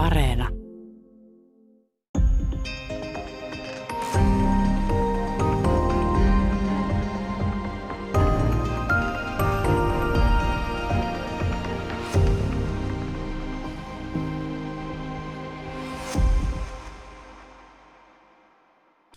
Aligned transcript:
Areena. 0.00 0.59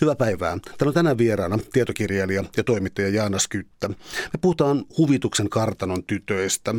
Hyvää 0.04 0.16
päivää. 0.16 0.58
Täällä 0.78 0.90
on 0.90 0.94
tänään 0.94 1.18
vieraana 1.18 1.60
tietokirjailija 1.74 2.44
ja 2.58 2.64
toimittaja 2.64 3.10
Jaana 3.10 3.40
Skyttä. 3.40 3.88
Me 3.90 4.40
puhutaan 4.42 4.86
Huvituksen 4.98 5.50
kartanon 5.50 6.04
tytöistä, 6.04 6.76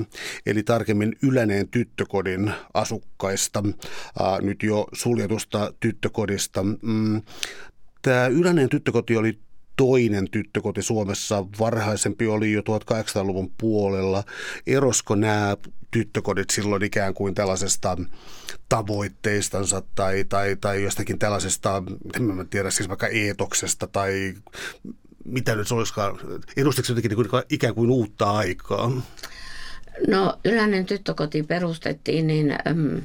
eli 0.46 0.62
tarkemmin 0.62 1.16
Yläneen 1.22 1.68
tyttökodin 1.68 2.52
asukkaista, 2.75 3.62
ää, 4.21 4.40
nyt 4.40 4.63
jo 4.63 4.86
suljetusta 4.93 5.72
tyttökodista. 5.80 6.63
Mm, 6.63 7.22
Tämä 8.02 8.26
Yläneen 8.26 8.68
tyttökoti 8.68 9.16
oli 9.16 9.38
toinen 9.77 10.31
tyttökoti 10.31 10.83
Suomessa. 10.83 11.45
Varhaisempi 11.59 12.27
oli 12.27 12.53
jo 12.53 12.61
1800-luvun 12.61 13.53
puolella. 13.59 14.25
Erosko 14.67 15.14
nämä 15.14 15.57
tyttökodit 15.91 16.50
silloin 16.50 16.85
ikään 16.85 17.14
kuin 17.14 17.35
tällaisesta 17.35 17.97
tavoitteistansa 18.69 19.83
tai, 19.95 20.25
tai, 20.29 20.57
tai 20.57 20.83
jostakin 20.83 21.19
tällaisesta, 21.19 21.83
en 22.17 22.23
mä 22.23 22.45
tiedä, 22.45 22.71
siis 22.71 22.89
vaikka 22.89 23.07
eetoksesta 23.07 23.87
tai 23.87 24.35
mitä 25.25 25.55
nyt 25.55 25.69
se 25.69 25.75
olisikaan, 25.75 26.19
edustiko 26.57 26.86
jotenkin 26.89 27.11
niin 27.11 27.43
ikään 27.50 27.75
kuin 27.75 27.91
uutta 27.91 28.31
aikaa? 28.31 29.03
No 30.09 30.39
yleinen 30.45 30.86
tyttökoti 30.86 31.43
perustettiin 31.43 32.27
niin 32.27 32.53
äm, 32.53 33.03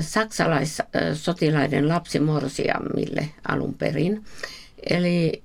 saksalaissotilaiden 0.00 1.88
lapsimorsiammille 1.88 3.28
alun 3.48 3.74
perin. 3.74 4.24
Eli 4.90 5.42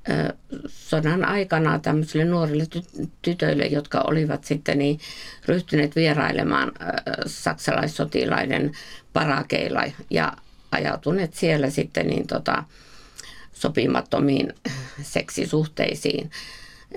sodan 0.68 1.26
aikana 1.26 1.80
tämmöisille 1.80 2.26
nuorille 2.26 2.66
ty- 2.76 3.08
tytöille, 3.22 3.66
jotka 3.66 4.02
olivat 4.02 4.44
sitten 4.44 4.78
niin 4.78 5.00
ryhtyneet 5.46 5.96
vierailemaan 5.96 6.72
saksalaissotilaiden 7.26 8.72
parakeilla 9.14 9.84
ja 10.10 10.34
ajautuneet 10.72 11.34
siellä 11.34 11.70
sitten 11.70 12.08
niin 12.08 12.28
tota, 12.28 12.64
sopimattomiin 13.54 14.54
seksisuhteisiin. 15.02 16.32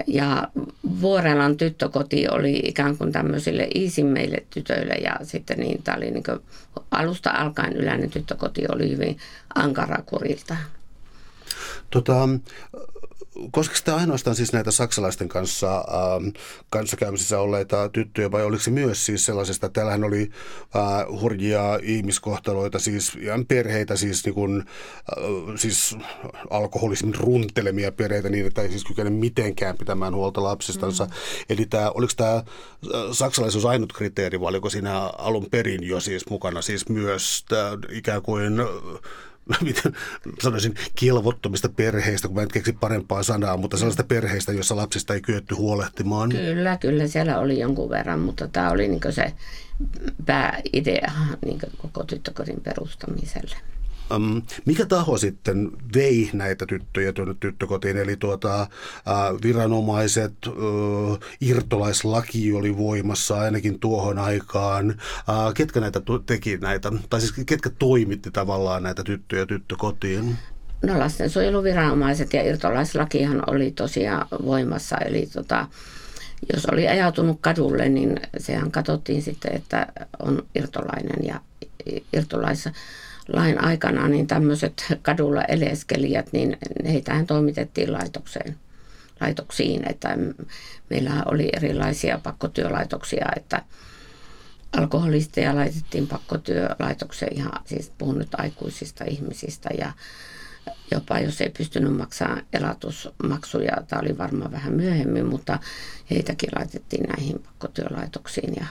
Ja 0.07 0.49
Vuorelan 1.01 1.57
tyttökoti 1.57 2.29
oli 2.29 2.63
ikään 2.65 2.97
kuin 2.97 3.13
tämmöisille 3.13 3.69
iisimmille 3.75 4.43
tytöille 4.51 4.95
ja 4.95 5.17
sitten 5.23 5.59
niin, 5.59 5.83
tämä 5.83 5.97
oli 5.97 6.11
niin 6.11 6.25
alusta 6.91 7.31
alkaen 7.31 7.77
yleinen 7.77 8.11
tyttökoti 8.11 8.65
oli 8.69 8.91
hyvin 8.91 9.19
ankarakurilta. 9.55 10.57
Tota, 11.91 12.29
koska 13.51 13.77
sitä 13.77 13.97
ainoastaan 13.97 14.37
siis 14.37 14.53
näitä 14.53 14.71
saksalaisten 14.71 15.29
kanssa 15.29 15.77
ähm, 15.77 16.29
kanssakäymisissä 16.71 17.39
olleita 17.39 17.89
tyttöjä 17.89 18.31
vai 18.31 18.45
oliko 18.45 18.63
se 18.63 18.71
myös 18.71 19.07
siis 19.07 19.25
sellaisesta, 19.25 19.67
että 19.67 19.75
täällähän 19.75 20.05
oli 20.05 20.31
äh, 20.77 21.21
hurjia 21.21 21.79
ihmiskohtaloita, 21.83 22.79
siis 22.79 23.15
ihan 23.21 23.47
perheitä, 23.47 23.97
siis, 23.97 24.25
niin 24.25 24.35
kuin, 24.35 24.59
äh, 24.59 25.25
siis 25.57 25.97
alkoholismin 26.51 27.15
runtelemia 27.15 27.93
perheitä 27.93 28.29
niin, 28.29 28.47
että 28.47 28.63
ei 28.63 28.71
siis 28.71 28.85
kykene 28.85 29.11
mitenkään 29.11 29.79
pitämään 29.79 30.15
huolta 30.15 30.43
lapsistansa. 30.43 31.05
Mm. 31.05 31.11
Eli 31.49 31.67
tämä, 31.67 31.91
oliko 31.91 32.13
tämä 32.17 32.35
äh, 32.35 32.45
saksalaisuus 33.13 33.65
ainut 33.65 33.93
kriteeri 33.93 34.41
vai 34.41 34.49
oliko 34.49 34.71
siinä 34.71 35.01
alun 35.01 35.47
perin 35.51 35.83
jo 35.83 36.01
siis 36.01 36.31
mukana 36.31 36.63
siis 36.63 36.89
myös 36.89 37.45
tämä 37.49 37.79
ikään 37.91 38.23
kuin 38.23 38.53
miten 39.61 39.97
sanoisin, 40.43 40.75
kilvottomista 40.95 41.69
perheistä, 41.69 42.29
kun 42.29 42.35
mä 42.35 42.43
en 42.43 42.49
keksi 42.49 42.73
parempaa 42.73 43.23
sanaa, 43.23 43.57
mutta 43.57 43.77
sellaista 43.77 44.05
perheistä, 44.05 44.53
jossa 44.53 44.77
lapsista 44.77 45.15
ei 45.15 45.21
kyetty 45.21 45.55
huolehtimaan. 45.55 46.31
Kyllä, 46.31 46.77
kyllä 46.77 47.07
siellä 47.07 47.39
oli 47.39 47.59
jonkun 47.59 47.91
verran, 47.91 48.19
mutta 48.19 48.49
tämä 48.49 48.71
oli 48.71 48.89
niin 48.89 49.01
se 49.11 49.33
pääidea 50.27 51.13
niin 51.45 51.59
koko 51.79 52.05
tyttökodin 52.05 52.61
perustamiselle. 52.61 53.57
Mikä 54.67 54.87
taho 54.87 55.19
sitten 55.19 55.71
vei 55.95 56.31
näitä 56.33 56.67
tyttöjä 56.67 57.13
tuonne 57.13 57.35
tyttökotiin? 57.41 57.97
Eli 57.97 58.17
tuota, 58.17 58.67
viranomaiset, 59.43 60.33
irtolaislaki 61.41 62.53
oli 62.53 62.77
voimassa 62.77 63.41
ainakin 63.41 63.81
tuohon 63.81 64.19
aikaan. 64.19 64.95
Ketkä 65.55 65.81
näitä 65.81 66.01
teki 66.27 66.57
näitä, 66.57 66.93
tai 67.11 67.21
siis 67.21 67.33
ketkä 67.47 67.71
toimitti 67.79 68.31
tavallaan 68.31 68.83
näitä 68.83 69.05
tyttöjä 69.05 69.47
tyttökotiin? 69.47 70.37
No 70.83 70.99
lastensuojeluviranomaiset 70.99 72.33
ja 72.33 72.43
irtolaislakihan 72.43 73.43
oli 73.47 73.71
tosiaan 73.71 74.27
voimassa, 74.45 74.97
eli 74.97 75.29
tota, 75.33 75.67
jos 76.53 76.67
oli 76.67 76.89
ajautunut 76.89 77.39
kadulle, 77.41 77.89
niin 77.89 78.21
sehän 78.39 78.71
katsottiin 78.71 79.23
sitten, 79.23 79.57
että 79.57 79.87
on 80.19 80.43
irtolainen 80.55 81.27
ja 81.27 81.41
irtolaissa 82.13 82.71
lain 83.29 83.65
aikana 83.65 84.09
niin 84.09 84.27
tämmöiset 84.27 84.87
kadulla 85.03 85.45
eleskelijät, 85.45 86.33
niin 86.33 86.57
heitähän 86.85 87.27
toimitettiin 87.27 87.93
laitokseen, 87.93 88.57
laitoksiin. 89.21 89.91
Että 89.91 90.19
meillä 90.91 91.23
oli 91.27 91.49
erilaisia 91.53 92.19
pakkotyölaitoksia, 92.23 93.27
että 93.37 93.63
alkoholisteja 94.73 95.55
laitettiin 95.55 96.07
pakkotyölaitokseen 96.07 97.37
ihan, 97.37 97.53
siis 97.65 97.93
puhun 97.99 98.19
nyt 98.19 98.35
aikuisista 98.35 99.05
ihmisistä 99.05 99.69
ja 99.79 99.93
jopa 100.91 101.19
jos 101.19 101.41
ei 101.41 101.51
pystynyt 101.51 101.97
maksamaan 101.97 102.43
elatusmaksuja, 102.53 103.77
tämä 103.89 104.01
oli 104.01 104.19
varmaan 104.19 104.53
vähän 104.53 104.73
myöhemmin, 104.73 105.27
mutta 105.27 105.59
heitäkin 106.11 106.51
laitettiin 106.57 107.03
näihin 107.09 107.39
pakkotyölaitoksiin 107.39 108.55
ja 108.61 108.67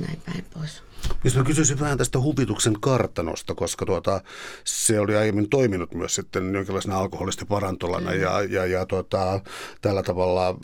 näin 0.00 0.22
päin 0.26 0.44
pois. 0.54 0.82
Jos 1.24 1.36
mä 1.36 1.44
kysyisin 1.44 1.80
vähän 1.80 1.98
tästä 1.98 2.20
huvituksen 2.20 2.80
kartanosta, 2.80 3.54
koska 3.54 3.86
tuota, 3.86 4.20
se 4.64 5.00
oli 5.00 5.16
aiemmin 5.16 5.48
toiminut 5.48 5.94
myös 5.94 6.14
sitten 6.14 6.54
jonkinlaisena 6.54 6.98
alkoholistiparantolana 6.98 8.10
mm. 8.10 8.20
ja, 8.20 8.42
ja, 8.42 8.66
ja 8.66 8.86
tuota, 8.86 9.40
tällä 9.80 10.02
tavalla, 10.02 10.58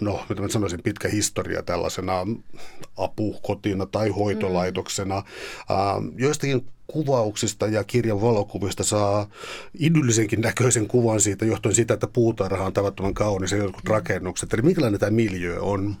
no 0.00 0.24
mitä 0.28 0.42
mä 0.42 0.48
sanoisin, 0.48 0.82
pitkä 0.82 1.08
historia 1.08 1.62
tällaisena 1.62 2.26
apukotina 2.96 3.86
tai 3.86 4.08
hoitolaitoksena. 4.08 5.20
Mm. 5.20 6.06
Uh, 6.06 6.12
joistakin 6.16 6.66
kuvauksista 6.86 7.66
ja 7.66 7.84
kirjan 7.84 8.20
valokuvista 8.20 8.84
saa 8.84 9.26
idyllisenkin 9.78 10.40
näköisen 10.40 10.88
kuvan 10.88 11.20
siitä, 11.20 11.44
johtuen 11.44 11.74
siitä, 11.74 11.94
että 11.94 12.06
puutarha 12.06 12.66
on 12.66 12.72
tavattoman 12.72 13.14
kaunis 13.14 13.52
ja 13.52 13.58
jotkut 13.58 13.88
rakennukset. 13.88 14.54
Eli 14.54 14.62
minkälainen 14.62 15.00
tämä 15.00 15.10
miljö 15.10 15.60
on? 15.60 15.96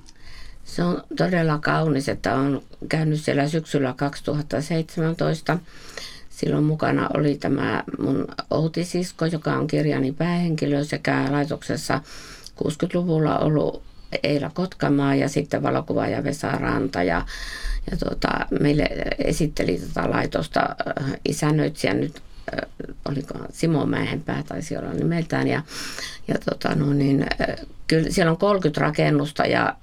Se 0.70 0.82
on 0.82 1.02
todella 1.16 1.58
kaunis, 1.58 2.08
että 2.08 2.34
on 2.34 2.62
käynyt 2.88 3.20
siellä 3.20 3.48
syksyllä 3.48 3.94
2017. 3.96 5.58
Silloin 6.30 6.64
mukana 6.64 7.08
oli 7.14 7.34
tämä 7.34 7.84
mun 7.98 8.28
Outisisko, 8.50 9.26
joka 9.26 9.52
on 9.52 9.66
kirjani 9.66 10.12
päähenkilö 10.12 10.84
sekä 10.84 11.26
laitoksessa 11.30 12.00
60-luvulla 12.64 13.38
ollut 13.38 13.82
Eila 14.22 14.50
Kotkamaa 14.54 15.14
ja 15.14 15.28
sitten 15.28 15.62
valokuvaaja 15.62 16.24
Vesa 16.24 16.50
Ranta. 16.50 17.02
Ja, 17.02 17.26
ja 17.90 17.96
tuota, 17.96 18.28
meille 18.60 18.88
esitteli 19.18 19.78
tätä 19.78 20.10
laitosta 20.10 20.60
äh, 20.60 21.12
isännöitsijä 21.28 21.94
nyt 21.94 22.22
oliko 23.08 23.34
Simo 23.52 23.86
Mäenpää 23.86 24.42
taisi 24.42 24.76
olla 24.76 24.92
nimeltään. 24.92 25.48
Ja, 25.48 25.62
ja 26.28 26.34
tota, 26.50 26.74
no 26.74 26.92
niin, 26.92 27.26
kyllä 27.86 28.10
siellä 28.10 28.30
on 28.32 28.38
30 28.38 28.80
rakennusta 28.80 29.46
ja 29.46 29.76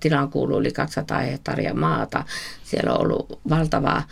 tilaan 0.00 0.30
kuuluu 0.30 0.60
yli 0.60 0.72
200 0.72 1.18
hehtaaria 1.18 1.74
maata. 1.74 2.24
Siellä 2.64 2.92
on 2.92 3.00
ollut 3.00 3.40
valtava 3.48 4.02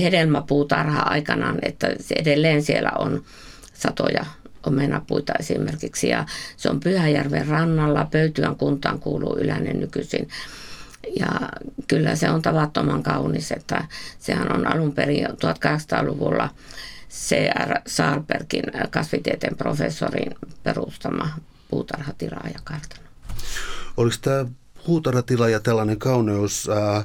hedelmäpuutarha 0.00 1.00
aikanaan, 1.00 1.58
että 1.62 1.88
edelleen 2.16 2.62
siellä 2.62 2.90
on 2.98 3.24
satoja 3.74 4.24
omenapuita 4.66 5.32
esimerkiksi. 5.40 6.08
Ja 6.08 6.26
se 6.56 6.70
on 6.70 6.80
Pyhäjärven 6.80 7.48
rannalla, 7.48 8.08
Pöytyän 8.10 8.56
kuntaan 8.56 8.98
kuuluu 8.98 9.38
yleinen 9.38 9.80
nykyisin. 9.80 10.28
Ja 11.16 11.28
kyllä 11.88 12.16
se 12.16 12.30
on 12.30 12.42
tavattoman 12.42 13.02
kaunis, 13.02 13.52
että 13.52 13.84
sehän 14.18 14.52
on 14.52 14.66
alun 14.66 14.92
perin 14.92 15.26
1800-luvulla 15.26 16.48
C.R. 17.10 17.80
Saarbergin 17.86 18.64
kasvitieteen 18.90 19.56
professorin 19.56 20.34
perustama 20.62 21.28
puutarhatila 21.70 22.40
ja 22.54 22.60
kartano. 22.64 23.02
Oliko 23.96 24.16
tämä 24.20 24.46
puutarhatila 24.86 25.48
ja 25.48 25.60
tällainen 25.60 25.98
kauneus 25.98 26.68
ää, 26.68 27.04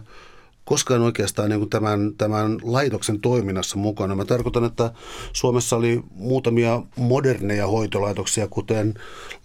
koskaan 0.66 1.02
oikeastaan 1.02 1.50
niin 1.50 1.70
tämän, 1.70 2.14
tämän 2.18 2.58
laitoksen 2.64 3.22
toiminnassa 3.22 3.78
mukana. 3.78 4.16
Mä 4.16 4.26
tarkoitan, 4.26 4.66
että 4.66 4.92
Suomessa 5.34 5.76
oli 5.76 6.04
muutamia 6.16 6.82
moderneja 6.96 7.68
hoitolaitoksia, 7.68 8.48
kuten 8.48 8.94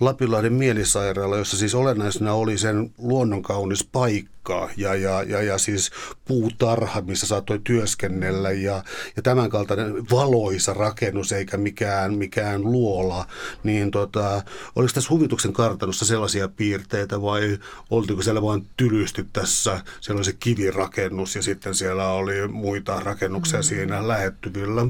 Lapinlahden 0.00 0.52
mielisairaala, 0.52 1.37
jossa 1.37 1.56
siis 1.56 1.75
olennaisena 1.75 2.32
oli 2.32 2.58
sen 2.58 2.91
luonnonkaunis 2.99 3.88
paikka 3.93 4.39
paikka 4.50 4.70
ja, 4.76 4.94
ja, 4.94 5.23
ja, 5.23 5.43
ja 5.43 5.58
siis 5.58 5.91
puutarha, 6.25 7.00
missä 7.00 7.26
saattoi 7.26 7.61
työskennellä 7.64 8.50
ja, 8.50 8.85
ja 9.17 9.23
tämän 9.23 9.50
kaltainen 9.50 10.11
valoisa 10.11 10.75
rakennus 10.75 11.32
eikä 11.32 11.56
mikään, 11.56 12.14
mikään 12.14 12.62
luola, 12.62 13.26
niin 13.64 13.91
tota, 13.91 14.43
oliko 14.76 14.93
tässä 14.94 15.11
huvituksen 15.11 15.52
kartanossa 15.52 16.05
sellaisia 16.05 16.49
piirteitä 16.49 17.23
vai 17.23 17.58
oltiko 17.91 18.23
siellä 18.23 18.43
vain 18.43 18.67
tylysti 18.76 19.26
tässä 19.32 19.81
sellaisen 20.00 20.37
kivirakennus 20.41 21.37
ja 21.37 21.43
sitten 21.43 21.75
siellä 21.75 22.08
oli 22.08 22.49
muita 22.49 23.00
rakennuksia 23.00 23.58
mm. 23.58 23.62
siinä 23.62 24.08
lähettyvillä? 24.08 24.87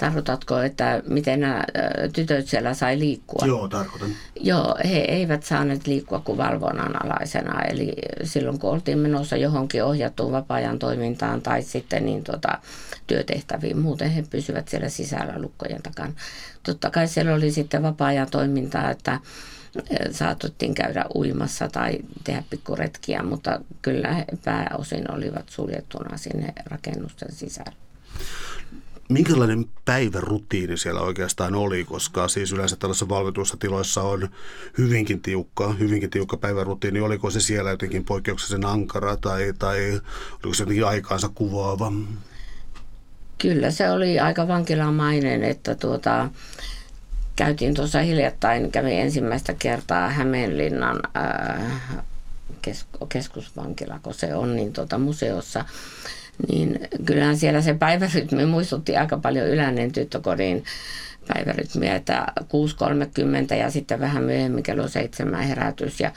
Tarkoitatko, 0.00 0.58
että 0.60 1.02
miten 1.06 1.40
nämä 1.40 1.64
tytöt 2.12 2.48
siellä 2.48 2.74
sai 2.74 2.98
liikkua? 2.98 3.46
Joo, 3.46 3.68
tarkoitan. 3.68 4.10
Joo, 4.40 4.76
he 4.84 4.98
eivät 4.98 5.42
saaneet 5.42 5.86
liikkua 5.86 6.20
kuin 6.20 6.38
valvonnan 6.38 7.04
alaisena. 7.04 7.62
Eli 7.62 7.92
silloin 8.24 8.58
kun 8.58 8.70
oltiin 8.70 8.98
menossa 8.98 9.36
johonkin 9.36 9.84
ohjattuun 9.84 10.32
vapaa-ajan 10.32 10.78
toimintaan 10.78 11.42
tai 11.42 11.62
sitten 11.62 12.04
niin 12.04 12.24
tota, 12.24 12.58
työtehtäviin, 13.06 13.78
muuten 13.78 14.10
he 14.10 14.24
pysyvät 14.30 14.68
siellä 14.68 14.88
sisällä 14.88 15.34
lukkojen 15.36 15.82
takana. 15.82 16.12
Totta 16.62 16.90
kai 16.90 17.08
siellä 17.08 17.34
oli 17.34 17.52
sitten 17.52 17.82
vapaa-ajan 17.82 18.30
toimintaa, 18.30 18.90
että 18.90 19.20
saatettiin 20.10 20.74
käydä 20.74 21.04
uimassa 21.14 21.68
tai 21.68 21.98
tehdä 22.24 22.42
pikkuretkiä, 22.50 23.22
mutta 23.22 23.60
kyllä 23.82 24.12
he 24.12 24.24
pääosin 24.44 25.10
olivat 25.12 25.48
suljettuna 25.48 26.16
sinne 26.16 26.52
rakennusten 26.66 27.32
sisällä 27.32 27.72
minkälainen 29.10 29.64
päivärutiini 29.84 30.76
siellä 30.76 31.00
oikeastaan 31.00 31.54
oli, 31.54 31.84
koska 31.84 32.28
siis 32.28 32.52
yleensä 32.52 32.76
tällaisissa 32.76 33.08
valvotuissa 33.08 33.56
tiloissa 33.56 34.02
on 34.02 34.28
hyvinkin 34.78 35.20
tiukka, 35.22 35.72
hyvinkin 35.72 36.10
tiukka 36.10 36.36
päivärutiini. 36.36 37.00
Oliko 37.00 37.30
se 37.30 37.40
siellä 37.40 37.70
jotenkin 37.70 38.04
poikkeuksellisen 38.04 38.64
ankara 38.64 39.16
tai, 39.16 39.52
tai 39.58 40.00
oliko 40.32 40.54
se 40.54 40.62
jotenkin 40.62 40.86
aikaansa 40.86 41.28
kuvaava? 41.34 41.92
Kyllä 43.38 43.70
se 43.70 43.90
oli 43.90 44.20
aika 44.20 44.48
vankilamainen, 44.48 45.44
että 45.44 45.74
tuota, 45.74 46.30
käytiin 47.36 47.74
tuossa 47.74 48.00
hiljattain, 48.00 48.72
kävi 48.72 48.94
ensimmäistä 48.94 49.54
kertaa 49.54 50.08
Hämeenlinnan 50.08 51.00
ää, 51.14 51.70
keskusvankila, 53.08 54.00
kun 54.02 54.14
se 54.14 54.34
on, 54.34 54.56
niin 54.56 54.72
tuota, 54.72 54.98
museossa 54.98 55.64
niin 56.48 56.80
kyllähän 57.04 57.36
siellä 57.36 57.60
se 57.60 57.74
päivärytmi 57.74 58.46
muistutti 58.46 58.96
aika 58.96 59.18
paljon 59.18 59.48
Ylänen 59.48 59.92
tyttökodin 59.92 60.64
päivärytmiä, 61.34 61.96
että 61.96 62.26
6.30 63.50 63.54
ja 63.54 63.70
sitten 63.70 64.00
vähän 64.00 64.22
myöhemmin 64.22 64.62
kello 64.62 64.88
7 64.88 65.42
herätys 65.42 66.00
ja 66.00 66.12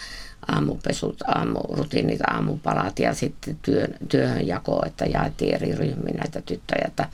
aamupesut, 0.48 1.22
aamurutiinit, 1.22 2.22
aamupalat 2.22 3.00
ja 3.00 3.14
sitten 3.14 3.58
työn, 3.62 3.96
työhönjako, 4.10 4.84
että 4.86 5.06
jaettiin 5.06 5.56
eri 5.56 5.76
ryhmiin 5.76 6.18
näitä 6.18 6.42
tyttöjä. 6.42 6.86
Että 6.88 7.10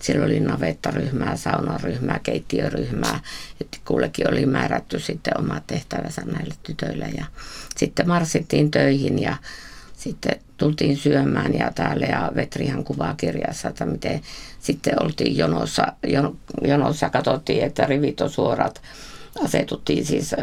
siellä 0.00 0.26
oli 0.26 0.40
navettaryhmää, 0.40 1.36
saunaryhmää, 1.36 2.20
keittiöryhmää, 2.22 3.20
että 3.60 3.78
kullekin 3.84 4.30
oli 4.30 4.46
määrätty 4.46 4.98
sitten 4.98 5.38
oma 5.40 5.60
tehtävänsä 5.66 6.22
näille 6.24 6.54
tytöille 6.62 7.08
ja 7.16 7.24
sitten 7.76 8.08
marssittiin 8.08 8.70
töihin 8.70 9.18
ja 9.18 9.36
sitten 10.02 10.40
tultiin 10.56 10.96
syömään 10.96 11.54
ja 11.54 11.72
täällä 11.74 12.06
ja 12.06 12.32
Vetrihan 12.34 12.84
kuvaa 12.84 13.14
kirjassa, 13.14 13.68
että 13.68 13.86
miten 13.86 14.20
sitten 14.60 15.02
oltiin 15.02 15.36
jonossa, 15.36 15.86
jonossa 16.62 17.10
katsottiin, 17.10 17.64
että 17.64 17.86
rivit 17.86 18.20
on 18.20 18.30
suorat. 18.30 18.82
Asetuttiin 19.44 20.06
siis 20.06 20.34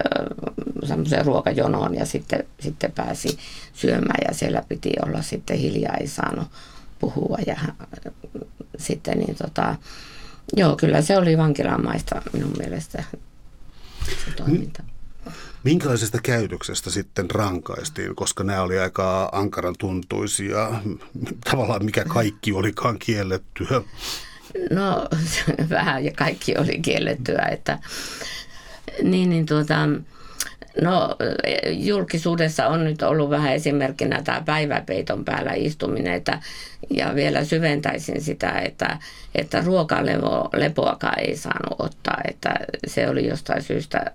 semmoiseen 0.88 1.26
ruokajonoon 1.26 1.96
ja 1.96 2.06
sitten, 2.06 2.44
sitten 2.60 2.92
pääsi 2.92 3.38
syömään 3.74 4.20
ja 4.28 4.34
siellä 4.34 4.64
piti 4.70 4.92
olla 5.06 5.22
sitten 5.22 5.58
hiljaa, 5.58 5.98
ei 6.00 6.08
saanut 6.08 6.48
puhua 7.00 7.38
ja 7.48 7.58
sitten 8.78 9.18
niin 9.18 9.36
tota, 9.36 9.76
joo, 10.58 10.76
kyllä 10.76 11.02
se 11.02 11.18
oli 11.18 11.38
vankilamaista 11.38 12.22
minun 12.34 12.54
mielestä 12.58 13.04
se 14.26 14.32
toiminta. 14.38 14.84
Minkälaisesta 15.64 16.18
käytöksestä 16.24 16.90
sitten 16.90 17.32
rankaistiin, 17.32 18.16
koska 18.16 18.44
nämä 18.44 18.62
oli 18.62 18.80
aika 18.80 19.30
ankaran 19.32 19.76
tuntuisia, 19.80 20.72
tavallaan 21.52 21.86
mikä 21.86 22.06
kaikki 22.06 22.54
olikaan 22.54 23.00
kiellettyä? 23.00 23.82
No 24.72 25.08
vähän 25.70 26.06
ja 26.06 26.12
kaikki 26.12 26.58
oli 26.58 26.80
kiellettyä, 26.82 27.48
että 27.52 27.80
niin, 29.04 29.30
niin 29.30 29.46
tuota, 29.46 29.76
No 30.82 31.16
julkisuudessa 31.72 32.68
on 32.68 32.84
nyt 32.84 33.02
ollut 33.02 33.30
vähän 33.30 33.54
esimerkkinä 33.54 34.22
tämä 34.22 34.42
päiväpeiton 34.46 35.26
päällä 35.26 35.54
istuminen, 35.54 36.14
että, 36.14 36.40
ja 36.90 37.16
vielä 37.16 37.44
syventäisin 37.44 38.22
sitä, 38.22 38.52
että, 38.52 38.98
että 39.36 39.62
ruokalepoakaan 39.62 41.20
ei 41.20 41.38
saanut 41.38 41.80
ottaa, 41.80 42.18
että 42.30 42.54
se 42.88 43.10
oli 43.10 43.28
jostain 43.28 43.64
syystä, 43.64 44.12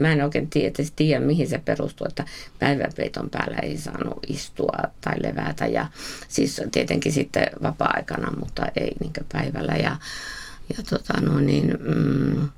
mä 0.00 0.12
en 0.12 0.24
oikein 0.24 0.50
tiedä, 0.50 0.84
tiedä 0.96 1.24
mihin 1.24 1.48
se 1.48 1.58
perustuu, 1.58 2.06
että 2.06 2.24
päiväpeiton 2.58 3.30
päällä 3.30 3.56
ei 3.62 3.76
saanut 3.76 4.18
istua 4.26 4.78
tai 5.00 5.14
levätä, 5.22 5.66
ja 5.66 5.86
siis 6.28 6.62
tietenkin 6.72 7.12
sitten 7.12 7.46
vapaa-aikana, 7.62 8.32
mutta 8.38 8.66
ei 8.76 8.92
niin 9.00 9.12
päivällä, 9.32 9.74
ja, 9.74 9.96
ja 10.76 10.82
tota 10.90 11.20
no 11.20 11.40
niin, 11.40 11.78
mm, 11.80 12.48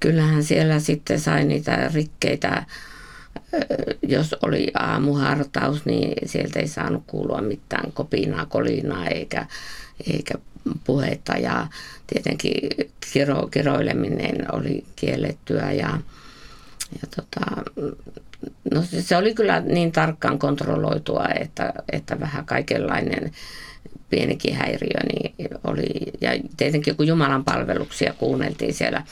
kyllähän 0.00 0.44
siellä 0.44 0.80
sitten 0.80 1.20
sai 1.20 1.44
niitä 1.44 1.90
rikkeitä, 1.94 2.64
jos 4.02 4.36
oli 4.42 4.70
aamuhartaus, 4.74 5.86
niin 5.86 6.28
sieltä 6.28 6.60
ei 6.60 6.68
saanut 6.68 7.02
kuulua 7.06 7.40
mitään 7.40 7.92
kopinaa, 7.92 8.46
kolinaa 8.46 9.06
eikä, 9.06 9.46
eikä 10.12 10.34
puhetta 10.84 11.32
ja 11.36 11.66
tietenkin 12.06 12.54
kiro, 13.12 13.46
kiroileminen 13.46 14.54
oli 14.54 14.84
kiellettyä 14.96 15.72
ja, 15.72 15.98
ja 17.02 17.08
tota, 17.16 17.62
no 18.74 18.82
se 19.00 19.16
oli 19.16 19.34
kyllä 19.34 19.60
niin 19.60 19.92
tarkkaan 19.92 20.38
kontrolloitua, 20.38 21.26
että, 21.40 21.72
että 21.92 22.20
vähän 22.20 22.46
kaikenlainen 22.46 23.32
pienikin 24.10 24.54
häiriö 24.54 25.00
niin 25.12 25.34
oli. 25.64 26.12
Ja 26.20 26.30
tietenkin 26.56 26.96
kun 26.96 27.06
Jumalan 27.06 27.44
palveluksia 27.44 28.12
kuunneltiin 28.12 28.74
siellä 28.74 29.02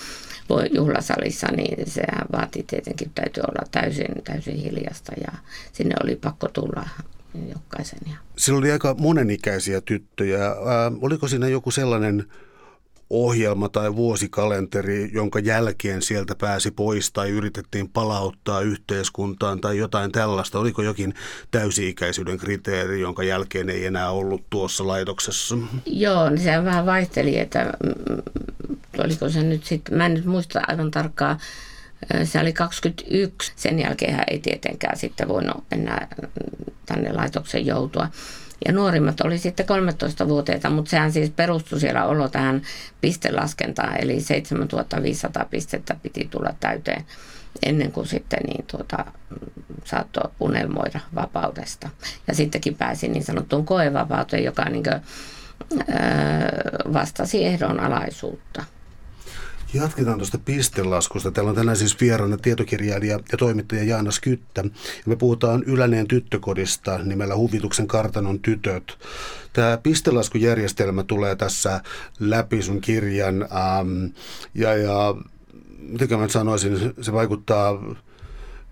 juhlasalissa, 0.70 1.46
niin 1.56 1.90
se 1.90 2.02
vaatii 2.32 2.62
tietenkin, 2.62 3.10
täytyy 3.14 3.42
olla 3.48 3.68
täysin, 3.70 4.22
täysin 4.24 4.56
hiljasta 4.56 5.12
ja 5.20 5.32
sinne 5.72 5.94
oli 6.04 6.16
pakko 6.16 6.48
tulla 6.48 6.88
jokaisen. 7.48 7.98
Ja. 8.06 8.16
Siellä 8.36 8.58
oli 8.58 8.72
aika 8.72 8.94
monenikäisiä 8.98 9.80
tyttöjä. 9.80 10.44
Ää, 10.44 10.92
oliko 11.00 11.28
siinä 11.28 11.48
joku 11.48 11.70
sellainen 11.70 12.24
ohjelma 13.10 13.68
tai 13.68 13.96
vuosikalenteri, 13.96 15.10
jonka 15.12 15.38
jälkeen 15.38 16.02
sieltä 16.02 16.34
pääsi 16.34 16.70
pois 16.70 17.12
tai 17.12 17.30
yritettiin 17.30 17.88
palauttaa 17.88 18.60
yhteiskuntaan 18.60 19.60
tai 19.60 19.78
jotain 19.78 20.12
tällaista? 20.12 20.58
Oliko 20.58 20.82
jokin 20.82 21.14
täysi-ikäisyyden 21.50 22.38
kriteeri, 22.38 23.00
jonka 23.00 23.22
jälkeen 23.22 23.70
ei 23.70 23.86
enää 23.86 24.10
ollut 24.10 24.42
tuossa 24.50 24.86
laitoksessa? 24.86 25.56
Joo, 25.86 26.30
niin 26.30 26.40
se 26.40 26.64
vähän 26.64 26.86
vaihteli, 26.86 27.38
että 27.38 27.72
oliko 28.98 29.28
se 29.28 29.42
nyt 29.42 29.64
sitten, 29.64 29.96
mä 29.96 30.06
en 30.06 30.14
nyt 30.14 30.24
muista 30.24 30.60
aivan 30.68 30.90
tarkkaan, 30.90 31.38
se 32.24 32.40
oli 32.40 32.52
21. 32.52 33.52
Sen 33.56 33.78
jälkeen 33.78 34.14
hän 34.14 34.24
ei 34.30 34.38
tietenkään 34.38 34.98
sitten 34.98 35.28
voinut 35.28 35.64
enää 35.72 36.08
tänne 36.86 37.12
laitoksen 37.12 37.66
joutua. 37.66 38.08
Ja 38.66 38.72
nuorimmat 38.72 39.20
oli 39.20 39.38
sitten 39.38 39.66
13-vuotiaita, 39.66 40.70
mutta 40.70 40.90
sehän 40.90 41.12
siis 41.12 41.30
perustui 41.30 41.80
siellä 41.80 42.04
olo 42.04 42.28
tähän 42.28 42.62
pistelaskentaan, 43.00 43.96
eli 44.00 44.20
7500 44.20 45.44
pistettä 45.44 45.96
piti 46.02 46.28
tulla 46.30 46.54
täyteen 46.60 47.04
ennen 47.66 47.92
kuin 47.92 48.06
sitten 48.06 48.40
niin 48.46 48.64
tuota, 48.66 49.04
saattoi 49.84 50.30
unelmoida 50.40 51.00
vapaudesta. 51.14 51.90
Ja 52.26 52.34
sittenkin 52.34 52.74
pääsi 52.74 53.08
niin 53.08 53.24
sanottuun 53.24 53.66
koevapauteen, 53.66 54.44
joka 54.44 54.64
niin 54.64 54.84
kuin, 54.84 55.00
vastasi 56.92 57.44
ehdonalaisuutta. 57.44 58.64
Jatketaan 59.74 60.18
tuosta 60.18 60.38
pistelaskusta. 60.38 61.30
Täällä 61.30 61.48
on 61.48 61.56
tänään 61.56 61.76
siis 61.76 62.00
vieraana 62.00 62.36
tietokirjailija 62.36 63.18
ja 63.32 63.38
toimittaja 63.38 63.84
Jaana 63.84 64.10
Skyttä. 64.10 64.60
Ja 64.64 64.70
me 65.06 65.16
puhutaan 65.16 65.62
Yläneen 65.62 66.08
tyttökodista 66.08 66.98
nimellä 66.98 67.36
Huvituksen 67.36 67.86
kartanon 67.86 68.40
tytöt. 68.40 68.98
Tämä 69.52 69.78
pistelaskujärjestelmä 69.82 71.02
tulee 71.02 71.36
tässä 71.36 71.80
läpi 72.20 72.62
sun 72.62 72.80
kirjan. 72.80 73.42
Ähm, 73.42 74.04
ja, 74.54 74.74
ja 74.74 75.14
miten 75.78 76.18
mä 76.18 76.28
sanoisin, 76.28 76.94
se 77.00 77.12
vaikuttaa 77.12 77.94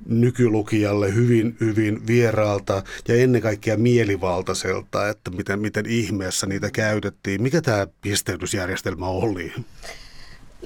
nykylukijalle 0.07 1.15
hyvin, 1.15 1.57
hyvin 1.61 2.07
vieraalta 2.07 2.83
ja 3.09 3.15
ennen 3.15 3.43
kaikkea 3.43 3.77
mielivaltaiselta, 3.77 5.09
että 5.09 5.31
miten, 5.31 5.61
miten 5.61 5.87
ihmeessä 5.87 6.47
niitä 6.47 6.71
käytettiin. 6.71 7.43
Mikä 7.43 7.63
tämä 7.63 7.87
pisteytysjärjestelmä 8.01 9.07
oli? 9.07 9.53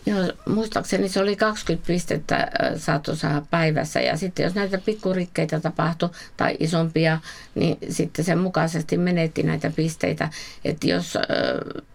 Joo, 0.06 0.32
muistaakseni 0.48 1.08
se 1.08 1.20
oli 1.20 1.36
20 1.36 1.86
pistettä 1.86 2.50
saattoi 2.76 3.16
saada 3.16 3.42
päivässä 3.50 4.00
ja 4.00 4.16
sitten 4.16 4.44
jos 4.44 4.54
näitä 4.54 4.78
pikkurikkeitä 4.78 5.60
tapahtui 5.60 6.10
tai 6.36 6.56
isompia, 6.60 7.18
niin 7.54 7.78
sitten 7.88 8.24
sen 8.24 8.38
mukaisesti 8.38 8.96
menetti 8.96 9.42
näitä 9.42 9.72
pisteitä. 9.76 10.28
Että 10.64 10.86
jos 10.86 11.18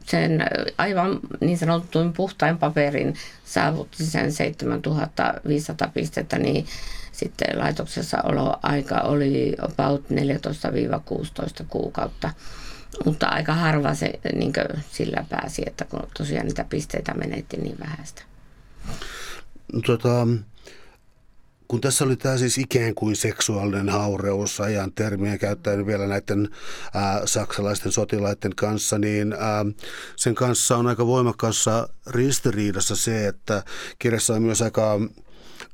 sen 0.05 0.45
aivan 0.77 1.19
niin 1.41 1.57
sanottuin 1.57 2.13
puhtain 2.13 2.57
paperin 2.57 3.15
saavutti 3.45 4.05
sen 4.05 4.31
7500 4.31 5.91
pistettä, 5.93 6.39
niin 6.39 6.65
sitten 7.11 7.59
laitoksessa 7.59 8.17
oloaika 8.23 8.99
oli 9.01 9.55
about 9.61 10.05
14-16 11.61 11.65
kuukautta. 11.67 12.29
Mutta 13.05 13.27
aika 13.27 13.53
harva 13.53 13.93
se 13.93 14.11
niin 14.35 14.53
sillä 14.91 15.25
pääsi, 15.29 15.63
että 15.65 15.85
kun 15.85 16.07
tosiaan 16.17 16.47
niitä 16.47 16.63
pisteitä 16.63 17.13
menetti 17.13 17.57
niin 17.57 17.79
vähäistä. 17.79 18.21
Tota, 19.85 20.27
kun 21.67 21.81
tässä 21.81 22.05
oli 22.05 22.15
tämä 22.15 22.37
siis 22.37 22.57
ikään 22.57 22.95
kuin 22.95 23.15
seksuaalinen 23.15 23.89
haureus 23.89 24.61
ajan 24.61 24.91
termiä 24.91 25.37
käyttäen 25.37 25.85
vielä 25.85 26.07
näiden 26.07 26.49
ää, 26.93 27.21
saksalaisten 27.25 27.91
sotilaiden 27.91 28.55
kanssa, 28.55 28.97
niin 28.97 29.33
ää, 29.33 29.65
sen 30.15 30.35
kanssa 30.35 30.77
on 30.77 30.87
aika 30.87 31.07
voimakkaassa 31.07 31.89
ristiriidassa 32.07 32.95
se, 32.95 33.27
että 33.27 33.63
kirjassa 33.99 34.33
on 34.33 34.41
myös 34.41 34.61
aika 34.61 34.99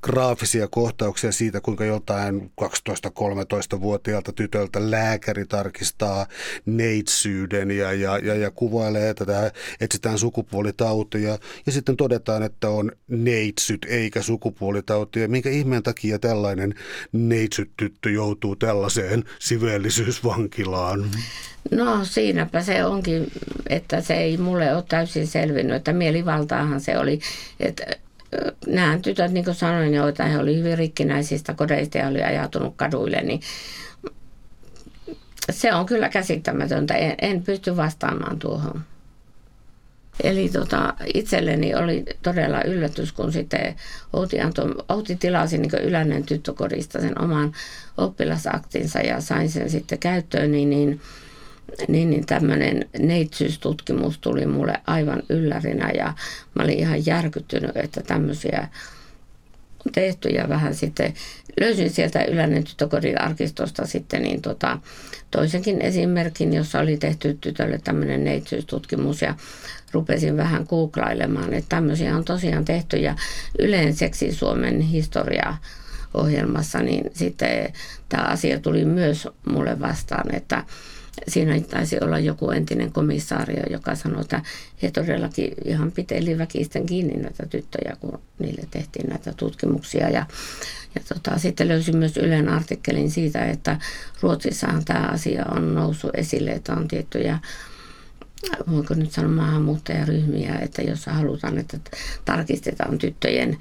graafisia 0.04 0.68
kohtauksia 0.68 1.32
siitä, 1.32 1.62
kuinka 1.62 1.86
jotain 1.86 2.52
12-13-vuotiaalta 2.62 4.32
tytöltä 4.32 4.92
lääkäri 4.92 5.46
tarkistaa 5.46 6.26
neitsyyden 6.66 7.72
ja, 7.72 7.94
ja, 7.94 8.18
ja, 8.18 8.36
ja 8.36 8.52
kuvailee, 8.52 9.10
että 9.10 9.26
tämä 9.26 9.52
etsitään 9.82 10.18
sukupuolitautia 10.18 11.38
ja 11.66 11.72
sitten 11.72 11.98
todetaan, 11.98 12.44
että 12.44 12.70
on 12.70 12.92
neitsyt 13.08 13.86
eikä 13.90 14.22
sukupuolitautia. 14.22 15.28
Minkä 15.28 15.50
ihmeen 15.50 15.84
takia 15.84 16.20
tällainen 16.20 16.74
neitsyt 17.12 17.72
tyttö 17.78 18.10
joutuu 18.10 18.56
tällaiseen 18.56 19.24
siveellisyysvankilaan? 19.40 21.06
No 21.72 22.06
siinäpä 22.06 22.62
se 22.62 22.86
onkin, 22.86 23.32
että 23.70 24.02
se 24.02 24.14
ei 24.14 24.38
mulle 24.38 24.76
ole 24.76 24.84
täysin 24.88 25.28
selvinnyt, 25.28 25.76
että 25.76 25.94
mielivaltaahan 25.94 26.82
se 26.82 26.98
oli, 26.98 27.20
että 27.60 27.86
nämä 28.68 29.00
tytöt, 29.02 29.32
niin 29.32 29.46
kuin 29.46 29.56
sanoin, 29.56 29.94
joita 29.94 30.24
he 30.24 30.38
olivat 30.38 30.60
hyvin 30.60 30.78
rikkinäisistä 30.78 31.54
kodeista 31.54 31.98
ja 31.98 32.08
oli 32.08 32.24
ajatunut 32.24 32.74
kaduille, 32.76 33.22
niin 33.22 33.42
se 35.50 35.74
on 35.74 35.86
kyllä 35.86 36.10
käsittämätöntä. 36.10 36.94
En, 36.94 37.16
en 37.22 37.44
pysty 37.44 37.78
vastaamaan 37.78 38.40
tuohon. 38.40 38.82
Eli 40.24 40.50
tota, 40.50 40.94
itselleni 41.14 41.76
oli 41.76 42.06
todella 42.22 42.64
yllätys, 42.64 43.12
kun 43.12 43.32
sitten 43.32 43.76
Outi, 44.14 44.42
antoi, 44.42 44.76
Outi 44.90 45.16
tilasi 45.16 45.58
niin 45.58 45.84
Ylännen 45.84 46.24
tyttökodista 46.24 47.02
sen 47.02 47.22
oman 47.22 47.54
oppilasaktinsa 47.98 49.00
ja 49.00 49.22
sain 49.22 49.50
sen 49.50 49.70
sitten 49.70 50.00
käyttöön, 50.00 50.52
niin, 50.52 50.70
niin 50.70 51.02
niin, 51.88 52.10
niin 52.10 52.26
tämmöinen 52.26 52.90
neitsyystutkimus 53.00 54.20
tuli 54.20 54.46
mulle 54.46 54.74
aivan 54.88 55.24
yllärinä 55.30 55.92
ja 55.92 56.14
mä 56.56 56.64
olin 56.64 56.80
ihan 56.80 57.06
järkyttynyt, 57.06 57.78
että 57.78 58.02
tämmöisiä 58.02 58.68
on 59.86 59.92
tehty 59.92 60.30
ja 60.30 60.50
vähän 60.50 60.76
sitten 60.76 61.14
löysin 61.62 61.90
sieltä 61.90 62.24
Ylänen 62.24 62.64
tyttökodin 62.64 63.22
arkistosta 63.22 63.86
sitten 63.86 64.22
niin 64.22 64.42
tota, 64.42 64.80
toisenkin 65.32 65.82
esimerkin, 65.82 66.54
jossa 66.54 66.80
oli 66.80 66.98
tehty 66.98 67.38
tytölle 67.42 67.80
tämmöinen 67.84 68.24
neitsyystutkimus 68.24 69.22
ja 69.22 69.36
rupesin 69.92 70.38
vähän 70.38 70.66
googlailemaan, 70.70 71.54
että 71.54 71.70
tämmöisiä 71.70 72.16
on 72.16 72.26
tosiaan 72.26 72.66
tehty 72.66 72.98
ja 72.98 73.16
yleensäksi 73.60 74.32
Suomen 74.32 74.82
historia 74.82 75.58
ohjelmassa, 76.14 76.80
niin 76.80 77.12
sitten 77.14 77.74
tämä 78.10 78.24
asia 78.24 78.60
tuli 78.60 78.86
myös 78.86 79.28
mulle 79.50 79.80
vastaan, 79.80 80.36
että 80.36 80.64
siinä 81.28 81.60
taisi 81.60 81.98
olla 82.02 82.20
joku 82.20 82.52
entinen 82.52 82.92
komissaario, 82.92 83.64
joka 83.70 83.96
sanoi, 83.96 84.22
että 84.22 84.42
he 84.84 84.92
todellakin 84.92 85.54
ihan 85.66 85.92
piteli 85.92 86.38
väkisten 86.38 86.86
kiinni 86.86 87.14
näitä 87.14 87.46
tyttöjä, 87.46 87.98
kun 88.00 88.20
niille 88.40 88.68
tehtiin 88.72 89.10
näitä 89.10 89.34
tutkimuksia. 89.38 90.10
Ja, 90.10 90.26
ja 90.96 91.02
tota, 91.14 91.38
sitten 91.38 91.68
löysin 91.68 91.98
myös 91.98 92.18
Ylen 92.18 92.50
artikkelin 92.50 93.12
siitä, 93.12 93.46
että 93.46 93.80
Ruotsissahan 94.22 94.86
tämä 94.86 95.10
asia 95.12 95.46
on 95.46 95.76
noussut 95.76 96.12
esille, 96.16 96.52
että 96.52 96.74
on 96.74 96.88
tiettyjä 96.88 97.40
voiko 98.72 98.94
nyt 98.94 99.12
sanoa 99.12 99.32
maahanmuuttajaryhmiä, 99.32 100.56
että 100.56 100.82
jos 100.82 101.06
halutaan, 101.06 101.58
että 101.58 101.78
tarkistetaan 102.26 102.98
tyttöjen 102.98 103.58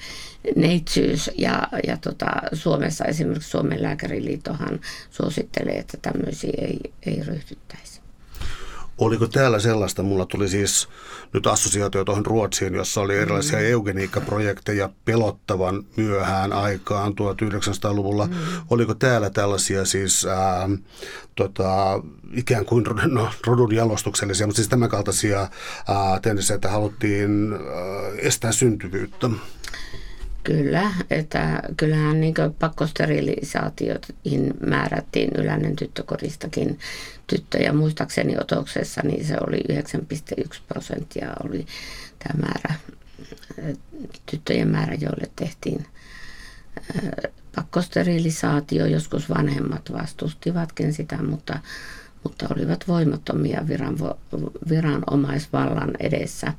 neitsyys 0.56 1.30
ja, 1.38 1.68
ja 1.87 1.97
tota, 1.97 2.26
Suomessa 2.52 3.04
esimerkiksi 3.04 3.50
Suomen 3.50 3.82
lääkäriliittohan 3.82 4.80
suosittelee, 5.11 5.78
että 5.78 5.99
tämmöisiä 6.02 6.52
ei, 6.59 6.80
ei 7.06 7.23
ryhtyttäisi. 7.23 8.00
Oliko 9.00 9.26
täällä 9.26 9.59
sellaista, 9.59 10.02
mulla 10.02 10.26
tuli 10.26 10.49
siis 10.49 10.88
nyt 11.32 11.47
assosiaatio 11.47 12.04
tuohon 12.04 12.26
Ruotsiin, 12.26 12.75
jossa 12.75 13.00
oli 13.00 13.16
erilaisia 13.16 13.59
mm. 13.59 13.64
eugeniikkaprojekteja 13.64 14.90
pelottavan 15.04 15.85
myöhään 15.97 16.52
aikaan 16.52 17.12
1900-luvulla. 17.12 18.26
Mm. 18.26 18.35
Oliko 18.70 18.94
täällä 18.94 19.30
tällaisia 19.30 19.85
siis 19.85 20.26
ää, 20.26 20.68
tota, 21.37 22.02
ikään 22.32 22.64
kuin 22.64 22.85
no, 23.04 23.30
rodun 23.47 23.75
jalostuksellisia, 23.75 24.47
mutta 24.47 24.56
siis 24.56 24.68
tämän 24.68 24.88
kaltaisia 24.88 25.40
ää, 25.40 25.49
että 26.54 26.68
haluttiin 26.68 27.52
ää, 27.52 27.59
estää 28.18 28.52
syntyvyyttä? 28.52 29.30
Kyllä, 30.44 30.90
että 31.11 31.62
kyllähän 31.76 32.20
niin 32.20 32.35
pakkosterilisaatioihin 32.59 34.54
määrättiin 34.66 35.30
Ylännen 35.38 35.76
tyttökodistakin 35.76 36.78
tyttöjä. 37.26 37.73
Muistaakseni 37.73 38.37
otoksessa 38.40 39.00
niin 39.04 39.25
se 39.25 39.37
oli 39.47 39.61
9,1 39.73 40.61
prosenttia 40.68 41.32
oli 41.44 41.66
tämä 42.18 42.40
määrä, 42.42 42.75
tyttöjen 44.26 44.68
määrä, 44.68 44.94
joille 44.94 45.30
tehtiin 45.37 45.87
pakkosterilisaatio. 47.56 48.87
Joskus 48.87 49.28
vanhemmat 49.28 49.92
vastustivatkin 49.92 50.92
sitä, 50.92 51.23
mutta, 51.23 51.59
mutta 52.25 52.47
olivat 52.54 52.88
voimattomia 52.88 53.68
viran, 53.68 53.97
viranomaisvallan 54.68 55.90
edessä. 56.00 56.52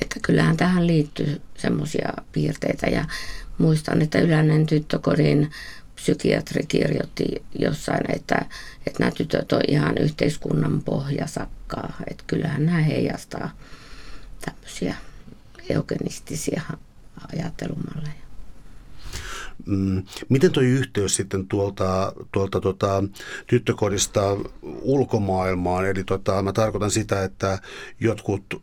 Että 0.00 0.20
kyllähän 0.22 0.56
tähän 0.56 0.86
liittyy 0.86 1.40
semmoisia 1.56 2.12
piirteitä 2.32 2.86
ja 2.86 3.04
muistan, 3.58 4.02
että 4.02 4.18
Ylänen 4.18 4.66
tyttökodin 4.66 5.50
psykiatri 5.94 6.66
kirjoitti 6.66 7.26
jossain, 7.58 8.14
että, 8.14 8.46
että 8.86 8.98
nämä 8.98 9.10
tytöt 9.10 9.52
on 9.52 9.60
ihan 9.68 9.98
yhteiskunnan 9.98 10.82
pohjasakkaa. 10.82 11.92
Että 12.10 12.24
kyllähän 12.26 12.66
nämä 12.66 12.78
heijastaa 12.78 13.50
tämmöisiä 14.44 14.94
eugenistisia 15.68 16.62
ajattelumalleja. 17.32 18.24
Mm, 19.66 20.02
miten 20.28 20.52
tuo 20.52 20.62
yhteys 20.62 21.16
sitten 21.16 21.46
tuolta, 21.46 22.12
tuolta 22.32 22.60
tota, 22.60 23.04
tyttökodista 23.46 24.36
ulkomaailmaan? 24.62 25.86
Eli 25.86 26.04
tota, 26.04 26.42
mä 26.42 26.52
tarkoitan 26.52 26.90
sitä, 26.90 27.24
että 27.24 27.58
jotkut 28.00 28.62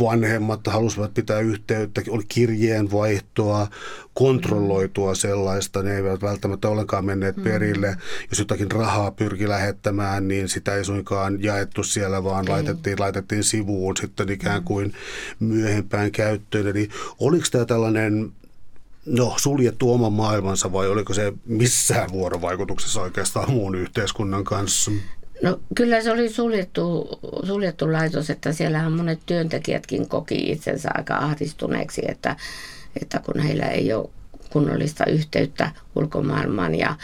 vanhemmat 0.00 0.66
halusivat 0.66 1.14
pitää 1.14 1.40
yhteyttä, 1.40 2.02
oli 2.08 2.22
kirjeenvaihtoa, 2.28 3.66
kontrolloitua 4.14 5.14
sellaista, 5.14 5.82
ne 5.82 5.96
eivät 5.96 6.22
välttämättä 6.22 6.68
ollenkaan 6.68 7.04
menneet 7.04 7.36
mm. 7.36 7.42
perille. 7.42 7.96
Jos 8.30 8.38
jotakin 8.38 8.70
rahaa 8.70 9.10
pyrki 9.10 9.48
lähettämään, 9.48 10.28
niin 10.28 10.48
sitä 10.48 10.74
ei 10.74 10.84
suinkaan 10.84 11.42
jaettu 11.42 11.82
siellä, 11.82 12.24
vaan 12.24 12.44
ei. 12.44 12.52
laitettiin, 12.52 13.00
laitettiin 13.00 13.44
sivuun 13.44 13.96
sitten 13.96 14.28
ikään 14.28 14.60
mm. 14.60 14.64
kuin 14.64 14.92
myöhempään 15.40 16.12
käyttöön. 16.12 16.66
Eli 16.66 16.88
oliko 17.18 17.46
tämä 17.50 17.64
tällainen 17.64 18.32
no, 19.06 19.34
suljettu 19.36 19.92
oma 19.92 20.10
maailmansa 20.10 20.72
vai 20.72 20.88
oliko 20.88 21.14
se 21.14 21.32
missään 21.46 22.12
vuorovaikutuksessa 22.12 23.00
oikeastaan 23.00 23.50
muun 23.50 23.74
yhteiskunnan 23.74 24.44
kanssa? 24.44 24.90
No 25.42 25.60
kyllä 25.74 26.00
se 26.00 26.10
oli 26.10 26.28
suljettu, 26.28 27.08
suljettu 27.46 27.92
laitos, 27.92 28.30
että 28.30 28.52
siellähän 28.52 28.92
monet 28.92 29.20
työntekijätkin 29.26 30.08
koki 30.08 30.50
itsensä 30.50 30.88
aika 30.94 31.16
ahdistuneeksi, 31.16 32.02
että, 32.08 32.36
että 33.02 33.20
kun 33.20 33.42
heillä 33.42 33.66
ei 33.66 33.92
ole 33.92 34.08
kunnollista 34.50 35.04
yhteyttä 35.06 35.70
ulkomaailmaan 35.96 36.74
ja 36.74 36.96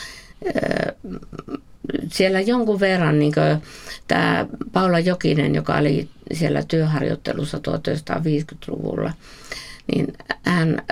siellä 2.12 2.40
jonkun 2.40 2.80
verran 2.80 3.18
niin 3.18 3.32
tämä 4.08 4.46
Paula 4.72 4.98
Jokinen, 4.98 5.54
joka 5.54 5.74
oli 5.74 6.08
siellä 6.32 6.62
työharjoittelussa 6.68 7.58
1950-luvulla, 7.58 9.12
niin 9.94 10.12
hän, 10.42 10.82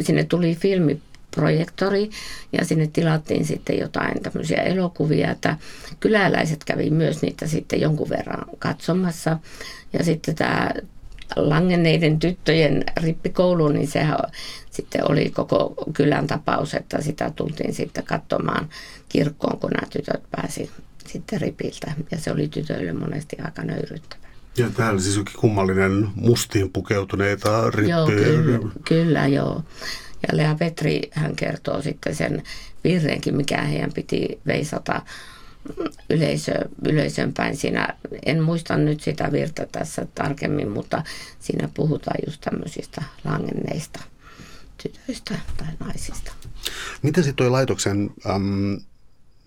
sinne 0.00 0.24
tuli 0.24 0.54
filmi 0.54 1.00
projektori 1.30 2.10
ja 2.52 2.64
sinne 2.64 2.86
tilattiin 2.86 3.44
sitten 3.44 3.78
jotain 3.78 4.22
tämmöisiä 4.22 4.62
elokuvia, 4.62 5.30
että 5.30 5.56
kyläläiset 6.00 6.64
kävi 6.64 6.90
myös 6.90 7.22
niitä 7.22 7.46
sitten 7.46 7.80
jonkun 7.80 8.08
verran 8.08 8.44
katsomassa 8.58 9.38
ja 9.92 10.04
sitten 10.04 10.34
tämä 10.34 10.70
langenneiden 11.36 12.18
tyttöjen 12.18 12.84
rippikoulu, 12.96 13.68
niin 13.68 13.88
sehän 13.88 14.18
sitten 14.70 15.10
oli 15.10 15.30
koko 15.30 15.74
kylän 15.92 16.26
tapaus, 16.26 16.74
että 16.74 17.02
sitä 17.02 17.32
tultiin 17.36 17.74
sitten 17.74 18.04
katsomaan 18.04 18.68
kirkkoon, 19.08 19.58
kun 19.58 19.70
nämä 19.70 19.88
tytöt 19.90 20.22
pääsi 20.30 20.70
sitten 21.06 21.40
ripiltä. 21.40 21.92
Ja 22.10 22.18
se 22.18 22.32
oli 22.32 22.48
tytöille 22.48 22.92
monesti 22.92 23.36
aika 23.44 23.62
nöyryttävä. 23.62 24.20
Ja 24.56 24.70
täällä 24.70 25.00
siis 25.00 25.16
jokin 25.16 25.34
kummallinen 25.40 26.08
mustiin 26.14 26.70
pukeutuneita 26.72 27.70
rippejä. 27.70 27.96
Joo, 27.96 28.06
kyllä, 28.06 28.58
kyllä 28.84 29.26
joo. 29.26 29.64
Ja 30.28 30.36
Lea 30.36 30.54
Petri, 30.54 31.00
hän 31.10 31.36
kertoo 31.36 31.82
sitten 31.82 32.14
sen 32.14 32.42
virreenkin, 32.84 33.36
mikä 33.36 33.62
heidän 33.62 33.92
piti 33.92 34.40
veisata 34.46 35.02
yleisö, 36.10 36.52
yleisön 36.88 37.32
päin. 37.32 37.56
Siinä, 37.56 37.88
en 38.26 38.42
muista 38.42 38.76
nyt 38.76 39.00
sitä 39.00 39.32
virta 39.32 39.66
tässä 39.72 40.06
tarkemmin, 40.14 40.68
mutta 40.68 41.02
siinä 41.40 41.68
puhutaan 41.74 42.18
just 42.26 42.40
tämmöisistä 42.40 43.02
langenneista 43.24 44.00
tytöistä 44.82 45.38
tai 45.56 45.68
naisista. 45.80 46.32
Miten 47.02 47.24
sitten 47.24 47.36
tuo 47.36 47.52
laitoksen 47.52 48.10
äm, 48.26 48.80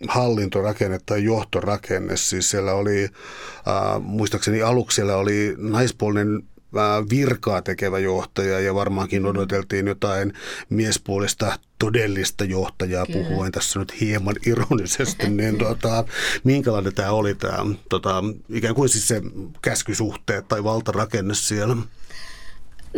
hallintorakenne 0.07 0.99
tai 1.05 1.23
johtorakenne, 1.23 2.17
siis 2.17 2.49
siellä 2.49 2.73
oli, 2.73 3.03
äh, 3.03 4.01
muistaakseni 4.01 4.61
aluksi 4.61 4.95
siellä 4.95 5.15
oli 5.15 5.55
naispuolinen 5.57 6.43
virkaa 7.09 7.61
tekevä 7.61 7.99
johtaja 7.99 8.59
ja 8.59 8.75
varmaankin 8.75 9.25
odoteltiin 9.25 9.87
jotain 9.87 10.33
miespuolista 10.69 11.59
todellista 11.79 12.43
johtajaa 12.43 13.05
Kyllä. 13.05 13.27
puhuen 13.27 13.51
tässä 13.51 13.79
nyt 13.79 14.01
hieman 14.01 14.35
ironisesti, 14.45 15.29
niin 15.29 15.57
tota, 15.57 16.05
minkälainen 16.43 16.95
tämä 16.95 17.11
oli 17.11 17.35
tämä 17.35 17.65
tota, 17.89 18.23
ikään 18.49 18.75
kuin 18.75 18.89
siis 18.89 19.07
se 19.07 19.21
käskysuhteet 19.61 20.47
tai 20.47 20.63
valtarakenne 20.63 21.33
siellä? 21.33 21.75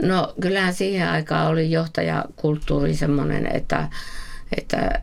No 0.01 0.33
kyllähän 0.41 0.73
siihen 0.73 1.09
aikaan 1.09 1.47
oli 1.47 1.71
johtajakulttuuri 1.71 2.95
semmoinen, 2.95 3.55
että 3.55 3.89
että 4.57 5.01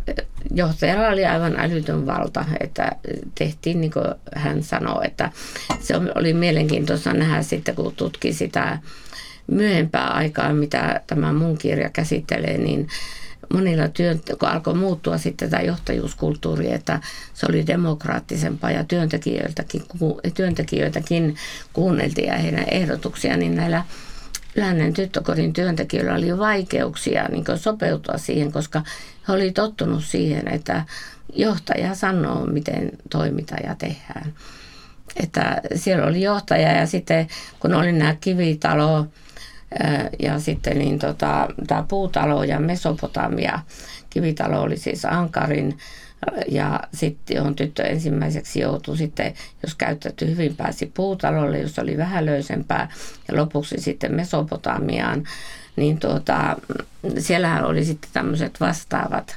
johtajalla 0.54 1.08
oli 1.08 1.24
aivan 1.24 1.60
älytön 1.60 2.06
valta, 2.06 2.44
että 2.60 2.92
tehtiin 3.34 3.80
niin 3.80 3.92
kuin 3.92 4.04
hän 4.34 4.62
sanoi, 4.62 5.06
että 5.06 5.30
se 5.80 5.94
oli 6.14 6.34
mielenkiintoista 6.34 7.12
nähdä 7.12 7.42
sitten, 7.42 7.74
kun 7.74 7.94
tutki 7.96 8.32
sitä 8.32 8.78
myöhempää 9.46 10.08
aikaa, 10.08 10.52
mitä 10.52 11.00
tämä 11.06 11.32
mun 11.32 11.58
kirja 11.58 11.90
käsittelee, 11.90 12.58
niin 12.58 12.88
monilla 13.52 13.88
työn, 13.88 14.20
kun 14.38 14.48
alkoi 14.48 14.74
muuttua 14.74 15.18
sitten 15.18 15.50
tämä 15.50 15.62
johtajuuskulttuuri, 15.62 16.72
että 16.72 17.00
se 17.34 17.46
oli 17.48 17.66
demokraattisempaa 17.66 18.70
ja 18.70 18.84
työntekijöiltäkin, 18.84 19.82
työntekijöitäkin 20.34 21.36
kuunneltiin 21.72 22.28
ja 22.28 22.36
heidän 22.38 22.64
ehdotuksia, 22.70 23.36
niin 23.36 23.54
näillä 23.54 23.84
lännen 24.56 24.92
tyttökodin 24.92 25.52
työntekijöillä 25.52 26.14
oli 26.14 26.38
vaikeuksia 26.38 27.28
niin 27.28 27.44
sopeutua 27.56 28.18
siihen, 28.18 28.52
koska 28.52 28.82
he 29.28 29.32
oli 29.32 29.52
tottunut 29.52 30.04
siihen, 30.04 30.48
että 30.48 30.84
johtaja 31.34 31.94
sanoo, 31.94 32.46
miten 32.46 32.90
toimita 33.10 33.56
ja 33.64 33.74
tehdään. 33.74 34.34
Että 35.16 35.60
siellä 35.74 36.06
oli 36.06 36.22
johtaja 36.22 36.72
ja 36.72 36.86
sitten 36.86 37.26
kun 37.60 37.74
oli 37.74 37.92
nämä 37.92 38.16
kivitalo 38.20 39.06
ja 40.18 40.40
sitten 40.40 40.78
niin 40.78 40.98
tota, 40.98 41.48
tämä 41.66 41.84
puutalo 41.88 42.44
ja 42.44 42.60
Mesopotamia. 42.60 43.58
Kivitalo 44.10 44.62
oli 44.62 44.76
siis 44.76 45.04
Ankarin 45.04 45.78
ja 46.48 46.80
sitten 46.94 47.36
johon 47.36 47.54
tyttö 47.54 47.82
ensimmäiseksi 47.82 48.60
joutui 48.60 48.96
sitten, 48.96 49.34
jos 49.62 49.74
käytetty 49.74 50.30
hyvin, 50.30 50.56
pääsi 50.56 50.92
puutalolle, 50.94 51.58
jos 51.58 51.78
oli 51.78 51.96
vähän 51.96 52.26
löysempää 52.26 52.88
ja 53.28 53.36
lopuksi 53.36 53.80
sitten 53.80 54.14
Mesopotamiaan, 54.14 55.24
niin 55.76 56.00
tuota, 56.00 56.56
siellähän 57.18 57.64
oli 57.64 57.84
sitten 57.84 58.10
tämmöiset 58.12 58.60
vastaavat 58.60 59.36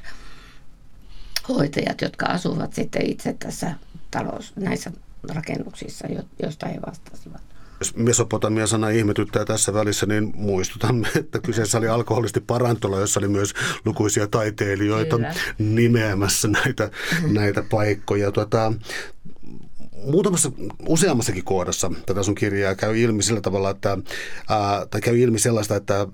hoitajat, 1.49 2.01
jotka 2.01 2.25
asuvat 2.25 2.73
sitten 2.73 3.05
itse 3.05 3.35
tässä 3.39 3.75
talous, 4.11 4.53
näissä 4.55 4.91
rakennuksissa, 5.35 6.07
joista 6.41 6.67
he 6.67 6.79
vastasivat. 6.87 7.41
Jos 7.79 7.95
Mesopotamia-sana 7.95 8.89
ihmetyttää 8.89 9.45
tässä 9.45 9.73
välissä, 9.73 10.05
niin 10.05 10.31
muistutamme, 10.35 11.07
että 11.19 11.39
kyseessä 11.39 11.77
oli 11.77 11.87
alkoholisti 11.87 12.39
parantola, 12.39 12.99
jossa 12.99 13.19
oli 13.19 13.27
myös 13.27 13.53
lukuisia 13.85 14.27
taiteilijoita 14.27 15.15
Kyllä. 15.15 15.33
nimeämässä 15.57 16.47
näitä, 16.47 16.91
näitä 17.31 17.63
paikkoja. 17.69 18.31
Tuota, 18.31 18.73
muutamassa, 20.03 20.51
useammassakin 20.87 21.43
kohdassa 21.43 21.91
tätä 22.05 22.23
sun 22.23 22.35
kirjaa 22.35 22.75
käy 22.75 22.99
ilmi 22.99 23.23
sillä 23.23 23.41
tavalla, 23.41 23.69
että, 23.69 23.97
ää, 24.49 24.85
tai 24.85 25.01
käy 25.01 25.19
ilmi 25.19 25.39
sellaista, 25.39 25.75
että 25.75 26.07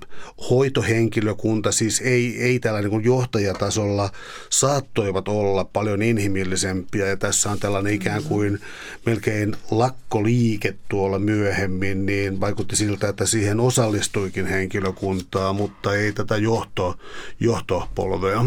hoitohenkilökunta 0.50 1.72
siis 1.72 2.02
ei, 2.02 2.44
ei 2.44 2.60
tällä 2.60 2.82
niin 2.82 3.04
johtajatasolla 3.04 4.10
saattoivat 4.50 5.28
olla 5.28 5.64
paljon 5.64 6.02
inhimillisempiä 6.02 7.08
ja 7.08 7.18
tässä 7.18 7.52
on 7.52 7.60
tällainen 7.60 7.94
ikään 7.94 8.24
kuin 8.24 8.60
melkein 9.06 9.56
lakkoliike 9.72 10.76
tuolla 10.90 11.20
myöhemmin, 11.20 12.06
niin 12.06 12.40
vaikutti 12.40 12.76
siltä, 12.76 13.10
että 13.10 13.26
siihen 13.26 13.60
osallistuikin 13.60 14.46
henkilökuntaa, 14.46 15.54
mutta 15.54 15.96
ei 15.96 16.12
tätä 16.12 16.38
johto, 16.38 16.96
johtopolvea. 17.40 18.46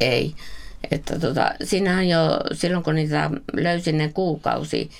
Ei. 0.00 0.34
Että 0.90 1.18
tota, 1.18 1.52
siinähän 1.64 2.08
jo 2.08 2.40
silloin, 2.52 2.84
kun 2.84 2.94
niitä 2.94 3.30
löysin 3.52 3.98
ne 3.98 4.10
kuukausi 4.14 4.90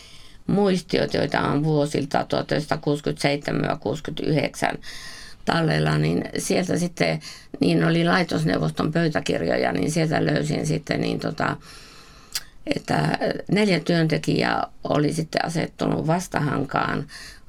muistiot, 0.47 1.15
joita 1.15 1.41
on 1.41 1.65
vuosilta 1.65 2.27
1967-69 4.75 4.79
tallella, 5.45 5.99
niin 5.99 6.25
sieltä 6.39 6.79
sitten, 6.79 7.21
niin 7.61 7.85
oli 7.85 8.05
laitosneuvoston 8.05 8.93
pöytäkirjoja, 8.93 9.73
niin 9.73 9.91
sieltä 9.91 10.27
löysin 10.27 10.67
sitten 10.67 11.01
niin 11.01 11.21
tota, 11.21 11.57
että 12.77 13.19
neljä 13.51 13.81
työntekijää 13.81 14.67
oli 14.85 15.13
sitten 15.13 15.45
asettunut 15.45 16.07
vastahankaan 16.07 17.07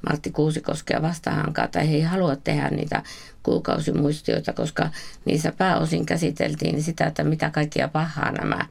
Martti 0.08 0.30
Kuusikoskea 0.30 1.02
vastahankaa, 1.02 1.68
tai 1.68 1.90
he 1.90 1.94
ei 1.94 2.02
halua 2.02 2.36
tehdä 2.36 2.68
niitä 2.68 3.02
kuukausimuistioita, 3.42 4.52
koska 4.52 4.90
niissä 5.24 5.52
pääosin 5.58 6.06
käsiteltiin 6.06 6.82
sitä, 6.82 7.06
että 7.06 7.24
mitä 7.24 7.50
kaikkia 7.50 7.88
pahaa 7.88 8.32
nämä 8.32 8.66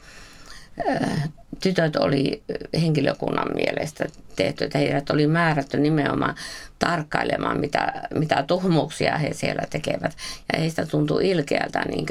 tytöt 1.60 1.96
oli 1.96 2.44
henkilökunnan 2.82 3.48
mielestä 3.54 4.06
tehty, 4.36 4.64
että 4.64 4.78
heidät 4.78 5.10
oli 5.10 5.28
määrätty 5.28 5.78
nimenomaan 5.78 6.36
tarkkailemaan, 6.80 7.60
mitä, 7.60 7.94
mitä 8.16 8.44
tuhmuuksia 8.44 9.18
he 9.18 9.34
siellä 9.34 9.64
tekevät. 9.70 10.18
Ja 10.54 10.60
heistä 10.60 10.86
tuntui 10.86 11.30
ilkeältä 11.30 11.82
niin 11.86 12.06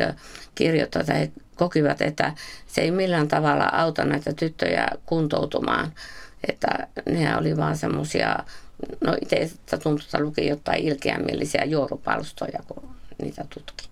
kirjoittaa, 0.54 1.00
että 1.00 1.14
he 1.14 1.30
kokivat, 1.54 2.02
että 2.02 2.32
se 2.66 2.80
ei 2.80 2.90
millään 2.90 3.28
tavalla 3.28 3.64
auta 3.64 4.04
näitä 4.04 4.32
tyttöjä 4.32 4.88
kuntoutumaan. 5.06 5.92
Että 6.48 6.88
ne 7.10 7.36
oli 7.36 7.56
vaan 7.56 7.76
semmoisia 7.76 8.36
No 9.00 9.16
itse 9.22 9.50
tuntui, 9.82 10.04
että 10.04 10.20
luki 10.20 10.46
jotain 10.46 10.84
ilkeämielisiä 10.84 11.64
juorupalstoja, 11.64 12.62
kun 12.68 12.90
niitä 13.22 13.44
tutki. 13.54 13.88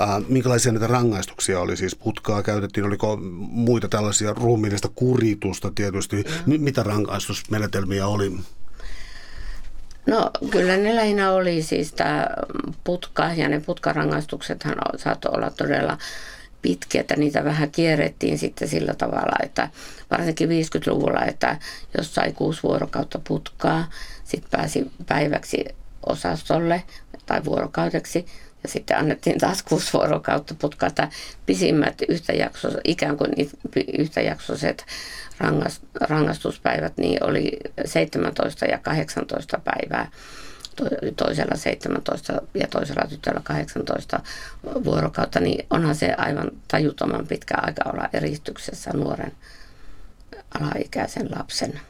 Äh, 0.00 0.08
minkälaisia 0.28 0.72
näitä 0.72 0.86
rangaistuksia 0.86 1.60
oli? 1.60 1.76
Siis 1.76 1.96
putkaa 1.96 2.42
käytettiin, 2.42 2.86
oliko 2.86 3.16
muita 3.40 3.88
tällaisia 3.88 4.32
ruumiillista 4.32 4.88
kuritusta 4.94 5.72
tietysti? 5.74 6.16
M- 6.46 6.60
mitä 6.60 6.82
rangaistusmenetelmiä 6.82 8.06
oli? 8.06 8.32
No 10.06 10.30
kyllä 10.50 10.76
ne 10.76 10.96
lähinnä 10.96 11.32
oli 11.32 11.62
siis 11.62 11.92
tämä 11.92 12.26
putka 12.84 13.32
ja 13.32 13.48
ne 13.48 13.60
putkarangaistuksethan 13.60 14.74
saattoi 14.96 15.32
olla 15.34 15.50
todella 15.50 15.98
pitkiä, 16.62 17.00
että 17.00 17.16
niitä 17.16 17.44
vähän 17.44 17.70
kierrettiin 17.70 18.38
sitten 18.38 18.68
sillä 18.68 18.94
tavalla, 18.94 19.36
että 19.42 19.68
varsinkin 20.10 20.48
50-luvulla, 20.48 21.24
että 21.24 21.58
jos 21.96 22.14
sai 22.14 22.32
kuusi 22.32 22.62
vuorokautta 22.62 23.20
putkaa, 23.28 23.90
sitten 24.24 24.50
pääsi 24.50 24.90
päiväksi 25.06 25.64
osastolle 26.06 26.82
tai 27.26 27.44
vuorokaudeksi 27.44 28.26
ja 28.62 28.68
sitten 28.68 28.98
annettiin 28.98 29.38
taas 29.38 29.62
kuusi 29.62 29.92
vuorokautta 29.92 30.54
putkaa. 30.54 30.90
Pisimmät 31.46 32.02
yhtäjakso, 32.08 32.68
ikään 32.84 33.16
kuin 33.16 33.30
yhtäjaksoiset 33.98 34.86
rangaistuspäivät 36.00 36.96
niin 36.96 37.24
oli 37.24 37.58
17 37.84 38.64
ja 38.64 38.78
18 38.78 39.60
päivää 39.64 40.10
toisella 41.16 41.56
17 41.56 42.32
ja 42.54 42.66
toisella 42.66 43.08
tytöllä 43.08 43.40
18 43.44 44.20
vuorokautta, 44.84 45.40
niin 45.40 45.66
onhan 45.70 45.94
se 45.94 46.14
aivan 46.18 46.50
tajuttoman 46.68 47.26
pitkä 47.26 47.54
aika 47.62 47.90
olla 47.92 48.08
eristyksessä 48.12 48.90
nuoren 48.94 49.32
alaikäisen 50.60 51.28
lapsen. 51.36 51.80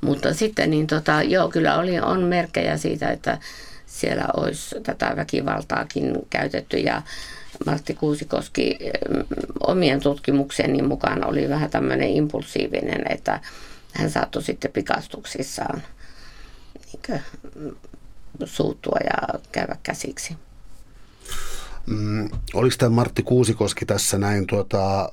Mutta 0.00 0.34
sitten 0.34 0.70
niin 0.70 0.86
tota, 0.86 1.22
joo, 1.22 1.48
kyllä 1.48 1.78
oli, 1.78 2.00
on 2.00 2.22
merkkejä 2.22 2.76
siitä, 2.76 3.10
että 3.10 3.38
siellä 3.86 4.24
olisi 4.36 4.76
tätä 4.82 5.12
väkivaltaakin 5.16 6.12
käytetty 6.30 6.76
ja 6.76 7.02
Martti 7.66 7.94
Kuusikoski 7.94 8.78
mm, 9.08 9.24
omien 9.60 10.00
tutkimukseni 10.00 10.82
mukaan 10.82 11.24
oli 11.26 11.48
vähän 11.48 11.70
tämmöinen 11.70 12.08
impulsiivinen, 12.08 13.02
että 13.08 13.40
hän 13.92 14.10
saattoi 14.10 14.42
sitten 14.42 14.72
pikastuksissaan 14.72 15.82
niin 17.08 17.22
suuttua 18.44 18.96
ja 19.04 19.38
käydä 19.52 19.76
käsiksi. 19.82 20.36
Mm, 21.86 22.30
oliko 22.54 22.76
tämä 22.78 22.90
Martti 22.90 23.22
Kuusikoski 23.22 23.86
tässä 23.86 24.18
näin 24.18 24.46
tuota, 24.46 25.12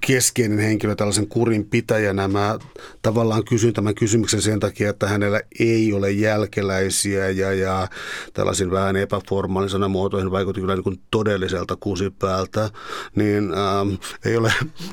keskeinen 0.00 0.58
henkilö 0.58 0.94
tällaisen 0.94 1.28
kurin 1.28 1.64
pitäjänä. 1.64 2.28
Mä 2.28 2.58
tavallaan 3.02 3.44
kysyn 3.44 3.72
tämän 3.72 3.94
kysymyksen 3.94 4.42
sen 4.42 4.60
takia, 4.60 4.90
että 4.90 5.08
hänellä 5.08 5.40
ei 5.58 5.92
ole 5.92 6.10
jälkeläisiä 6.10 7.30
ja, 7.30 7.52
ja 7.52 7.88
tällaisin 8.32 8.70
vähän 8.70 8.96
epäformaalisena 8.96 9.88
muotoihin 9.88 10.30
vaikutti 10.30 10.60
kyllä 10.60 10.74
niin 10.74 10.84
kuin 10.84 11.00
todelliselta 11.10 11.76
kusipäältä. 11.76 12.70
Niin 13.14 13.44
ähm, 13.54 13.94
ei, 14.24 14.36
ole, 14.36 14.52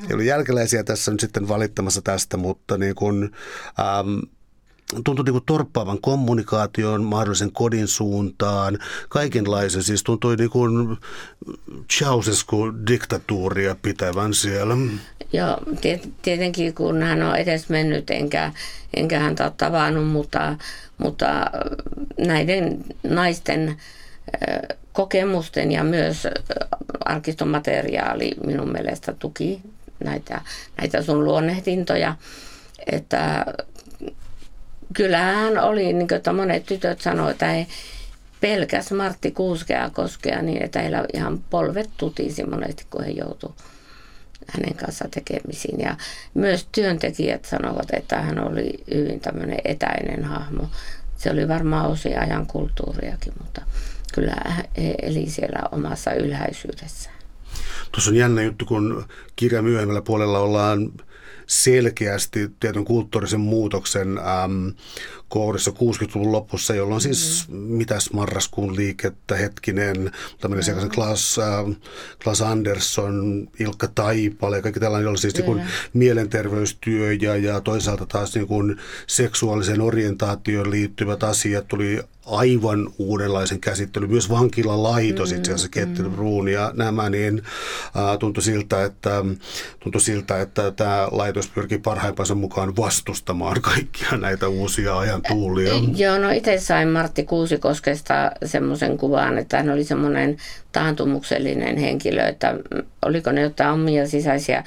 ei 0.10 0.15
ole 0.15 0.23
jälkeläisiä 0.23 0.84
tässä 0.84 1.12
nyt 1.12 1.19
sitten 1.19 1.47
valittamassa 1.47 2.02
tästä, 2.02 2.38
mutta 2.38 2.78
niin 2.78 2.95
kuin, 2.95 3.32
ähm, 3.80 4.19
tuntui 5.06 5.26
niin 5.26 5.34
kuin 5.34 5.44
torppaavan 5.46 6.02
kommunikaation, 6.02 7.04
mahdollisen 7.04 7.52
kodin 7.52 7.88
suuntaan, 7.88 8.80
kaikenlaisen. 9.10 9.84
Siis 9.84 10.04
tuntui 10.04 10.36
niin 10.36 10.50
kuin 10.50 10.98
Ceausescu-diktatuuria 11.94 13.76
pitävän 13.82 14.34
siellä. 14.34 14.78
Joo, 15.34 15.58
tietenkin 16.22 16.74
kun 16.74 17.02
hän 17.02 17.22
on 17.24 17.36
edes 17.36 17.70
mennyt, 17.70 18.10
enkä, 18.10 18.52
enkä 18.94 19.20
häntä 19.20 19.44
ole 19.44 19.54
tavannut, 19.58 20.08
mutta, 20.08 20.58
mutta 20.98 21.52
näiden 22.18 22.86
naisten 23.04 23.78
kokemusten 24.94 25.72
ja 25.72 25.84
myös 25.84 26.28
arkistomateriaali 27.06 28.32
minun 28.46 28.72
mielestä 28.72 29.14
tuki 29.14 29.62
näitä, 30.04 30.42
näitä 30.78 31.02
sun 31.02 31.24
luonnehdintoja, 31.26 32.16
että 32.92 33.46
kyllähän 34.94 35.58
oli, 35.58 35.94
niin 35.94 36.08
kuin, 36.08 36.36
monet 36.36 36.66
tytöt 36.66 37.02
sanoivat, 37.02 37.32
että 37.32 37.46
he 37.46 37.68
pelkäs 38.42 38.92
Martti 38.92 39.32
Kuuskea 39.32 39.90
koskea 39.90 40.42
niin, 40.42 40.64
että 40.64 40.82
heillä 40.82 41.06
ihan 41.14 41.44
polvet 41.50 41.90
tutisi 41.98 42.44
monesti, 42.44 42.86
kun 42.90 43.04
he 43.04 43.12
joutuivat 43.12 43.58
hänen 44.48 44.76
kanssa 44.76 45.06
tekemisiin. 45.12 45.80
Ja 45.80 45.96
myös 46.34 46.68
työntekijät 46.72 47.46
sanovat, 47.46 47.88
että 47.94 48.22
hän 48.22 48.48
oli 48.48 48.84
hyvin 48.94 49.20
tämmöinen 49.20 49.60
etäinen 49.66 50.24
hahmo. 50.24 50.70
Se 51.18 51.32
oli 51.32 51.48
varmaan 51.48 51.90
osia 51.90 52.22
ajan 52.22 52.46
kulttuuriakin, 52.46 53.34
mutta 53.42 53.62
kyllä 54.14 54.36
he 54.78 54.96
eli 55.02 55.30
siellä 55.30 55.60
omassa 55.72 56.14
ylhäisyydessään. 56.14 57.16
Tuossa 57.92 58.12
on 58.12 58.18
jännä 58.18 58.42
juttu, 58.42 58.66
kun 58.66 59.06
kirja 59.36 59.62
myöhemmällä 59.62 60.02
puolella 60.02 60.40
ollaan 60.40 60.92
selkeästi 61.48 62.50
tietyn 62.60 62.86
kulttuurisen 62.86 63.40
muutoksen 63.40 64.18
äm, 64.18 64.74
kohdissa 65.34 65.72
60-luvun 65.72 66.32
lopussa, 66.32 66.76
jolloin 66.76 67.02
siis 67.02 67.46
mm. 67.48 67.56
mitäs 67.56 68.13
marraskuun 68.13 68.76
liikettä, 68.76 69.36
hetkinen, 69.36 70.12
tämmöinen 70.41 70.84
mm. 70.84 70.89
Klaas, 70.89 71.39
äh, 71.39 71.76
Klaas 72.24 72.41
Andersson, 72.41 73.48
Ilkka 73.60 73.88
Taipale 73.96 74.56
ja 74.56 74.62
kaikki 74.62 74.80
tällainen, 74.80 75.06
jolla 75.06 75.17
siis 75.17 75.36
niin 75.36 75.62
mielenterveystyö 75.93 77.13
ja, 77.13 77.36
ja 77.36 77.62
toisaalta 77.62 78.06
taas 78.06 78.36
niin 78.36 78.48
kuin 78.48 78.78
seksuaaliseen 79.08 79.82
orientaatioon 79.82 80.72
liittyvät 80.72 81.24
asiat 81.24 81.67
tuli 81.67 82.00
aivan 82.26 82.89
uudenlaisen 82.98 83.60
käsittelyn. 83.60 84.10
Myös 84.12 84.30
vankilalaitos 84.30 85.32
mm, 85.32 85.38
itse 85.38 85.52
asiassa, 85.52 85.69
Kettelbruun 85.69 86.48
ja 86.48 86.72
nämä, 86.76 87.10
niin 87.10 87.43
äh, 87.86 88.17
tuntui, 88.19 88.43
siltä, 88.43 88.84
että, 88.84 89.26
tuntui 89.80 90.02
siltä, 90.02 90.41
että 90.41 90.72
tämä 90.72 91.08
laitos 91.12 91.48
pyrkii 91.48 91.78
parhaimpansa 91.78 92.36
mukaan 92.36 92.76
vastustamaan 92.76 93.62
kaikkia 93.62 94.17
näitä 94.17 94.48
uusia 94.48 94.98
ajan 94.98 95.22
tuulia. 95.28 95.74
Joo, 96.06 96.18
no 96.18 96.32
itse 96.32 96.60
sain 96.60 96.88
Martti 96.88 97.24
Kuusikoskesta 97.24 98.32
semmoisen 98.46 98.98
kuvan, 98.98 99.38
että 99.38 99.58
hän 99.58 99.70
oli 99.70 99.84
semmoinen 99.84 100.38
taantumuksellinen 100.72 101.78
henkilö, 101.78 102.28
että 102.28 102.56
oliko 103.06 103.32
ne 103.32 103.42
jotain 103.42 103.74
omia 103.74 104.08
sisäisiä 104.08 104.64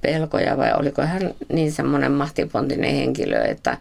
pelkoja 0.00 0.56
vai 0.56 0.72
oliko 0.72 1.02
hän 1.02 1.34
niin 1.52 1.72
semmoinen 1.72 2.12
mahtipontinen 2.12 2.94
henkilö, 2.94 3.44
että, 3.44 3.78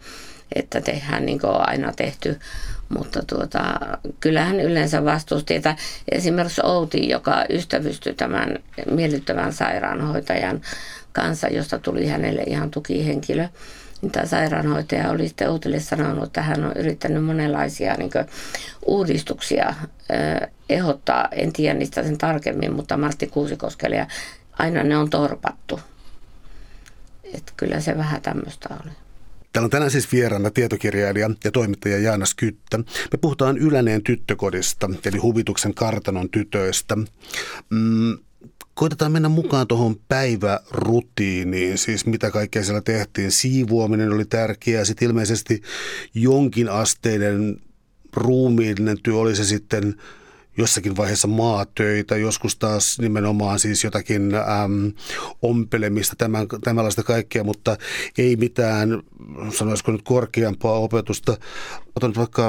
että 0.55 0.81
tehdään 0.81 1.25
niin 1.25 1.39
kuin 1.39 1.51
on 1.51 1.69
aina 1.69 1.93
tehty 1.95 2.39
mutta 2.89 3.23
tuota, 3.27 3.79
kyllähän 4.19 4.59
yleensä 4.59 5.05
vastusti, 5.05 5.55
että 5.55 5.75
esimerkiksi 6.11 6.61
Outi, 6.63 7.09
joka 7.09 7.45
ystävystyi 7.49 8.13
tämän 8.13 8.59
miellyttävän 8.91 9.53
sairaanhoitajan 9.53 10.61
kanssa, 11.13 11.47
josta 11.47 11.79
tuli 11.79 12.07
hänelle 12.07 12.43
ihan 12.47 12.71
tukihenkilö, 12.71 13.47
tämä 14.11 14.25
sairaanhoitaja 14.25 15.09
oli 15.09 15.27
sitten 15.27 15.49
Outille 15.49 15.79
sanonut, 15.79 16.23
että 16.23 16.41
hän 16.41 16.65
on 16.65 16.73
yrittänyt 16.75 17.25
monenlaisia 17.25 17.93
niin 17.93 18.11
uudistuksia 18.85 19.75
eh, 20.09 20.49
ehdottaa. 20.69 21.27
En 21.31 21.53
tiedä 21.53 21.79
niistä 21.79 22.03
sen 22.03 22.17
tarkemmin, 22.17 22.73
mutta 22.73 22.97
Martti 22.97 23.27
Kuusikoskelle 23.27 23.95
ja 23.95 24.07
aina 24.51 24.83
ne 24.83 24.97
on 24.97 25.09
torpattu. 25.09 25.79
Että 27.33 27.53
kyllä 27.57 27.79
se 27.79 27.97
vähän 27.97 28.21
tämmöistä 28.21 28.69
oli. 28.83 28.91
Täällä 29.53 29.65
on 29.65 29.69
tänään 29.69 29.91
siis 29.91 30.11
vieraana 30.11 30.49
tietokirjailija 30.49 31.29
ja 31.43 31.51
toimittaja 31.51 31.99
Jaana 31.99 32.25
Skyttä. 32.25 32.77
Me 32.77 33.17
puhutaan 33.21 33.57
Yläneen 33.57 34.03
tyttökodista, 34.03 34.89
eli 35.05 35.17
huvituksen 35.17 35.73
kartanon 35.73 36.29
tytöistä. 36.29 36.95
Mm, 37.69 38.17
koitetaan 38.79 39.11
mennä 39.11 39.29
mukaan 39.29 39.67
tuohon 39.67 39.95
päivärutiiniin, 40.07 41.77
siis 41.77 42.05
mitä 42.05 42.31
kaikkea 42.31 42.63
siellä 42.63 42.81
tehtiin. 42.81 43.31
Siivoaminen 43.31 44.11
oli 44.13 44.25
tärkeää, 44.25 44.85
sitten 44.85 45.07
ilmeisesti 45.07 45.61
jonkin 46.13 46.69
asteinen 46.69 47.61
ruumiillinen 48.13 48.97
työ 49.03 49.15
oli 49.15 49.35
se 49.35 49.43
sitten 49.43 49.95
jossakin 50.57 50.97
vaiheessa 50.97 51.27
maatöitä, 51.27 52.17
joskus 52.17 52.55
taas 52.55 52.99
nimenomaan 52.99 53.59
siis 53.59 53.83
jotakin 53.83 54.35
äm, 54.35 54.93
ompelemista, 55.41 56.15
tämän, 56.15 56.47
tämänlaista 56.63 57.03
kaikkea, 57.03 57.43
mutta 57.43 57.77
ei 58.17 58.35
mitään, 58.35 59.01
sanoisiko 59.57 59.91
nyt 59.91 60.01
korkeampaa 60.01 60.79
opetusta. 60.79 61.37
Otan 61.95 62.13
vaikka, 62.15 62.47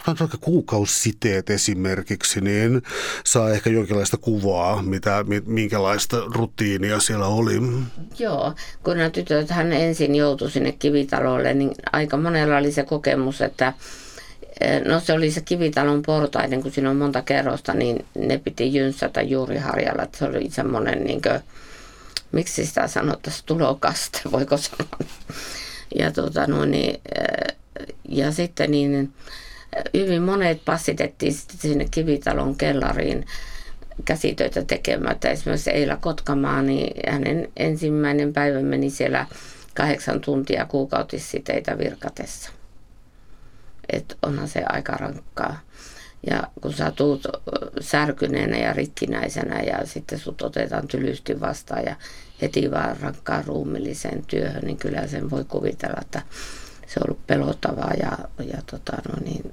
otan 0.00 0.16
vaikka 0.20 0.38
kuukausiteet 0.40 1.50
esimerkiksi, 1.50 2.40
niin 2.40 2.82
saa 3.24 3.50
ehkä 3.50 3.70
jonkinlaista 3.70 4.16
kuvaa, 4.16 4.82
mitä, 4.82 5.24
minkälaista 5.46 6.16
rutiinia 6.34 7.00
siellä 7.00 7.26
oli. 7.26 7.54
Joo, 8.18 8.54
kun 8.84 8.96
nämä 8.96 9.10
tytöt 9.10 9.50
hän 9.50 9.72
ensin 9.72 10.14
joutui 10.14 10.50
sinne 10.50 10.72
kivitalolle, 10.72 11.54
niin 11.54 11.70
aika 11.92 12.16
monella 12.16 12.56
oli 12.56 12.72
se 12.72 12.82
kokemus, 12.82 13.40
että 13.40 13.72
No 14.84 15.00
se 15.00 15.12
oli 15.12 15.30
se 15.30 15.40
kivitalon 15.40 16.02
portaiden, 16.02 16.62
kun 16.62 16.72
siinä 16.72 16.90
on 16.90 16.96
monta 16.96 17.22
kerrosta, 17.22 17.74
niin 17.74 18.06
ne 18.14 18.38
piti 18.38 18.74
jynssätä 18.74 19.22
juuri 19.22 19.58
harjalla. 19.58 20.06
Se 20.16 20.24
oli 20.24 20.50
semmoinen, 20.50 21.04
niin 21.04 21.22
kuin, 21.22 21.40
miksi 22.32 22.66
sitä 22.66 22.86
sanottaisiin, 22.86 23.46
tulokaste, 23.46 24.20
voiko 24.32 24.56
sanoa. 24.56 24.98
Ja, 25.98 26.12
tota, 26.12 26.46
no, 26.46 26.64
niin, 26.64 27.00
ja 28.08 28.32
sitten 28.32 28.70
niin, 28.70 29.12
hyvin 29.94 30.22
monet 30.22 30.64
passitettiin 30.64 31.34
sinne 31.34 31.86
kivitalon 31.90 32.56
kellariin 32.56 33.26
käsitöitä 34.04 34.64
tekemättä. 34.64 35.30
Esimerkiksi 35.30 35.70
Eila 35.70 35.96
Kotkamaa, 35.96 36.62
niin 36.62 36.94
hänen 37.12 37.48
ensimmäinen 37.56 38.32
päivä 38.32 38.60
meni 38.60 38.90
siellä 38.90 39.26
kahdeksan 39.74 40.20
tuntia 40.20 40.64
kuukautissiteitä 40.64 41.78
virkatessa 41.78 42.50
että 43.92 44.14
onhan 44.22 44.48
se 44.48 44.62
aika 44.68 44.92
rankkaa. 44.92 45.60
Ja 46.30 46.42
kun 46.60 46.72
sä 46.72 46.90
tuut 46.90 47.26
särkyneenä 47.80 48.56
ja 48.56 48.72
rikkinäisenä 48.72 49.60
ja 49.60 49.86
sitten 49.86 50.18
sut 50.18 50.42
otetaan 50.42 50.88
tylysti 50.88 51.40
vastaan 51.40 51.84
ja 51.84 51.96
heti 52.42 52.70
vaan 52.70 52.96
rankkaan 53.00 53.44
ruumilliseen 53.44 54.26
työhön, 54.26 54.62
niin 54.62 54.76
kyllä 54.76 55.06
sen 55.06 55.30
voi 55.30 55.44
kuvitella, 55.44 56.00
että 56.00 56.22
se 56.86 57.00
on 57.00 57.04
ollut 57.08 57.26
pelottavaa 57.26 57.92
ja, 58.02 58.18
ja 58.44 58.62
tota, 58.70 58.92
no 59.08 59.14
niin, 59.24 59.52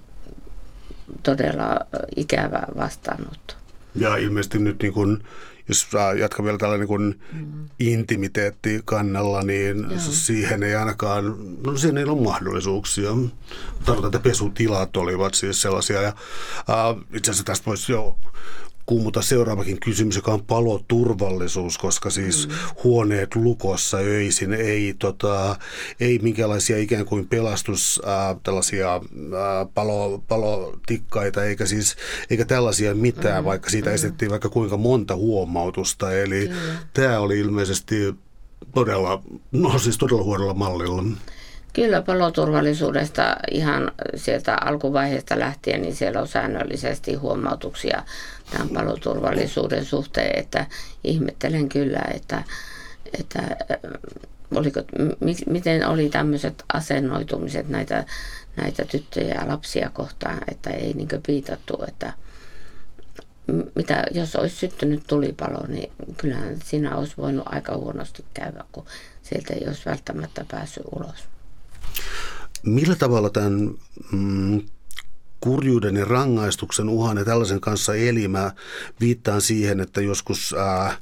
todella 1.24 1.80
ikävä 2.16 2.64
vastaanotto. 2.78 3.54
Ja 3.96 4.18
ilmeisesti 4.18 4.60
nyt 4.60 4.82
niin 4.82 4.94
kun 4.94 5.24
jos 5.68 5.88
jatkan 6.20 6.46
vielä 6.46 6.58
tällä 6.58 6.78
niin 6.78 6.88
kuin 6.88 7.22
mm. 7.34 7.70
intimiteetti 7.80 8.82
kannalla, 8.86 9.42
niin 9.42 9.78
Joo. 9.90 10.00
siihen 10.00 10.64
ei 10.64 10.76
ainakaan, 10.76 11.36
no 11.66 11.78
siihen 11.78 11.98
ei 11.98 12.04
ole 12.04 12.22
mahdollisuuksia. 12.22 13.10
Tarkoitan, 13.86 14.08
että 14.08 14.20
pesutilat 14.20 14.98
olivat 14.98 15.34
siis 15.34 15.62
sellaisia. 15.62 16.02
Ja, 16.02 16.08
äh, 16.08 17.06
itse 17.14 17.32
asiassa 17.32 17.46
tästä 17.46 17.66
voisi 17.66 17.92
jo 17.92 18.18
kummuta 18.88 19.22
seuraavakin 19.22 19.80
kysymys, 19.80 20.16
joka 20.16 20.34
on 20.34 20.44
paloturvallisuus, 20.44 21.78
koska 21.78 22.10
siis 22.10 22.48
mm. 22.48 22.54
huoneet 22.84 23.36
lukossa 23.36 23.98
öisin 23.98 24.54
ei, 24.54 24.96
tota, 25.00 25.56
ei 26.00 26.20
minkälaisia 26.20 26.78
ikään 26.78 27.06
kuin 27.06 27.28
pelastus, 27.28 28.02
ää, 28.06 28.36
tällaisia 28.44 28.92
ää, 28.94 29.66
palo, 29.74 30.24
palotikkaita 30.28 31.44
eikä 31.44 31.66
siis 31.66 31.96
eikä 32.30 32.46
tällaisia 32.46 32.96
mitään, 32.96 33.44
mm. 33.44 33.46
vaikka 33.46 33.70
siitä 33.70 33.90
mm. 33.90 33.96
esitettiin 33.96 34.32
vaikka 34.32 34.50
kuinka 34.50 34.78
monta 34.78 35.16
huomautusta. 35.16 36.12
Eli 36.14 36.48
mm. 36.48 36.56
tämä 36.94 37.20
oli 37.20 37.40
ilmeisesti 37.40 38.16
todella, 38.74 39.24
no 39.52 39.80
siis 39.80 39.98
todella 39.98 40.24
huonolla 40.24 40.54
mallilla. 40.54 41.04
Kyllä 41.78 42.02
paloturvallisuudesta 42.02 43.36
ihan 43.52 43.92
sieltä 44.16 44.58
alkuvaiheesta 44.62 45.40
lähtien, 45.40 45.82
niin 45.82 45.96
siellä 45.96 46.22
on 46.22 46.28
säännöllisesti 46.28 47.14
huomautuksia 47.16 48.04
tämän 48.52 48.70
paloturvallisuuden 48.70 49.86
suhteen, 49.86 50.40
että 50.40 50.66
ihmettelen 51.04 51.70
kyllä, 51.70 52.02
että, 52.14 52.44
että 53.20 53.42
oliko, 54.56 54.80
miten 55.48 55.88
oli 55.88 56.10
tämmöiset 56.10 56.64
asennoitumiset 56.74 57.70
näitä, 57.70 58.06
näitä 58.56 58.86
tyttöjä 58.86 59.34
ja 59.34 59.48
lapsia 59.48 59.90
kohtaan, 59.94 60.40
että 60.52 60.70
ei 60.70 60.94
niin 60.94 61.10
piitattu, 61.28 61.84
että 61.88 62.14
mitä, 63.76 64.04
jos 64.12 64.36
olisi 64.36 64.56
syttynyt 64.56 65.04
tulipalo, 65.08 65.68
niin 65.68 65.92
kyllähän 66.18 66.58
siinä 66.64 66.96
olisi 66.96 67.14
voinut 67.18 67.46
aika 67.50 67.76
huonosti 67.76 68.26
käydä, 68.34 68.64
kun 68.72 68.86
sieltä 69.22 69.54
ei 69.54 69.68
olisi 69.68 69.86
välttämättä 69.86 70.46
päässyt 70.52 70.84
ulos. 70.92 71.37
Millä 72.64 72.96
tavalla 72.96 73.30
tämän 73.30 73.72
mm, 74.12 74.62
kurjuuden 75.40 75.96
ja 75.96 76.06
rangaistuksen 76.06 76.90
uhan 76.90 77.18
ja 77.18 77.26
tällaisen 77.26 77.62
kanssa 77.62 77.96
elimä 77.96 78.52
viittaan 79.00 79.42
siihen, 79.42 79.80
että 79.80 80.02
joskus 80.02 80.56
ää, 80.58 80.98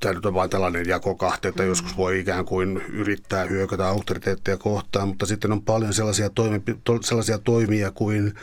tämä 0.00 0.14
nyt 0.14 0.26
on 0.26 0.34
vain 0.34 0.50
tällainen 0.50 0.88
jako 0.88 1.16
että 1.44 1.62
mm. 1.62 1.68
joskus 1.68 1.96
voi 1.96 2.20
ikään 2.20 2.44
kuin 2.44 2.76
yrittää 2.76 3.44
hyökätä 3.44 3.88
auktoriteetteja 3.88 4.56
kohtaan, 4.56 5.08
mutta 5.08 5.26
sitten 5.26 5.52
on 5.52 5.62
paljon 5.62 5.94
sellaisia, 5.94 6.30
toimi, 6.30 6.62
to, 6.84 6.98
sellaisia 7.02 7.38
toimia 7.38 7.90
kuin 7.90 8.34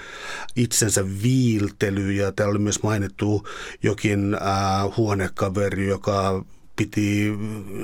itsensä 0.56 1.06
viiltely 1.24 2.12
ja 2.12 2.32
täällä 2.32 2.52
oli 2.52 2.60
myös 2.60 2.84
mainittu 2.84 3.48
jokin 3.84 4.38
ää, 4.40 4.84
huonekaveri, 4.98 5.88
joka 5.88 6.46
piti 6.78 7.26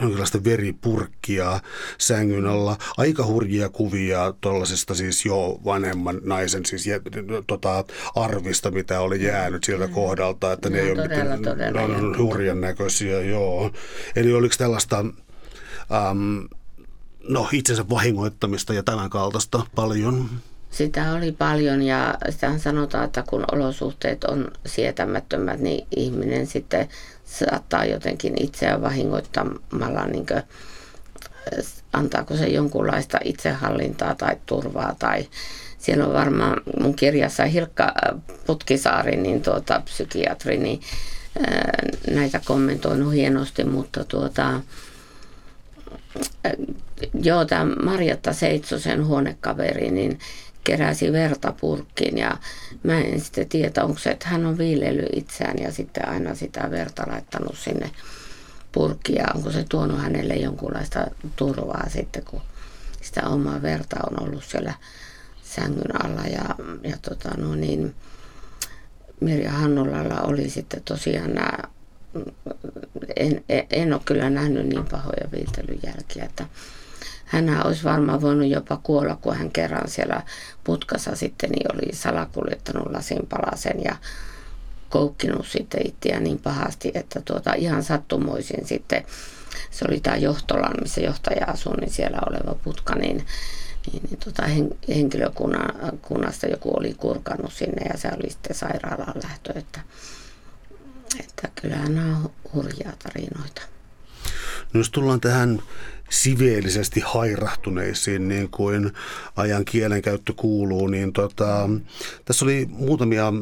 jonkinlaista 0.01 0.43
veripurkkia 0.43 1.59
sängyn 1.97 2.47
alla. 2.47 2.77
Aika 2.97 3.25
hurjia 3.25 3.69
kuvia 3.69 4.33
tuollaisesta 4.41 4.95
siis 4.95 5.25
jo 5.25 5.59
vanhemman 5.65 6.21
naisen 6.23 6.65
siis 6.65 6.87
jä, 6.87 6.99
tota, 7.47 7.85
arvista, 8.15 8.71
mitä 8.71 8.99
oli 8.99 9.23
jäänyt 9.23 9.63
sieltä 9.63 9.87
mm. 9.87 9.93
kohdalta. 9.93 10.51
Että 10.51 10.69
ne, 10.69 10.77
ne 10.77 10.83
ei 10.83 10.91
ole 10.91 11.01
todella, 11.01 11.37
todella, 11.37 11.87
ne 11.87 11.95
on 11.95 12.17
hurjan 12.17 12.61
näköisiä, 12.61 13.21
joo. 13.21 13.71
Eli 14.15 14.33
oliko 14.33 14.55
tällaista... 14.57 15.05
Um, 16.11 16.49
no, 17.29 17.49
itsensä 17.51 17.89
vahingoittamista 17.89 18.73
ja 18.73 18.83
tämän 18.83 19.09
kaltaista 19.09 19.65
paljon? 19.75 20.29
Sitä 20.71 21.13
oli 21.13 21.31
paljon 21.31 21.81
ja 21.81 22.17
sitä 22.29 22.57
sanotaan, 22.57 23.05
että 23.05 23.23
kun 23.29 23.45
olosuhteet 23.51 24.23
on 24.23 24.51
sietämättömät, 24.65 25.59
niin 25.59 25.87
ihminen 25.95 26.47
sitten 26.47 26.89
saattaa 27.33 27.85
jotenkin 27.85 28.43
itseään 28.43 28.81
vahingoittamalla, 28.81 30.05
niin 30.05 30.25
kuin, 30.25 30.43
antaako 31.93 32.35
se 32.35 32.47
jonkunlaista 32.47 33.19
itsehallintaa 33.23 34.15
tai 34.15 34.37
turvaa. 34.45 34.95
Tai 34.99 35.27
siellä 35.77 36.05
on 36.05 36.13
varmaan 36.13 36.61
mun 36.79 36.95
kirjassa 36.95 37.45
Hilkka 37.45 37.93
Putkisaari, 38.45 39.17
niin 39.17 39.41
tuota, 39.41 39.81
psykiatri, 39.85 40.57
niin 40.57 40.81
näitä 42.09 42.41
kommentoinut 42.45 43.13
hienosti, 43.13 43.63
mutta 43.63 44.03
tuota, 44.03 44.61
joo, 47.13 47.45
tämä 47.45 47.75
Marjatta 47.83 48.33
Seitsosen 48.33 49.05
huonekaveri, 49.05 49.91
niin 49.91 50.19
keräsi 50.63 51.11
verta 51.11 51.53
purkkiin 51.61 52.17
ja 52.17 52.37
mä 52.83 52.99
en 52.99 53.19
sitten 53.21 53.49
tiedä, 53.49 53.83
onko 53.83 53.99
se, 53.99 54.09
että 54.09 54.27
hän 54.27 54.45
on 54.45 54.57
viilellyt 54.57 55.09
itseään 55.13 55.57
ja 55.59 55.71
sitten 55.71 56.09
aina 56.09 56.35
sitä 56.35 56.71
verta 56.71 57.03
laittanut 57.07 57.57
sinne 57.57 57.91
purkkiin 58.71 59.35
onko 59.35 59.51
se 59.51 59.65
tuonut 59.69 60.01
hänelle 60.01 60.35
jonkunlaista 60.35 61.07
turvaa 61.35 61.89
sitten, 61.89 62.23
kun 62.23 62.41
sitä 63.01 63.27
omaa 63.27 63.61
verta 63.61 63.95
on 64.09 64.27
ollut 64.27 64.43
siellä 64.43 64.73
sängyn 65.43 66.05
alla 66.05 66.21
ja, 66.21 66.55
ja 66.83 66.97
tota, 67.01 67.29
no 67.37 67.55
niin, 67.55 67.95
Mirja 69.19 69.51
Hannulalla 69.51 70.21
oli 70.21 70.49
sitten 70.49 70.81
tosiaan 70.85 71.33
nämä 71.33 71.57
en, 73.15 73.43
en 73.69 73.93
ole 73.93 74.01
kyllä 74.05 74.29
nähnyt 74.29 74.67
niin 74.67 74.85
pahoja 74.85 75.31
viiltelyjälkiä, 75.31 76.25
että 76.25 76.45
hän 77.33 77.67
olisi 77.67 77.83
varmaan 77.83 78.21
voinut 78.21 78.47
jopa 78.47 78.79
kuolla, 78.83 79.15
kun 79.15 79.35
hän 79.35 79.51
kerran 79.51 79.89
siellä 79.89 80.21
putkassa 80.63 81.15
sitten 81.15 81.49
niin 81.49 81.75
oli 81.75 81.95
salakuljettanut 81.95 82.91
lasin 82.91 83.27
palasen 83.29 83.83
ja 83.83 83.95
koukkinut 84.89 85.47
sitten 85.47 85.87
itseään 85.87 86.23
niin 86.23 86.39
pahasti, 86.39 86.91
että 86.93 87.21
tuota, 87.25 87.53
ihan 87.53 87.83
sattumoisin 87.83 88.67
sitten, 88.67 89.05
se 89.71 89.85
oli 89.89 89.99
tämä 89.99 90.17
Johtolan, 90.17 90.73
missä 90.81 91.01
johtaja 91.01 91.45
asui, 91.45 91.77
niin 91.77 91.91
siellä 91.91 92.17
oleva 92.29 92.59
putka, 92.63 92.95
niin, 92.95 93.25
niin, 93.91 94.03
niin 94.03 94.19
tota, 94.25 94.43
henkilökunnasta 94.87 96.47
joku 96.47 96.77
oli 96.77 96.93
kurkannut 96.93 97.53
sinne 97.53 97.85
ja 97.93 97.97
se 97.97 98.09
oli 98.17 98.29
sitten 98.29 98.55
sairaalaan 98.55 99.21
lähtö, 99.23 99.53
että, 99.55 99.79
että 101.19 101.47
kyllähän 101.61 101.95
nämä 101.95 102.17
on 102.17 102.31
hurjaa 102.53 102.93
tarinoita. 103.03 103.61
No 104.73 104.79
jos 104.79 104.89
tullaan 104.89 105.21
tähän 105.21 105.61
siveellisesti 106.13 106.99
hairahtuneisiin, 107.05 108.27
niin 108.27 108.49
kuin 108.49 108.91
ajan 109.35 109.65
kielenkäyttö 109.65 110.33
kuuluu, 110.35 110.87
niin 110.87 111.13
tota, 111.13 111.69
tässä 112.25 112.45
oli 112.45 112.67
muutamia 112.69 113.33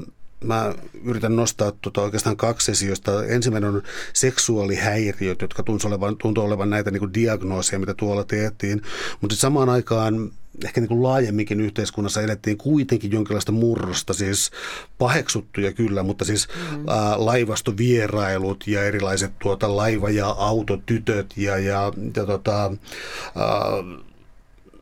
mä 0.44 0.74
yritän 1.04 1.36
nostaa 1.36 1.72
tuota 1.72 2.02
oikeastaan 2.02 2.38
kaksi 2.38 2.72
asioista. 2.72 3.26
Ensimmäinen 3.26 3.70
on 3.70 3.84
seksuaalihäiriöt, 4.14 5.42
jotka 5.42 5.64
tuntuu 5.64 5.88
olevan, 5.90 6.18
tuntuu 6.18 6.44
olevan 6.44 6.70
näitä 6.70 6.92
niin 6.92 7.14
diagnooseja, 7.14 7.80
mitä 7.80 7.94
tuolla 7.94 8.24
tehtiin. 8.24 8.82
Mutta 9.22 9.36
samaan 9.36 9.70
aikaan 9.70 10.32
ehkä 10.66 10.82
niin 10.82 10.88
kuin 10.88 11.04
laajemminkin 11.04 11.62
yhteiskunnassa 11.62 12.22
elettiin 12.22 12.58
kuitenkin 12.58 13.12
jonkinlaista 13.12 13.52
murrosta, 13.52 14.14
siis 14.14 14.52
paheksuttuja 14.98 15.74
kyllä, 15.74 16.04
mutta 16.04 16.26
siis 16.26 16.48
mm. 16.48 16.90
ää, 16.90 17.26
laivastovierailut 17.26 18.68
ja 18.68 18.84
erilaiset 18.84 19.32
tuota, 19.40 19.78
laiva- 19.78 20.10
ja 20.10 20.28
autotytöt 20.30 21.34
ja, 21.38 21.58
ja, 21.58 21.94
ja 22.16 22.26
tota, 22.26 22.64
ää, 22.64 24.02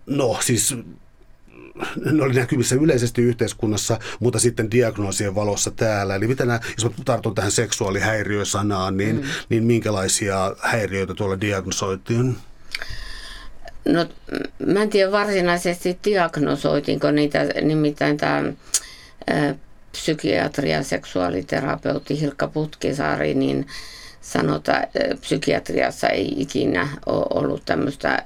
no 0.05 0.37
siis 0.41 0.75
ne 2.11 2.23
oli 2.23 2.33
näkyvissä 2.33 2.75
yleisesti 2.75 3.21
yhteiskunnassa, 3.21 3.99
mutta 4.19 4.39
sitten 4.39 4.71
diagnoosien 4.71 5.35
valossa 5.35 5.71
täällä. 5.71 6.15
Eli 6.15 6.27
mitä 6.27 6.45
nämä, 6.45 6.59
jos 6.77 6.97
mä 6.97 7.03
tartun 7.05 7.35
tähän 7.35 7.51
seksuaalihäiriösanaan, 7.51 8.97
niin, 8.97 9.15
mm. 9.15 9.23
niin 9.49 9.63
minkälaisia 9.63 10.55
häiriöitä 10.59 11.13
tuolla 11.13 11.41
diagnosoitiin? 11.41 12.35
No 13.85 14.05
mä 14.65 14.81
en 14.81 14.89
tiedä 14.89 15.11
varsinaisesti 15.11 15.99
diagnosoitinko 16.05 17.11
niitä, 17.11 17.39
nimittäin 17.61 18.17
tämä 18.17 18.43
psykiatria, 19.91 20.83
seksuaaliterapeutti 20.83 22.21
Hilkka 22.21 22.47
Putkisaari, 22.47 23.33
niin 23.33 23.67
sanotaan, 24.21 24.83
psykiatriassa 25.21 26.07
ei 26.07 26.33
ikinä 26.37 26.87
ole 27.05 27.25
ollut 27.29 27.65
tämmöistä 27.65 28.23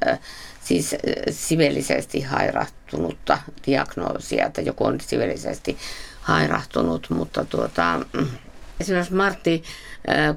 siis 0.63 0.95
sivellisesti 1.29 2.21
hairahtunutta 2.21 3.37
diagnoosia, 3.65 4.45
että 4.45 4.61
joku 4.61 4.85
on 4.85 5.01
sivellisesti 5.01 5.77
hairahtunut, 6.21 7.09
mutta 7.09 7.45
tuota, 7.45 7.99
esimerkiksi 8.79 9.13
Martti 9.13 9.63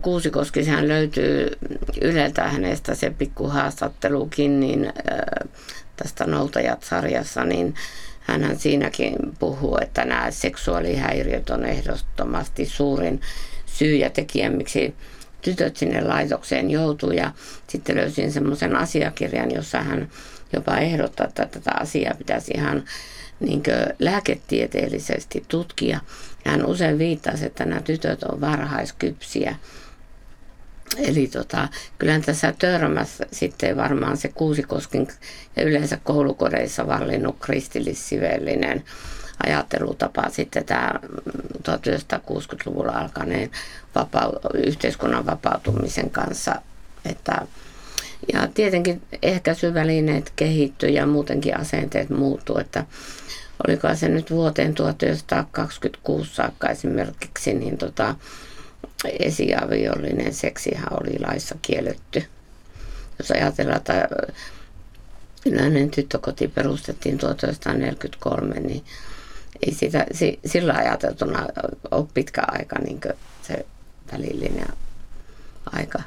Kuusikoski, 0.03 0.65
sehän 0.65 0.89
löytyy 0.89 1.51
Yleltä 2.01 2.49
hänestä 2.49 2.95
se 2.95 3.11
pikku 3.11 3.49
haastattelukin, 3.49 4.61
niin 4.61 4.93
tästä 5.97 6.27
Noutajat-sarjassa, 6.27 7.45
niin 7.45 7.75
hän 8.21 8.59
siinäkin 8.59 9.17
puhuu, 9.39 9.79
että 9.83 10.05
nämä 10.05 10.31
seksuaalihäiriöt 10.31 11.51
on 11.51 11.65
ehdottomasti 11.65 12.67
suurin 12.67 13.21
syy 13.67 13.97
ja 13.97 14.11
tekijä, 14.11 14.51
miksi 14.51 14.95
tytöt 15.47 15.77
sinne 15.77 16.01
laitokseen 16.01 16.71
joutuu. 16.71 17.11
Ja 17.11 17.33
sitten 17.69 17.97
löysin 17.97 18.33
semmoisen 18.33 18.77
asiakirjan, 18.77 19.55
jossa 19.55 19.83
hän 19.83 20.09
jopa 20.53 20.77
ehdottaa, 20.77 21.27
että 21.27 21.47
tätä 21.47 21.71
asiaa 21.81 22.15
pitäisi 22.15 22.53
ihan 22.57 22.85
niin 23.41 23.63
lääketieteellisesti 23.99 25.45
tutkia. 25.49 26.01
Hän 26.45 26.67
usein 26.67 26.99
viittasi, 26.99 27.47
että 27.47 27.65
nämä 27.65 27.81
tytöt 27.81 28.23
on 28.23 28.41
varhaiskypsiä. 28.41 29.57
Eli 30.99 31.27
tota, 31.27 31.69
kyllähän 31.99 32.23
tässä 32.23 32.55
törmässä 32.59 33.27
sitten 33.33 33.77
varmaan 33.77 34.17
se 34.17 34.29
Kuusikoskin 34.29 35.09
ja 35.57 35.63
yleensä 35.63 35.99
koulukodeissa 36.05 36.87
vallinnut 36.87 37.37
kristillissivellinen 37.41 38.85
ajattelutapa 39.47 40.31
sitten 40.31 40.65
tämä 40.65 40.93
1960-luvulla 41.59 42.93
alkaneen 42.93 43.51
vapau- 43.99 44.57
yhteiskunnan 44.67 45.27
vapautumisen 45.27 46.11
kanssa, 46.11 46.55
että 47.05 47.47
ja 48.33 48.49
tietenkin 48.55 49.03
ehkäisyvälineet 49.23 50.33
kehittyy 50.37 50.89
ja 50.89 51.07
muutenkin 51.07 51.61
asenteet 51.61 52.11
muuttuu, 52.11 52.59
että 52.59 52.85
oliko 53.69 53.95
se 53.95 54.09
nyt 54.09 54.31
vuoteen 54.31 54.75
1926 54.75 56.35
saakka 56.35 56.69
esimerkiksi, 56.69 57.55
niin 57.55 57.79
tota, 57.79 58.15
esiaviollinen 59.19 60.35
seksihän 60.35 60.89
oli 60.91 61.19
laissa 61.19 61.55
kielletty. 61.63 62.25
Jos 63.19 63.31
ajatellaan, 63.31 63.77
että 63.77 64.09
yleinen 65.47 65.91
tyttökoti 65.91 66.49
perustettiin 66.49 67.19
1943, 67.19 68.61
niin 68.61 68.85
ei 69.67 69.75
sitä 69.75 70.07
sillä 70.47 70.75
ajateltuna 70.75 71.47
ole 71.91 72.07
pitkä 72.15 72.43
aika 72.47 72.79
niin 72.79 73.01
se 73.43 73.67
välillinen 74.13 74.69
aika. 75.73 76.03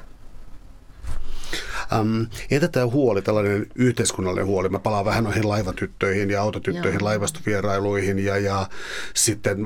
Um, 2.00 2.28
tämä 2.72 2.88
huoli, 2.88 3.22
tällainen 3.22 3.68
yhteiskunnallinen 3.76 4.48
huoli? 4.48 4.70
Mä 4.70 4.80
palaan 4.80 5.06
vähän 5.06 5.24
noihin 5.24 5.50
laivatyttöihin 5.50 6.30
ja 6.30 6.42
autotyttöihin, 6.42 7.00
Joo. 7.00 7.06
laivastovierailuihin 7.06 8.20
ja, 8.20 8.38
ja 8.38 8.70
sitten 9.14 9.58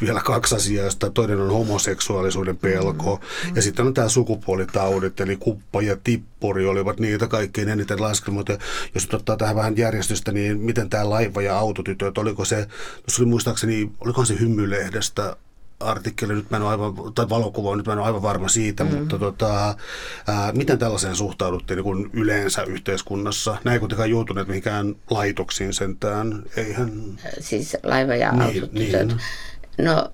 vielä 0.00 0.20
kaksi 0.20 0.54
asiaa, 0.54 0.82
joista 0.82 1.10
toinen 1.10 1.40
on 1.40 1.50
homoseksuaalisuuden 1.50 2.56
pelko 2.56 3.20
mm-hmm. 3.22 3.56
ja 3.56 3.62
sitten 3.62 3.86
on 3.86 3.94
tämä 3.94 4.08
sukupuolitaudit, 4.08 5.20
eli 5.20 5.36
kuppa 5.36 5.82
ja 5.82 5.96
tippuri 6.04 6.66
olivat 6.66 7.00
niitä 7.00 7.26
kaikkein 7.26 7.68
eniten 7.68 8.02
laskelmoita. 8.02 8.58
Jos 8.94 9.08
ottaa 9.12 9.36
tähän 9.36 9.56
vähän 9.56 9.76
järjestystä, 9.76 10.32
niin 10.32 10.60
miten 10.60 10.90
tämä 10.90 11.10
laiva 11.10 11.42
ja 11.42 11.58
autotytöt, 11.58 12.18
oliko 12.18 12.44
se, 12.44 12.66
jos 13.06 13.18
oli 13.18 13.28
muistaakseni, 13.28 13.90
olikohan 14.00 14.26
se 14.26 14.40
hymylehdestä 14.40 15.36
artikkeli, 15.80 16.34
nyt 16.34 16.50
mä 16.50 16.56
en 16.56 16.62
ole 16.62 16.70
aivan, 16.70 16.94
tai 17.14 17.28
valokuva, 17.28 17.76
nyt 17.76 17.86
mä 17.86 17.92
en 17.92 17.98
ole 17.98 18.06
aivan 18.06 18.22
varma 18.22 18.48
siitä, 18.48 18.84
mm. 18.84 18.96
mutta 18.96 19.18
tota, 19.18 19.74
ää, 20.26 20.52
miten 20.52 20.78
tällaiseen 20.78 21.16
suhtauduttiin 21.16 21.76
niin 21.76 21.84
kuin 21.84 22.10
yleensä 22.12 22.62
yhteiskunnassa? 22.62 23.56
Näin 23.64 23.80
kuitenkaan 23.80 24.10
joutuneet 24.10 24.48
mihinkään 24.48 24.94
laitoksiin 25.10 25.74
sentään, 25.74 26.42
eihän... 26.56 27.18
Siis 27.40 27.76
laiva- 27.82 28.16
ja 28.16 28.32
niin. 28.32 28.68
Niin. 28.72 29.16
No 29.78 30.08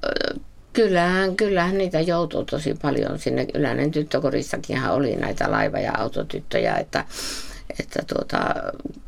kyllähän, 0.72 1.36
kyllähän 1.36 1.78
niitä 1.78 2.00
joutuu 2.00 2.44
tosi 2.44 2.74
paljon 2.82 3.18
sinne. 3.18 3.46
Yläinen 3.54 3.90
tyttökorissakin 3.90 4.84
oli 4.90 5.16
näitä 5.16 5.50
laiva- 5.50 5.80
ja 5.80 5.92
autotyttöjä, 5.98 6.74
että 6.74 7.04
että 7.80 8.02
tuota, 8.06 8.54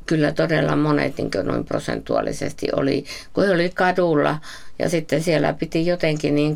kyllä 0.06 0.32
todella 0.32 0.76
monet 0.76 1.18
niin 1.18 1.30
noin 1.42 1.64
prosentuaalisesti 1.64 2.66
oli, 2.76 3.04
kun 3.32 3.44
he 3.44 3.50
oli 3.50 3.70
kadulla 3.74 4.38
ja 4.78 4.88
sitten 4.88 5.22
siellä 5.22 5.52
piti 5.52 5.86
jotenkin 5.86 6.34
niin 6.34 6.54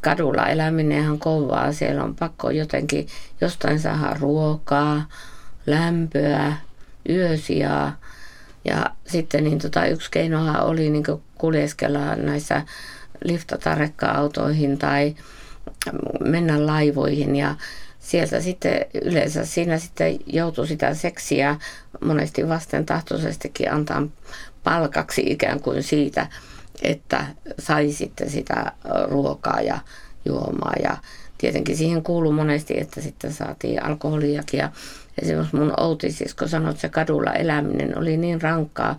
kadulla 0.00 0.46
eläminen 0.46 1.02
ihan 1.02 1.18
kovaa. 1.18 1.72
Siellä 1.72 2.04
on 2.04 2.16
pakko 2.16 2.50
jotenkin 2.50 3.06
jostain 3.40 3.80
saada 3.80 4.16
ruokaa, 4.20 5.08
lämpöä, 5.66 6.56
yösiä. 7.08 7.92
Ja 8.64 8.90
sitten 9.06 9.44
niin 9.44 9.58
tota, 9.58 9.86
yksi 9.86 10.10
keinohan 10.10 10.62
oli 10.62 10.90
niin 10.90 11.04
kuljeskella 11.34 12.16
näissä 12.16 12.62
liftatarekka-autoihin 13.24 14.78
tai 14.78 15.14
mennä 16.20 16.66
laivoihin 16.66 17.36
ja 17.36 17.54
sieltä 18.08 18.40
sitten 18.40 18.86
yleensä 19.02 19.44
siinä 19.44 19.78
sitten 19.78 20.16
joutuu 20.26 20.66
sitä 20.66 20.94
seksiä 20.94 21.56
monesti 22.04 22.48
vastentahtoisestikin 22.48 23.72
antaa 23.72 24.06
palkaksi 24.64 25.22
ikään 25.26 25.60
kuin 25.60 25.82
siitä, 25.82 26.26
että 26.82 27.26
sai 27.58 27.92
sitten 27.92 28.30
sitä 28.30 28.72
ruokaa 29.04 29.60
ja 29.60 29.78
juomaa 30.24 30.74
ja 30.82 30.96
tietenkin 31.38 31.76
siihen 31.76 32.02
kuuluu 32.02 32.32
monesti, 32.32 32.80
että 32.80 33.00
sitten 33.00 33.32
saatiin 33.32 33.84
alkoholiakin 33.84 34.58
ja 34.58 34.72
esimerkiksi 35.22 35.56
mun 35.56 35.72
outisisko 35.80 36.48
sanoi, 36.48 36.70
että 36.70 36.80
se 36.80 36.88
kadulla 36.88 37.32
eläminen 37.32 37.98
oli 37.98 38.16
niin 38.16 38.42
rankkaa, 38.42 38.96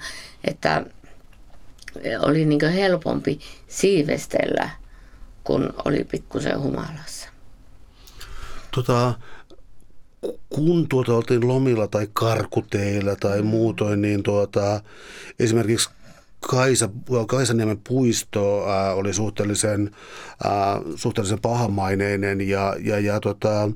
että 0.48 0.86
oli 2.22 2.46
niin 2.46 2.70
helpompi 2.74 3.40
siivestellä, 3.68 4.70
kun 5.44 5.74
oli 5.86 6.04
pikkusen 6.04 6.62
humalassa. 6.62 7.19
Tota, 8.80 9.14
kun 10.50 10.88
tuota 10.90 11.16
oltiin 11.16 11.48
lomilla 11.48 11.88
tai 11.88 12.08
karkuteilla 12.14 13.16
tai 13.16 13.42
muutoin, 13.42 14.02
niin 14.02 14.24
tuota, 14.24 14.82
esimerkiksi 15.40 15.90
Kaisa, 16.40 16.90
Kaisaniemen 17.28 17.80
puisto 17.88 18.70
ää, 18.70 18.94
oli 18.94 19.14
suhteellisen, 19.14 19.92
ää, 20.44 20.82
suhteellisen 20.96 21.42
pahamaineinen 21.42 22.42
ja, 22.42 22.76
ja, 22.84 23.00
ja 23.00 23.20
tota, 23.20 23.72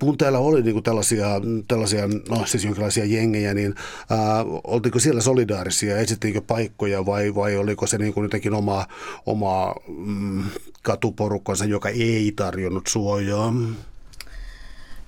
kun 0.00 0.18
täällä 0.18 0.38
oli 0.38 0.62
niin 0.62 0.72
kuin 0.72 0.82
tällaisia, 0.82 1.26
tällaisia, 1.68 2.08
no 2.28 2.46
siis 2.46 2.64
jonkinlaisia 2.64 3.04
jengejä, 3.04 3.54
niin 3.54 3.74
ää, 4.10 4.44
oltiinko 4.64 4.98
siellä 4.98 5.20
solidaarisia, 5.20 5.98
etsittiinkö 5.98 6.40
paikkoja 6.40 7.06
vai, 7.06 7.34
vai 7.34 7.56
oliko 7.56 7.86
se 7.86 7.98
niin 7.98 8.14
kuin 8.14 8.24
jotenkin 8.24 8.54
oma, 8.54 8.86
oma 9.26 9.74
mm, 9.88 10.44
katuporukkansa, 10.82 11.64
joka 11.64 11.88
ei 11.88 12.32
tarjonnut 12.36 12.86
suojaa? 12.86 13.52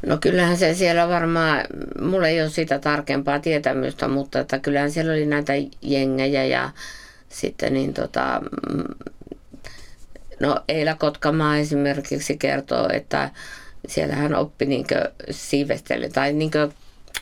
No 0.07 0.19
kyllähän 0.21 0.57
se 0.57 0.75
siellä 0.75 1.09
varmaan, 1.09 1.65
mulla 2.01 2.29
ei 2.29 2.43
ole 2.43 2.51
sitä 2.51 2.79
tarkempaa 2.79 3.39
tietämystä, 3.39 4.09
mutta 4.09 4.39
että 4.39 4.59
kyllähän 4.59 4.91
siellä 4.91 5.13
oli 5.13 5.27
näitä 5.27 5.53
jengejä 5.83 6.45
ja 6.45 6.71
sitten 7.29 7.75
niin 7.75 7.95
tota, 7.95 8.41
mm, 8.71 8.85
no 10.41 10.61
Eila 10.69 10.95
Kotkamaa 10.95 11.57
esimerkiksi 11.57 12.37
kertoo, 12.37 12.89
että 12.93 13.31
siellä 13.89 14.15
hän 14.15 14.35
oppi 14.35 14.67
niinkö 14.67 15.13
siivestely 15.31 16.09
tai 16.09 16.33
niinkö 16.33 16.69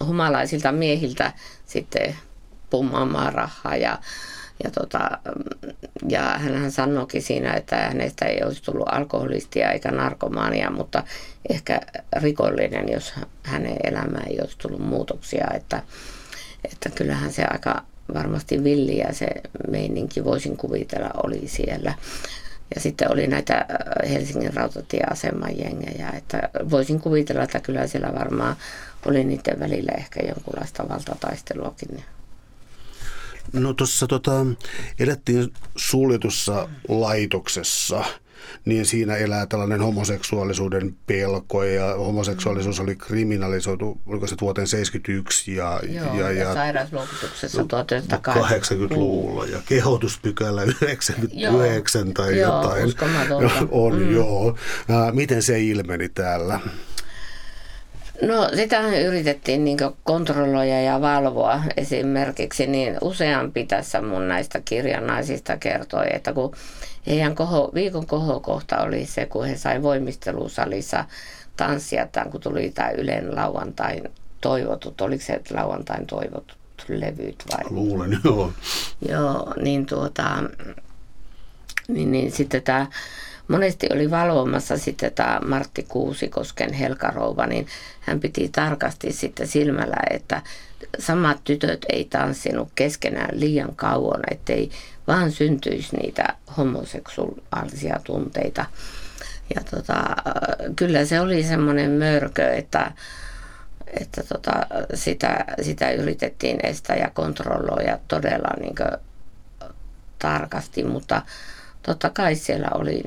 humalaisilta 0.04 0.72
miehiltä 0.72 1.32
sitten 1.66 2.16
pummaamaan 2.70 3.32
rahaa 3.32 3.76
ja 3.76 3.98
ja, 4.64 4.70
tota, 4.70 5.18
ja 6.08 6.22
hän 6.22 6.70
sanoikin 6.72 7.22
siinä, 7.22 7.54
että 7.54 7.76
hänestä 7.76 8.24
ei 8.24 8.42
olisi 8.44 8.62
tullut 8.62 8.88
alkoholistia 8.92 9.72
eikä 9.72 9.90
narkomaania, 9.90 10.70
mutta 10.70 11.04
ehkä 11.50 11.80
rikollinen, 12.16 12.92
jos 12.92 13.14
hänen 13.42 13.76
elämään 13.84 14.28
ei 14.28 14.40
olisi 14.40 14.58
tullut 14.58 14.80
muutoksia. 14.80 15.46
Että, 15.54 15.82
että 16.64 16.90
kyllähän 16.90 17.32
se 17.32 17.44
aika 17.44 17.82
varmasti 18.14 18.64
villiä 18.64 19.08
se 19.12 19.26
meininki, 19.70 20.24
voisin 20.24 20.56
kuvitella, 20.56 21.10
oli 21.22 21.48
siellä. 21.48 21.94
Ja 22.74 22.80
sitten 22.80 23.12
oli 23.12 23.26
näitä 23.26 23.66
Helsingin 24.10 24.54
rautatieaseman 24.54 25.58
jengejä, 25.58 26.10
että 26.16 26.48
voisin 26.70 27.00
kuvitella, 27.00 27.42
että 27.42 27.60
kyllä 27.60 27.86
siellä 27.86 28.14
varmaan 28.14 28.56
oli 29.06 29.24
niiden 29.24 29.60
välillä 29.60 29.92
ehkä 29.98 30.20
jonkunlaista 30.26 30.88
valtataisteluakin. 30.88 32.04
No 33.52 33.72
tuossa 33.72 34.06
tota, 34.06 34.46
elettiin 34.98 35.52
suljetussa 35.76 36.68
laitoksessa, 36.88 38.04
niin 38.64 38.86
siinä 38.86 39.16
elää 39.16 39.46
tällainen 39.46 39.80
homoseksuaalisuuden 39.80 40.96
pelko 41.06 41.64
ja 41.64 41.94
homoseksuaalisuus 41.94 42.80
oli 42.80 42.96
kriminalisoitu, 42.96 44.00
oliko 44.06 44.26
se 44.26 44.36
vuoteen 44.40 44.66
71 44.66 45.56
ja, 45.56 45.80
Joo, 45.88 46.14
ja, 46.14 46.30
ja, 46.30 46.32
ja 46.32 46.54
sairausluokituksessa 46.54 47.62
1980-luvulla 47.62 49.46
ja 49.46 49.62
kehotuspykälä 49.66 50.62
99 50.62 52.06
joo, 52.06 52.12
tai 52.14 52.38
joo, 52.38 52.54
jotain. 52.56 52.94
On, 53.70 53.98
mm. 53.98 54.12
joo. 54.12 54.56
Miten 55.12 55.42
se 55.42 55.60
ilmeni 55.60 56.08
täällä? 56.08 56.60
No 58.22 58.50
sitähän 58.54 59.02
yritettiin 59.02 59.64
niin 59.64 59.78
kontrolloida 60.04 60.80
ja 60.80 61.00
valvoa 61.00 61.62
esimerkiksi, 61.76 62.66
niin 62.66 62.98
useampi 63.00 63.66
tässä 63.66 64.02
mun 64.02 64.28
näistä 64.28 64.60
kirjanaisista 64.64 65.56
kertoi, 65.56 66.06
että 66.12 66.32
kun 66.32 66.54
heidän 67.06 67.34
koho, 67.34 67.70
viikon 67.74 68.06
kohokohta 68.06 68.78
oli 68.78 69.06
se, 69.06 69.26
kun 69.26 69.46
he 69.46 69.56
sai 69.56 69.82
voimistelusalissa 69.82 71.04
tanssia, 71.56 72.06
tämän, 72.06 72.30
kun 72.30 72.40
tuli 72.40 72.70
tämä 72.70 72.90
Ylen 72.90 73.36
lauantain 73.36 74.10
toivotut, 74.40 75.00
oliko 75.00 75.24
se 75.24 75.40
lauantain 75.50 76.06
toivotut 76.06 76.58
levyt 76.88 77.44
vai? 77.52 77.64
Luulen, 77.70 78.18
joo. 78.24 78.52
Joo, 79.08 79.54
niin 79.62 79.86
tuota, 79.86 80.42
niin, 81.88 82.12
niin 82.12 82.32
sitten 82.32 82.62
tämä 82.62 82.86
monesti 83.50 83.86
oli 83.92 84.10
valvomassa 84.10 84.78
sitten 84.78 85.12
tämä 85.12 85.40
Martti 85.46 85.82
Kuusikosken 85.82 86.72
Helka 86.72 87.10
Rouva, 87.10 87.46
niin 87.46 87.66
hän 88.00 88.20
piti 88.20 88.48
tarkasti 88.48 89.12
sitten 89.12 89.46
silmällä, 89.46 89.96
että 90.10 90.42
samat 90.98 91.44
tytöt 91.44 91.86
ei 91.92 92.04
tanssinut 92.04 92.68
keskenään 92.74 93.40
liian 93.40 93.76
kauan, 93.76 94.20
ettei 94.30 94.70
vaan 95.06 95.32
syntyisi 95.32 95.96
niitä 95.96 96.34
homoseksuaalisia 96.56 98.00
tunteita. 98.04 98.66
Ja 99.54 99.62
tota, 99.70 100.02
kyllä 100.76 101.04
se 101.04 101.20
oli 101.20 101.42
semmoinen 101.42 101.90
mörkö, 101.90 102.52
että, 102.52 102.92
että 104.00 104.22
tota, 104.22 104.52
sitä, 104.94 105.44
sitä 105.62 105.90
yritettiin 105.90 106.66
estää 106.66 106.96
ja 106.96 107.10
kontrolloida 107.14 107.98
todella 108.08 108.50
niin 108.60 108.74
tarkasti, 110.18 110.84
mutta 110.84 111.22
totta 111.82 112.10
kai 112.10 112.34
siellä 112.34 112.68
oli 112.74 113.02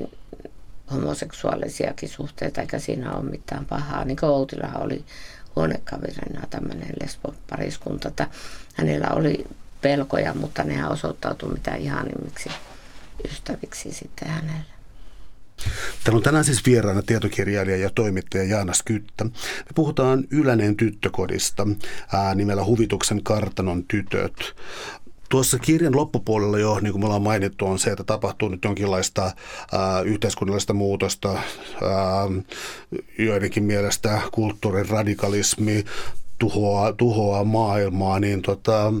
homoseksuaalisiakin 0.92 2.08
suhteita, 2.08 2.60
eikä 2.60 2.78
siinä 2.78 3.12
ole 3.12 3.30
mitään 3.30 3.66
pahaa. 3.66 4.04
Niin 4.04 4.16
kuin 4.16 4.30
Outilahan 4.30 4.82
oli 4.82 5.04
huonekaverina 5.56 6.46
tämmöinen 6.50 6.92
lesbopariskunta, 7.02 8.08
että 8.08 8.28
hänellä 8.74 9.08
oli 9.08 9.46
pelkoja, 9.80 10.34
mutta 10.34 10.64
ne 10.64 10.88
osoittautui 10.88 11.52
mitä 11.52 11.74
ihanimmiksi 11.74 12.50
ystäviksi 13.30 13.92
sitten 13.92 14.28
hänelle. 14.28 14.74
Täällä 16.04 16.16
on 16.16 16.22
tänään 16.22 16.44
siis 16.44 16.66
vieraana 16.66 17.02
tietokirjailija 17.02 17.76
ja 17.76 17.90
toimittaja 17.90 18.44
Jaana 18.44 18.72
Skyttä. 18.72 19.24
Me 19.24 19.70
puhutaan 19.74 20.24
Yläneen 20.30 20.76
tyttökodista 20.76 21.66
ää, 22.12 22.34
nimellä 22.34 22.64
Huvituksen 22.64 23.22
kartanon 23.22 23.84
tytöt. 23.84 24.56
Tuossa 25.28 25.58
kirjan 25.58 25.96
loppupuolella 25.96 26.58
jo, 26.58 26.80
niin 26.80 26.92
kuin 26.92 27.02
me 27.02 27.06
ollaan 27.06 27.22
mainittu, 27.22 27.66
on 27.66 27.78
se, 27.78 27.90
että 27.90 28.04
tapahtuu 28.04 28.48
nyt 28.48 28.64
jonkinlaista 28.64 29.22
ää, 29.72 30.00
yhteiskunnallista 30.00 30.72
muutosta, 30.72 31.32
ää, 31.32 31.42
joidenkin 33.18 33.64
mielestä 33.64 34.20
kulttuurin 34.32 34.88
radikalismi 34.88 35.84
tuhoaa, 36.38 36.92
tuhoaa 36.92 37.44
maailmaa, 37.44 38.20
niin 38.20 38.42
tota, 38.42 38.92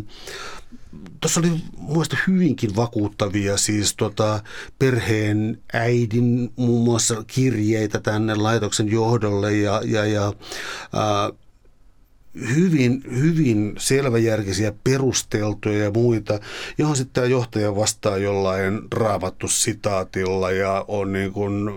tuossa 1.20 1.40
oli 1.40 1.50
muista 1.78 2.16
hyvinkin 2.26 2.76
vakuuttavia 2.76 3.56
siis 3.56 3.96
tota, 3.96 4.40
perheen 4.78 5.58
äidin 5.72 6.52
muun 6.56 6.84
muassa 6.84 7.24
kirjeitä 7.26 8.00
tänne 8.00 8.34
laitoksen 8.34 8.88
johdolle 8.88 9.52
ja, 9.52 9.82
ja, 9.84 10.06
ja 10.06 10.32
ää, 10.92 11.30
hyvin, 12.54 13.02
hyvin 13.20 13.74
selväjärkisiä, 13.78 14.72
perusteltuja 14.84 15.84
ja 15.84 15.90
muita, 15.90 16.40
johon 16.78 16.96
sitten 16.96 17.14
tämä 17.14 17.26
johtaja 17.26 17.76
vastaa 17.76 18.16
jollain 18.16 18.80
raavattu 18.94 19.48
sitaatilla 19.48 20.50
ja 20.50 20.84
on 20.88 21.12
niin 21.12 21.32
kuin, 21.32 21.70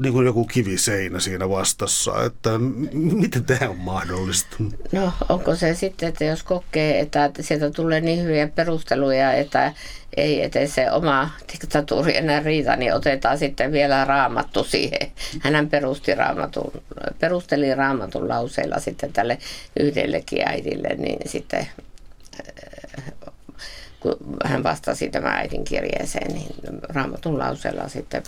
niin 0.00 0.12
kuin 0.12 0.26
joku 0.26 0.44
kiviseinä 0.44 1.20
siinä 1.20 1.48
vastassa, 1.48 2.24
että 2.24 2.50
miten 2.92 3.44
tämä 3.44 3.70
on 3.70 3.78
mahdollista? 3.78 4.56
No 4.92 5.12
onko 5.28 5.56
se 5.56 5.74
sitten, 5.74 6.08
että 6.08 6.24
jos 6.24 6.42
kokee, 6.42 7.00
että 7.00 7.30
sieltä 7.40 7.70
tulee 7.70 8.00
niin 8.00 8.22
hyviä 8.22 8.48
perusteluja, 8.48 9.32
että 9.32 9.72
ei 10.16 10.42
edes 10.42 10.74
se 10.74 10.90
oma 10.90 11.30
diktatuuri 11.52 12.16
enää 12.16 12.40
riitä, 12.40 12.76
niin 12.76 12.94
otetaan 12.94 13.38
sitten 13.38 13.72
vielä 13.72 14.04
raamattu 14.04 14.64
siihen. 14.64 15.12
Hän 15.40 15.68
perusti 15.68 16.14
raamatun, 16.14 16.72
perusteli 17.18 17.74
raamatun 17.74 18.28
lauseilla 18.28 18.78
sitten 18.78 19.12
tälle 19.12 19.38
yhdellekin 19.80 20.48
äidille, 20.48 20.88
niin 20.88 21.28
sitten 21.28 21.68
kun 24.00 24.16
hän 24.44 24.62
vastasi 24.62 25.08
tämän 25.08 25.32
äidin 25.32 25.64
kirjeeseen, 25.64 26.34
niin 26.34 26.54
raamatun 26.82 27.38
lauseella 27.38 27.88
sitten 27.88 28.22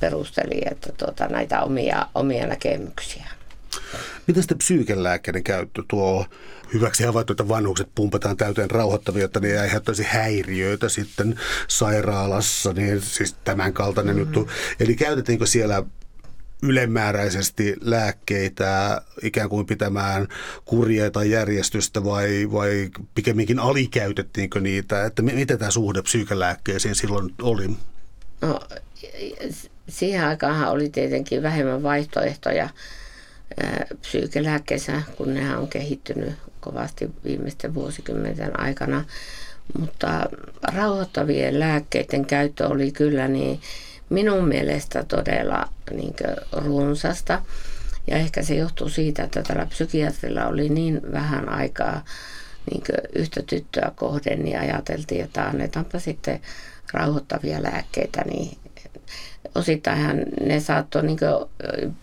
perusteli 0.00 0.62
että 0.70 0.92
tuota, 0.92 1.26
näitä 1.26 1.62
omia, 1.62 2.06
omia 2.14 2.46
näkemyksiä. 2.46 3.26
Miten 4.26 4.42
sitten 4.42 4.58
psyykelääkkeiden 4.58 5.44
käyttö 5.44 5.82
tuo 5.88 6.26
hyväksi 6.74 7.04
havaittu, 7.04 7.32
että 7.32 7.48
vanhukset 7.48 7.88
pumpataan 7.94 8.36
täyteen 8.36 8.70
rauhoittavia, 8.70 9.24
että 9.24 9.40
ne 9.40 9.48
ei 9.48 9.58
aiheuttaisi 9.58 10.02
häiriöitä 10.02 10.88
sitten 10.88 11.40
sairaalassa, 11.68 12.72
niin 12.72 13.00
siis 13.00 13.36
tämän 13.44 13.72
kaltainen 13.72 14.16
mm-hmm. 14.16 14.34
juttu. 14.34 14.50
Eli 14.80 14.94
käytetäänkö 14.94 15.46
siellä 15.46 15.82
ylemmääräisesti 16.62 17.76
lääkkeitä 17.80 19.02
ikään 19.22 19.48
kuin 19.48 19.66
pitämään 19.66 20.28
kurjaa 20.64 21.10
tai 21.10 21.30
järjestystä 21.30 22.04
vai, 22.04 22.48
vai 22.52 22.90
pikemminkin 23.14 23.58
alikäytettiinkö 23.58 24.60
niitä? 24.60 25.04
Että 25.04 25.22
miten 25.22 25.58
tämä 25.58 25.70
suhde 25.70 26.02
psyykelääkkeisiin 26.02 26.94
silloin 26.94 27.34
oli? 27.42 27.68
No, 28.40 28.60
siihen 29.88 30.24
aikaan 30.24 30.70
oli 30.70 30.88
tietenkin 30.88 31.42
vähemmän 31.42 31.82
vaihtoehtoja 31.82 32.68
psyykelääkkeissä, 34.00 35.02
kun 35.16 35.34
ne 35.34 35.56
on 35.56 35.68
kehittynyt 35.68 36.34
kovasti 36.60 37.10
viimeisten 37.24 37.74
vuosikymmenten 37.74 38.60
aikana. 38.60 39.04
Mutta 39.78 40.26
rauhoittavien 40.74 41.60
lääkkeiden 41.60 42.26
käyttö 42.26 42.68
oli 42.68 42.92
kyllä 42.92 43.28
niin 43.28 43.60
minun 44.08 44.48
mielestä 44.48 45.04
todella 45.04 45.68
niin 45.90 46.14
runsasta. 46.52 47.42
Ja 48.06 48.16
ehkä 48.16 48.42
se 48.42 48.54
johtuu 48.54 48.88
siitä, 48.88 49.22
että 49.22 49.42
tällä 49.42 49.66
psykiatrilla 49.66 50.46
oli 50.46 50.68
niin 50.68 51.12
vähän 51.12 51.48
aikaa 51.48 52.04
niin 52.70 52.82
yhtä 53.14 53.42
tyttöä 53.42 53.92
kohden, 53.94 54.44
niin 54.44 54.60
ajateltiin, 54.60 55.24
että 55.24 55.44
annetaanpa 55.44 55.98
sitten 55.98 56.40
rauhoittavia 56.92 57.62
lääkkeitä, 57.62 58.22
niin 58.22 58.58
osittainhan 59.54 60.22
ne 60.40 60.60
saattoi, 60.60 61.02
niin 61.02 61.18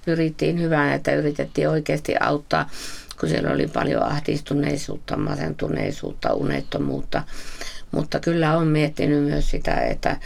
pyrittiin 0.06 0.62
hyvään, 0.62 0.94
että 0.94 1.16
yritettiin 1.16 1.70
oikeasti 1.70 2.16
auttaa, 2.20 2.70
kun 3.20 3.30
siellä 3.30 3.52
oli 3.52 3.68
paljon 3.68 4.04
ahdistuneisuutta, 4.04 5.18
masentuneisuutta, 5.18 6.34
unettomuutta. 6.34 7.24
Mutta 7.92 8.20
kyllä 8.20 8.58
on 8.58 8.68
miettinyt 8.68 9.24
myös 9.24 9.50
sitä, 9.52 9.82
että 9.82 10.18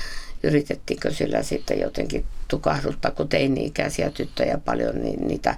yritettiinkö 0.43 1.13
sillä 1.13 1.43
sitten 1.43 1.79
jotenkin 1.79 2.25
tukahduttaa, 2.47 3.11
kun 3.11 3.29
teini-ikäisiä 3.29 4.09
tyttöjä 4.09 4.59
paljon, 4.65 5.01
niin 5.01 5.27
niitä, 5.27 5.57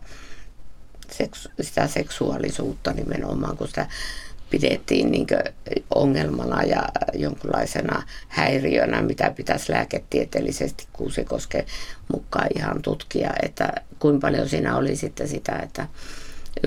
sitä 1.61 1.87
seksuaalisuutta 1.87 2.93
nimenomaan, 2.93 3.57
kun 3.57 3.67
sitä 3.67 3.87
pidettiin 4.51 5.11
niin 5.11 5.27
ongelmana 5.95 6.63
ja 6.63 6.83
jonkinlaisena 7.13 8.03
häiriönä, 8.27 9.01
mitä 9.01 9.33
pitäisi 9.35 9.71
lääketieteellisesti 9.71 10.87
Kuusikoske 10.93 11.65
mukaan 12.11 12.47
ihan 12.55 12.81
tutkia, 12.81 13.29
että 13.43 13.73
kuinka 13.99 14.27
paljon 14.27 14.49
siinä 14.49 14.77
oli 14.77 14.95
sitten 14.95 15.27
sitä, 15.27 15.55
että 15.55 15.87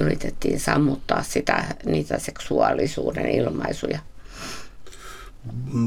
yritettiin 0.01 0.61
sammuttaa 0.61 1.23
sitä, 1.23 1.65
niitä 1.85 2.19
seksuaalisuuden 2.19 3.27
ilmaisuja. 3.31 3.99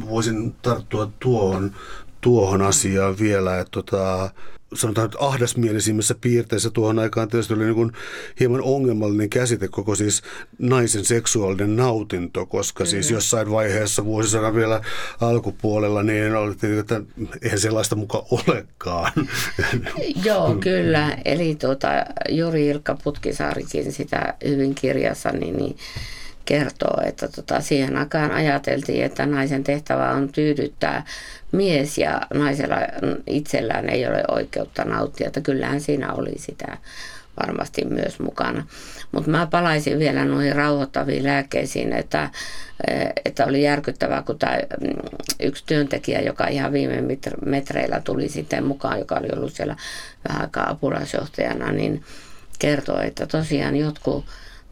Voisin 0.10 0.56
tarttua 0.62 1.12
tuohon, 1.20 1.76
tuohon 2.22 2.62
asiaan 2.62 3.20
vielä, 3.20 3.60
että 3.60 3.72
tota, 3.72 4.32
sanotaan, 4.74 5.06
että 5.06 5.18
ahdasmielisimmissä 5.20 6.16
piirteissä 6.22 6.70
tuohon 6.70 7.00
aikaan 7.00 7.28
tietysti 7.28 7.54
oli 7.54 7.64
niin 7.64 7.76
kuin 7.76 7.92
hieman 8.40 8.62
ongelmallinen 8.62 9.30
käsite 9.30 9.68
koko 9.68 9.96
siis 9.96 10.22
naisen 10.60 11.06
seksuaalinen 11.06 11.76
nautinto, 11.76 12.46
koska 12.46 12.84
mm-hmm. 12.84 12.90
siis 12.90 13.12
jossain 13.12 13.52
vaiheessa 13.52 14.06
vuosisadan 14.06 14.56
vielä 14.56 14.82
alkupuolella 15.22 16.04
niin 16.04 16.36
oli 16.36 16.56
että 16.80 17.02
eihän 17.42 17.60
sellaista 17.60 17.96
muka 17.96 18.26
olekaan. 18.32 19.12
Joo, 20.26 20.56
kyllä. 20.56 21.18
Eli 21.26 21.56
tuota, 21.56 21.88
Juri 22.30 22.68
Ilkka 22.68 22.98
Putkisaarikin 23.04 23.92
sitä 23.92 24.34
hyvin 24.48 24.76
kirjassa, 24.76 25.32
niin, 25.32 25.58
niin 25.58 25.76
kertoo, 26.48 27.02
että 27.06 27.28
tota, 27.28 27.62
siihen 27.62 27.98
aikaan 27.98 28.32
ajateltiin, 28.32 29.04
että 29.04 29.26
naisen 29.26 29.64
tehtävä 29.64 30.12
on 30.12 30.32
tyydyttää 30.32 31.06
mies 31.52 31.98
ja 31.98 32.22
naisella 32.34 32.76
itsellään 33.28 33.90
ei 33.90 34.08
ole 34.08 34.24
oikeutta 34.28 34.84
nauttia. 34.84 35.28
Että 35.28 35.42
kyllähän 35.42 35.82
siinä 35.82 36.14
oli 36.14 36.34
sitä 36.38 36.78
varmasti 37.40 37.86
myös 37.86 38.20
mukana. 38.20 38.68
Mutta 39.12 39.30
mä 39.30 39.48
palaisin 39.52 40.00
vielä 40.00 40.26
noihin 40.26 40.56
rauhoittaviin 40.56 41.24
lääkkeisiin, 41.24 41.94
että, 41.94 42.30
että 43.26 43.46
oli 43.46 43.64
järkyttävää, 43.64 44.22
kun 44.22 44.40
tämä 44.40 44.58
mm, 44.82 44.94
yksi 45.40 45.64
työntekijä, 45.68 46.22
joka 46.22 46.48
ihan 46.48 46.74
viime 46.74 47.04
metreillä 47.46 48.02
tuli 48.02 48.30
sitten 48.30 48.66
mukaan, 48.66 49.00
joka 49.00 49.16
oli 49.16 49.28
ollut 49.36 49.54
siellä 49.54 49.76
vähän 50.28 50.42
aikaa 50.42 50.70
apulaisjohtajana, 50.70 51.72
niin 51.72 52.04
kertoi, 52.60 53.08
että 53.08 53.28
tosiaan 53.28 53.76
jotkut 53.76 54.26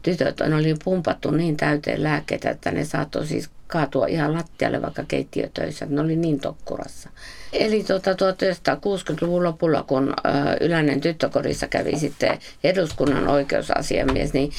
tytöt 0.06 0.40
oli 0.40 0.74
pumpattu 0.84 1.30
niin 1.30 1.56
täyteen 1.56 2.02
lääkkeitä, 2.02 2.50
että 2.50 2.70
ne 2.70 2.84
saattoi 2.84 3.26
siis 3.26 3.50
kaatua 3.66 4.06
ihan 4.06 4.34
lattialle 4.34 4.82
vaikka 4.82 5.04
keittiötöissä. 5.08 5.86
Ne 5.86 6.00
oli 6.00 6.16
niin 6.16 6.40
tokkurassa. 6.40 7.10
Eli 7.52 7.84
tuota, 7.84 8.12
1960-luvun 8.12 9.44
lopulla, 9.44 9.82
kun 9.82 10.14
Ylänen 10.60 11.00
tyttökodissa 11.00 11.66
kävi 11.66 11.98
sitten 11.98 12.38
eduskunnan 12.64 13.28
oikeusasiamies, 13.28 14.32
niin 14.32 14.52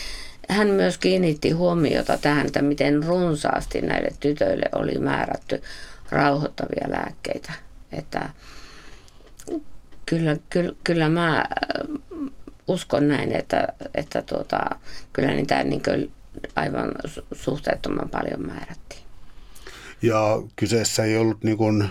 hän 0.50 0.68
myös 0.68 0.98
kiinnitti 0.98 1.52
huomiota 1.52 2.18
tähän, 2.18 2.46
että 2.46 2.62
miten 2.62 3.04
runsaasti 3.04 3.82
näille 3.82 4.10
tytöille 4.20 4.66
oli 4.76 5.00
määrätty 5.00 5.62
rauhoittavia 6.10 6.88
lääkkeitä. 6.90 7.54
Että 7.92 8.30
kyllä, 10.06 10.38
kyllä, 10.50 10.74
kyllä 10.84 11.10
mä 11.10 11.46
uskon 12.68 13.08
näin, 13.08 13.32
että, 13.32 13.68
että 13.96 14.22
tuota, 14.22 14.60
kyllä 15.14 15.30
niitä 15.30 15.64
niin 15.64 16.12
aivan 16.56 16.92
suhteettoman 17.32 18.10
paljon 18.10 18.46
määrättiin. 18.46 19.02
Ja 20.02 20.42
kyseessä 20.56 21.04
ei 21.04 21.18
ollut 21.18 21.44
niin 21.44 21.58
kuin, 21.58 21.90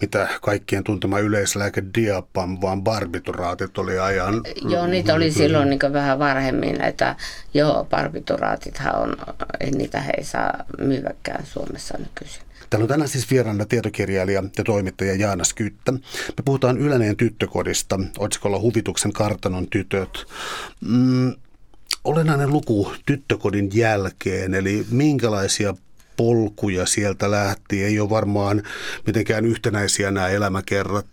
mitä 0.00 0.28
kaikkien 0.42 0.84
tuntema 0.84 1.18
yleislääke 1.18 1.82
diapam, 1.94 2.58
vaan 2.60 2.82
barbituraatit 2.82 3.78
oli 3.78 3.98
ajan... 3.98 4.42
Joo, 4.68 4.86
niitä 4.86 5.14
oli 5.14 5.32
silloin 5.32 5.70
niin 5.70 5.92
vähän 5.92 6.18
varhemmin, 6.18 6.80
että 6.80 7.16
joo, 7.54 7.86
barbituraatithan 7.90 8.96
on, 8.96 9.16
niitä 9.74 10.00
he 10.00 10.12
ei 10.16 10.24
saa 10.24 10.64
myyväkään 10.78 11.46
Suomessa 11.46 11.98
nykyisin. 11.98 12.42
Täällä 12.70 12.84
on 12.84 12.88
tänään 12.88 13.08
siis 13.08 13.30
vieraana 13.30 13.64
tietokirjailija 13.64 14.42
ja 14.58 14.64
toimittaja 14.64 15.14
Jaana 15.14 15.44
Skyttä. 15.44 15.92
Me 15.92 16.42
puhutaan 16.44 16.78
Yläneen 16.78 17.16
tyttökodista, 17.16 18.00
otsikolla 18.18 18.60
Huvituksen 18.60 19.12
kartanon 19.12 19.66
tytöt. 19.66 20.26
Mm, 20.80 21.34
olennainen 22.04 22.50
luku 22.50 22.92
tyttökodin 23.06 23.70
jälkeen, 23.74 24.54
eli 24.54 24.86
minkälaisia 24.90 25.74
polkuja 26.16 26.86
sieltä 26.86 27.30
lähti. 27.30 27.84
Ei 27.84 28.00
ole 28.00 28.10
varmaan 28.10 28.62
mitenkään 29.06 29.46
yhtenäisiä 29.46 30.10
nämä 30.10 30.28
elämäkerrat. 30.28 31.06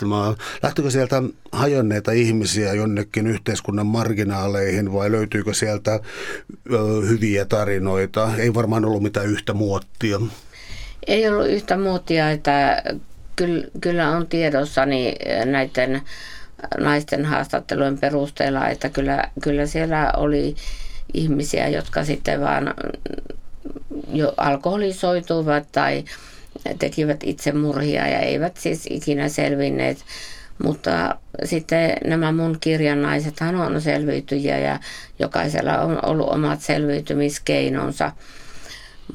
Lähtikö 0.64 0.92
sieltä 0.92 1.24
hajonneita 1.52 2.12
ihmisiä 2.12 2.74
jonnekin 2.74 3.28
yhteiskunnan 3.28 3.88
marginaaleihin 3.88 4.94
vai 4.94 5.12
löytyykö 5.12 5.54
sieltä 5.54 6.00
ö, 6.74 6.78
hyviä 7.08 7.46
tarinoita? 7.46 8.36
Ei 8.38 8.54
varmaan 8.54 8.86
ollut 8.86 9.04
mitään 9.04 9.28
yhtä 9.28 9.54
muottia. 9.54 10.20
Ei 11.08 11.28
ollut 11.28 11.48
yhtä 11.48 11.78
muottia, 11.78 12.32
että 12.32 12.84
kyllä 13.82 14.10
on 14.10 14.28
tiedossani 14.28 15.16
näiden 15.46 16.02
naisten 16.80 17.26
haastattelujen 17.26 17.98
perusteella, 17.98 18.68
että 18.68 18.90
kyllä, 18.90 19.24
kyllä 19.42 19.66
siellä 19.66 20.12
oli 20.18 20.56
ihmisiä, 21.14 21.68
jotka 21.68 22.06
sitten 22.06 22.42
vaan 22.42 22.74
jo 24.14 24.34
alkoholisoituivat 24.38 25.68
tai 25.72 26.04
tekivät 26.80 27.20
itsemurhia 27.24 28.08
ja 28.08 28.20
eivät 28.20 28.58
siis 28.58 28.88
ikinä 28.90 29.30
selvinneet. 29.30 29.98
Mutta 30.64 31.16
sitten 31.44 31.98
nämä 32.06 32.32
mun 32.32 32.58
kirjan 32.60 33.02
naisethan 33.02 33.56
on 33.56 33.82
selviytyjiä 33.82 34.58
ja 34.58 34.80
jokaisella 35.20 35.78
on 35.78 36.06
ollut 36.06 36.30
omat 36.30 36.62
selviytymiskeinonsa. 36.62 38.12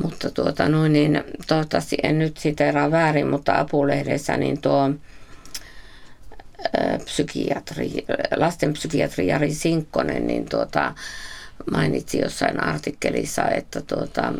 Mutta 0.02 0.30
tuota 0.30 0.68
noin, 0.68 0.92
niin 0.92 1.24
toivottavasti 1.46 1.96
en 2.02 2.18
nyt 2.18 2.36
siteraa 2.36 2.90
väärin, 2.90 3.26
mutta 3.26 3.58
apulehdessä 3.58 4.36
niin 4.36 4.60
tuo 4.60 4.90
psykiatri, 7.04 7.92
lastenpsykiatri 8.36 9.26
Jari 9.26 9.54
Sinkkonen, 9.54 10.26
niin 10.26 10.48
tuota, 10.48 10.94
mainitsi 11.72 12.18
jossain 12.18 12.64
artikkelissa, 12.64 13.48
että 13.48 13.80
tuota, 13.80 14.32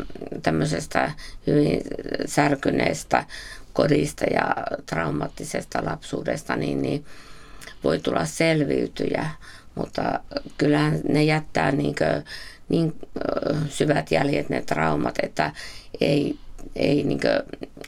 tämmöisestä 0.43 1.11
hyvin 1.47 1.81
särkyneestä 2.25 3.25
kodista 3.73 4.25
ja 4.25 4.55
traumaattisesta 4.85 5.85
lapsuudesta, 5.85 6.55
niin, 6.55 6.81
niin 6.81 7.05
voi 7.83 7.99
tulla 7.99 8.25
selviytyjä, 8.25 9.29
mutta 9.75 10.19
kyllähän 10.57 10.99
ne 11.09 11.23
jättää 11.23 11.71
niin, 11.71 11.95
kuin, 11.95 12.23
niin 12.69 12.99
syvät 13.69 14.11
jäljet 14.11 14.49
ne 14.49 14.61
traumat, 14.61 15.15
että 15.23 15.51
ei, 16.01 16.37
ei 16.75 17.03
niin 17.03 17.19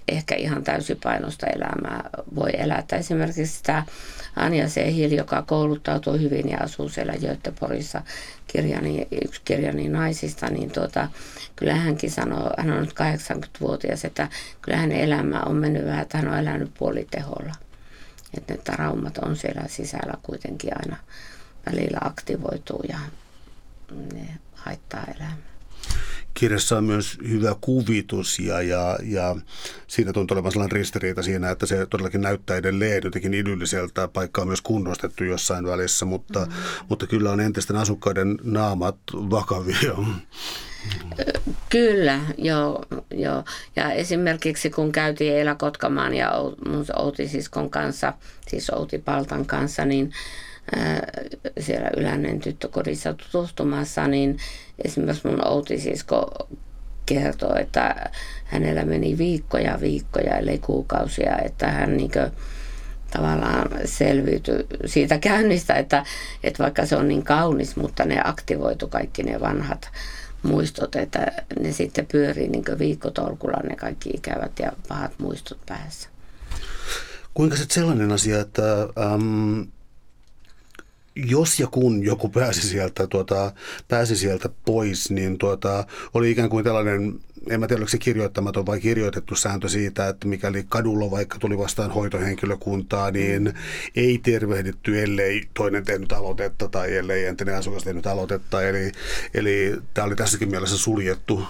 ehkä 0.08 0.36
ihan 0.36 0.64
täysipainosta 0.64 1.48
elämää 1.48 2.10
voi 2.36 2.50
elää. 2.58 2.84
Esimerkiksi 2.92 3.48
sitä 3.48 3.84
Anja 4.36 4.70
Sehil, 4.70 5.12
joka 5.12 5.42
kouluttautuu 5.42 6.14
hyvin 6.14 6.50
ja 6.50 6.58
asuu 6.58 6.90
siellä 6.90 7.14
Göteborgissa, 7.14 8.02
kirjani, 8.48 9.08
yksi 9.26 9.42
kirjani 9.46 9.90
naisista, 9.90 10.50
niin 10.50 10.72
tuota, 10.72 11.08
kyllä 11.56 11.76
hänkin 11.76 12.12
sanoo, 12.12 12.52
hän 12.58 12.72
on 12.72 12.82
nyt 12.82 12.94
80-vuotias, 12.94 14.06
että 14.06 14.30
kyllä 14.62 14.78
hänen 14.78 15.00
elämä 15.00 15.40
on 15.40 15.56
mennyt 15.56 15.86
vähän, 15.86 16.02
että 16.02 16.18
hän 16.18 16.28
on 16.28 16.40
elänyt 16.40 16.72
puoliteholla. 16.78 17.56
Että 18.38 18.54
ne 18.54 18.60
traumat 18.64 19.18
on 19.18 19.36
siellä 19.36 19.64
sisällä 19.68 20.14
kuitenkin 20.24 20.72
aina 20.76 20.98
välillä 21.66 21.98
aktivoituu 22.02 22.84
ja 22.90 23.00
ne 24.14 24.28
haittaa 24.66 25.04
elämää 25.16 25.56
kirjassa 26.40 26.78
on 26.78 26.84
myös 26.84 27.18
hyvä 27.28 27.56
kuvitus 27.62 28.40
ja, 28.40 28.62
ja, 28.62 29.00
ja 29.04 29.36
siinä 29.88 30.14
tuntuu 30.14 30.36
olevan 30.36 30.52
sellainen 30.52 30.72
ristiriita 30.72 31.24
siinä, 31.24 31.52
että 31.52 31.66
se 31.66 31.86
todellakin 31.86 32.22
näyttää 32.22 32.58
edelleen 32.58 33.02
jotenkin 33.04 33.34
idylliseltä. 33.34 34.08
Paikka 34.08 34.42
on 34.42 34.48
myös 34.48 34.62
kunnostettu 34.62 35.24
jossain 35.24 35.66
välissä, 35.66 36.06
mutta, 36.06 36.46
mm. 36.46 36.52
mutta 36.90 37.08
kyllä 37.08 37.32
on 37.32 37.40
entisten 37.40 37.76
asukkaiden 37.76 38.38
naamat 38.44 38.98
vakavia. 39.14 39.96
Kyllä, 41.70 42.20
joo, 42.38 42.86
joo. 43.12 43.44
Ja 43.76 43.92
esimerkiksi 43.92 44.70
kun 44.70 44.92
käytiin 44.92 45.34
Eila 45.34 45.56
Kotkamaan 45.56 46.14
ja 46.14 46.32
mun 46.68 46.86
Outi 46.96 47.28
siskon 47.28 47.70
kanssa, 47.70 48.14
siis 48.48 48.70
Outi 48.70 48.98
Paltan 48.98 49.46
kanssa, 49.46 49.86
niin 49.86 50.12
siellä 51.60 51.90
Ylännen 51.98 52.40
tyttökodissa 52.40 53.14
tutustumassa, 53.14 54.08
niin 54.08 54.38
esimerkiksi 54.86 55.28
mun 55.28 55.48
outisisko 55.48 56.48
kertoo, 57.06 57.56
että 57.56 58.12
hänellä 58.46 58.86
meni 58.86 59.18
viikkoja, 59.18 59.78
viikkoja, 59.82 60.38
ellei 60.38 60.58
kuukausia, 60.58 61.38
että 61.38 61.72
hän 61.72 61.98
niin 61.98 62.12
tavallaan 63.12 63.70
selviytyi 63.86 64.66
siitä 64.86 65.18
käynnistä, 65.18 65.74
että, 65.74 66.06
että 66.44 66.64
vaikka 66.64 66.86
se 66.86 66.96
on 66.96 67.08
niin 67.08 67.24
kaunis, 67.24 67.76
mutta 67.76 68.06
ne 68.06 68.22
aktivoitu 68.24 68.88
kaikki 68.88 69.24
ne 69.24 69.40
vanhat 69.40 69.90
muistot, 70.44 70.96
että 70.96 71.32
ne 71.60 71.72
sitten 71.72 72.06
pyörii 72.06 72.48
niin 72.48 72.80
viikkotolkulla 72.80 73.60
ne 73.64 73.76
kaikki 73.76 74.10
ikävät 74.10 74.60
ja 74.60 74.72
pahat 74.88 75.12
muistot 75.20 75.58
päässä. 75.66 76.10
Kuinka 77.34 77.56
se 77.56 77.66
sellainen 77.70 78.12
asia, 78.12 78.40
että 78.40 78.82
ähm, 78.82 79.62
jos 81.16 81.60
ja 81.60 81.68
kun 81.68 82.04
joku 82.04 82.30
pääsi 82.30 82.62
sieltä, 82.62 83.08
tuota, 83.08 83.52
pääsi 83.88 84.16
sieltä 84.16 84.50
pois, 84.66 85.12
niin 85.12 85.38
tuota, 85.38 85.86
oli 86.14 86.32
ikään 86.32 86.50
kuin 86.50 86.64
tällainen, 86.64 87.20
en 87.50 87.60
mä 87.60 87.68
tiedä 87.68 87.80
oliko 87.80 87.90
se 87.90 87.98
kirjoittamaton 87.98 88.66
vai 88.66 88.80
kirjoitettu 88.80 89.36
sääntö 89.36 89.70
siitä, 89.70 90.08
että 90.08 90.28
mikäli 90.28 90.66
kadulla 90.70 91.12
vaikka 91.12 91.40
tuli 91.40 91.58
vastaan 91.58 91.92
hoitohenkilökuntaa, 91.92 93.12
niin 93.12 93.54
ei 93.96 94.18
tervehditty, 94.18 95.04
ellei 95.04 95.44
toinen 95.54 95.86
tehnyt 95.86 96.12
aloitetta 96.12 96.68
tai 96.68 96.96
ellei 96.96 97.26
entinen 97.26 97.56
asukas 97.56 97.84
tehnyt 97.84 98.08
aloitetta. 98.08 98.62
Eli, 98.62 98.92
eli 99.34 99.78
tämä 99.94 100.08
oli 100.08 100.16
tässäkin 100.16 100.50
mielessä 100.50 100.78
suljettu. 100.78 101.48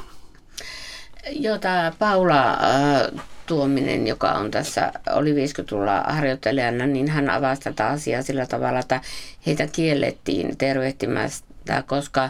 Joo, 1.32 1.58
tämä 1.58 1.94
Paula 2.00 2.52
äh, 2.52 3.26
Tuominen, 3.46 4.08
joka 4.08 4.32
on 4.32 4.52
tässä, 4.52 4.92
oli 5.14 5.34
50-luvulla 5.34 6.02
harjoittelijana, 6.02 6.86
niin 6.86 7.08
hän 7.08 7.30
avasi 7.30 7.62
tätä 7.62 7.88
asiaa 7.88 8.22
sillä 8.22 8.46
tavalla, 8.46 8.80
että 8.80 9.02
heitä 9.46 9.68
kiellettiin 9.68 10.58
tervehtimästä, 10.58 11.84
koska 11.88 12.30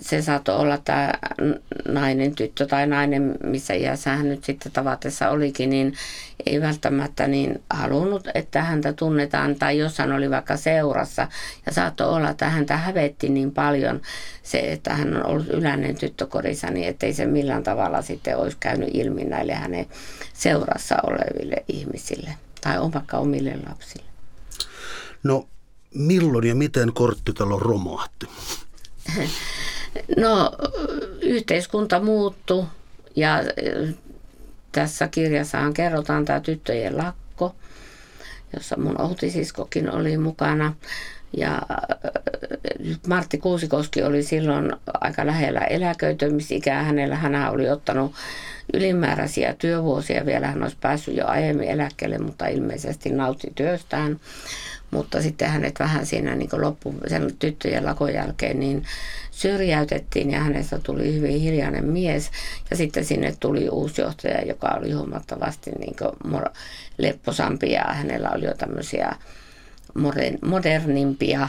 se 0.00 0.22
saattoi 0.22 0.56
olla 0.56 0.78
tämä 0.78 1.12
nainen, 1.88 2.34
tyttö 2.34 2.66
tai 2.66 2.86
nainen, 2.86 3.34
missä 3.44 3.74
iässä 3.74 4.10
hän 4.10 4.28
nyt 4.28 4.44
sitten 4.44 4.72
tavatessa 4.72 5.30
olikin, 5.30 5.70
niin 5.70 5.94
ei 6.46 6.60
välttämättä 6.60 7.26
niin 7.26 7.62
halunnut, 7.70 8.28
että 8.34 8.62
häntä 8.62 8.92
tunnetaan, 8.92 9.54
tai 9.54 9.78
jos 9.78 9.98
hän 9.98 10.12
oli 10.12 10.30
vaikka 10.30 10.56
seurassa, 10.56 11.28
ja 11.66 11.72
saattoi 11.72 12.08
olla, 12.08 12.30
että 12.30 12.48
häntä 12.48 12.76
hävetti 12.76 13.28
niin 13.28 13.52
paljon 13.52 14.00
se, 14.42 14.58
että 14.58 14.94
hän 14.94 15.16
on 15.16 15.26
ollut 15.26 15.48
yläinen 15.48 15.96
tyttökodissa, 15.96 16.70
niin 16.70 16.88
ettei 16.88 17.12
se 17.12 17.26
millään 17.26 17.62
tavalla 17.62 18.02
sitten 18.02 18.36
olisi 18.36 18.56
käynyt 18.60 18.90
ilmi 18.92 19.24
näille 19.24 19.54
hänen 19.54 19.86
seurassa 20.32 20.96
oleville 21.02 21.64
ihmisille, 21.68 22.30
tai 22.60 22.78
on 22.78 22.92
vaikka 22.92 23.18
omille 23.18 23.58
lapsille. 23.68 24.06
No, 25.22 25.46
milloin 25.94 26.46
ja 26.46 26.54
miten 26.54 26.92
korttitalo 26.92 27.58
romahti? 27.58 28.26
No, 30.16 30.52
yhteiskunta 31.20 32.00
muuttui 32.00 32.64
ja 33.16 33.42
tässä 34.72 35.08
kirjassahan 35.08 35.74
kerrotaan 35.74 36.24
tämä 36.24 36.40
tyttöjen 36.40 36.98
lakko, 36.98 37.54
jossa 38.54 38.76
mun 38.78 39.00
outisiskokin 39.00 39.90
oli 39.90 40.18
mukana. 40.18 40.74
Ja 41.36 41.62
Martti 43.06 43.38
Kuusikoski 43.38 44.02
oli 44.02 44.22
silloin 44.22 44.72
aika 45.00 45.26
lähellä 45.26 45.60
eläköitymisikää. 45.60 46.82
Hänellä 46.82 47.16
hän 47.16 47.50
oli 47.50 47.70
ottanut 47.70 48.12
ylimääräisiä 48.74 49.54
työvuosia. 49.58 50.26
Vielä 50.26 50.46
hän 50.46 50.62
olisi 50.62 50.76
päässyt 50.80 51.16
jo 51.16 51.26
aiemmin 51.26 51.68
eläkkeelle, 51.68 52.18
mutta 52.18 52.46
ilmeisesti 52.46 53.10
nautti 53.10 53.52
työstään 53.54 54.20
mutta 54.96 55.22
sitten 55.22 55.50
hänet 55.50 55.80
vähän 55.80 56.06
siinä 56.06 56.34
niin 56.34 56.50
loppu, 56.52 56.94
sen 57.06 57.36
tyttöjen 57.38 57.84
lakon 57.84 58.14
jälkeen 58.14 58.60
niin 58.60 58.84
syrjäytettiin 59.30 60.30
ja 60.30 60.40
hänestä 60.40 60.78
tuli 60.78 61.14
hyvin 61.14 61.40
hiljainen 61.40 61.84
mies. 61.84 62.30
Ja 62.70 62.76
sitten 62.76 63.04
sinne 63.04 63.34
tuli 63.40 63.68
uusi 63.68 64.02
johtaja, 64.02 64.42
joka 64.42 64.68
oli 64.68 64.92
huomattavasti 64.92 65.70
niin 65.70 65.96
lepposampi 66.98 67.72
ja 67.72 67.84
hänellä 67.84 68.30
oli 68.30 68.44
jo 68.44 68.54
tämmöisiä 68.54 69.16
modernimpia 70.42 71.48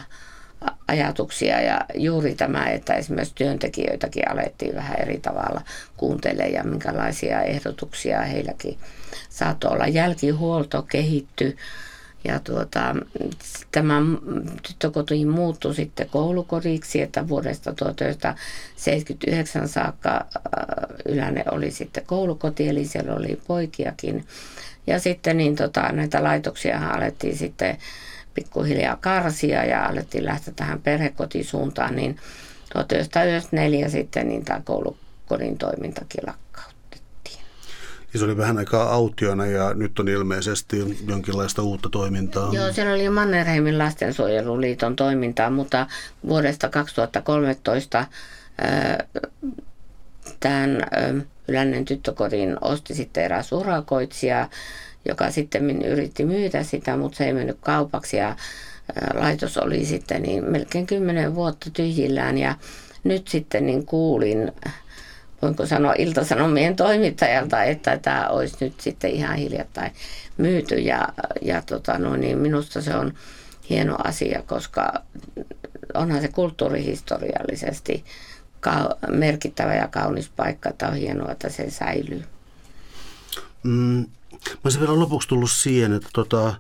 ajatuksia 0.88 1.62
ja 1.62 1.82
juuri 1.96 2.36
tämä, 2.36 2.66
että 2.66 2.94
esimerkiksi 2.94 3.36
työntekijöitäkin 3.36 4.32
alettiin 4.32 4.76
vähän 4.76 5.02
eri 5.02 5.20
tavalla 5.20 5.62
kuuntelemaan 5.98 6.54
ja 6.54 6.64
minkälaisia 6.64 7.42
ehdotuksia 7.42 8.22
heilläkin 8.22 8.78
saattoi 9.30 9.72
olla. 9.72 9.88
Jälkihuolto 9.88 10.82
kehittyi 10.82 11.58
ja 12.24 12.40
tuota, 12.40 12.96
tämä 13.72 14.02
tyttökoti 14.68 15.26
muuttui 15.26 15.76
sitten 15.76 16.10
koulukodiksi, 16.10 17.02
että 17.02 17.28
vuodesta 17.28 17.74
1979 17.74 19.68
saakka 19.68 20.16
äh, 20.16 20.22
Yläne 21.06 21.44
oli 21.52 21.72
sitten 21.72 22.04
koulukoti, 22.06 22.70
eli 22.70 22.86
siellä 22.86 23.16
oli 23.16 23.42
poikiakin. 23.48 24.26
Ja 24.88 25.00
sitten 25.00 25.38
niin 25.38 25.56
tota, 25.56 25.92
näitä 25.92 26.24
laitoksia 26.24 26.90
alettiin 26.90 27.38
sitten 27.38 27.78
pikkuhiljaa 28.34 28.96
karsia 28.96 29.66
ja 29.66 29.86
alettiin 29.86 30.26
lähteä 30.26 30.54
tähän 30.56 30.82
perhekotisuuntaan, 30.82 31.96
niin 31.96 32.18
1994 32.74 33.90
sitten 33.90 34.28
niin 34.28 34.46
tämä 34.46 34.62
koulu 34.66 34.98
kodin 35.28 35.58
toimintakin 35.58 36.24
lakkautettiin. 36.28 36.47
Ja 38.14 38.20
se 38.20 38.26
oli 38.26 38.38
vähän 38.38 38.58
aikaa 38.58 38.94
autiona 38.94 39.46
ja 39.46 39.74
nyt 39.74 40.00
on 40.00 40.08
ilmeisesti 40.08 40.98
jonkinlaista 41.08 41.62
uutta 41.62 41.90
toimintaa. 41.90 42.54
Joo, 42.54 42.74
siellä 42.74 42.94
oli 42.94 43.10
Mannerheimin 43.10 43.78
lastensuojeluliiton 43.78 44.96
toimintaa, 44.96 45.50
mutta 45.50 45.88
vuodesta 46.28 46.70
2013 46.70 48.06
tämän 50.40 50.82
Ylännen 51.48 51.86
tyttökodin 51.86 52.58
osti 52.62 52.96
sitten 52.96 53.24
eräs 53.24 53.52
urakoitsija, 53.52 54.50
joka 55.06 55.32
sitten 55.32 55.82
yritti 55.86 56.26
myydä 56.26 56.64
sitä, 56.64 56.98
mutta 56.98 57.18
se 57.18 57.26
ei 57.26 57.34
mennyt 57.34 57.58
kaupaksi 57.62 58.18
ja 58.18 58.36
laitos 59.14 59.58
oli 59.58 59.86
sitten 59.86 60.22
niin 60.22 60.52
melkein 60.52 60.88
kymmenen 60.88 61.36
vuotta 61.36 61.70
tyhjillään 61.74 62.38
ja 62.38 62.56
nyt 63.04 63.28
sitten 63.28 63.66
niin 63.66 63.86
kuulin, 63.86 64.52
voinko 65.42 65.66
sanoa 65.66 65.94
Iltasanomien 65.98 66.76
toimittajalta, 66.76 67.64
että 67.64 67.98
tämä 67.98 68.28
olisi 68.28 68.58
nyt 68.60 68.80
sitten 68.80 69.12
ihan 69.12 69.36
hiljattain 69.36 69.92
myyty. 70.38 70.76
Ja, 70.76 71.08
ja 71.42 71.62
tota, 71.62 71.98
no 71.98 72.16
niin, 72.16 72.38
minusta 72.38 72.82
se 72.82 72.96
on 72.96 73.14
hieno 73.70 73.98
asia, 74.04 74.44
koska 74.48 74.94
onhan 75.94 76.22
se 76.22 76.28
kulttuurihistoriallisesti 76.28 78.06
merkittävä 79.08 79.76
ja 79.76 79.88
kaunis 79.88 80.30
paikka, 80.30 80.70
että 80.70 80.88
on 80.88 80.96
hienoa, 80.96 81.32
että 81.32 81.50
se 81.50 81.70
säilyy. 81.70 82.24
Mm, 83.64 84.06
mä 84.52 84.60
olisin 84.64 84.82
vielä 84.82 85.00
lopuksi 85.00 85.28
tullut 85.28 85.52
siihen, 85.52 85.94
että 85.94 86.10
tota, 86.14 86.54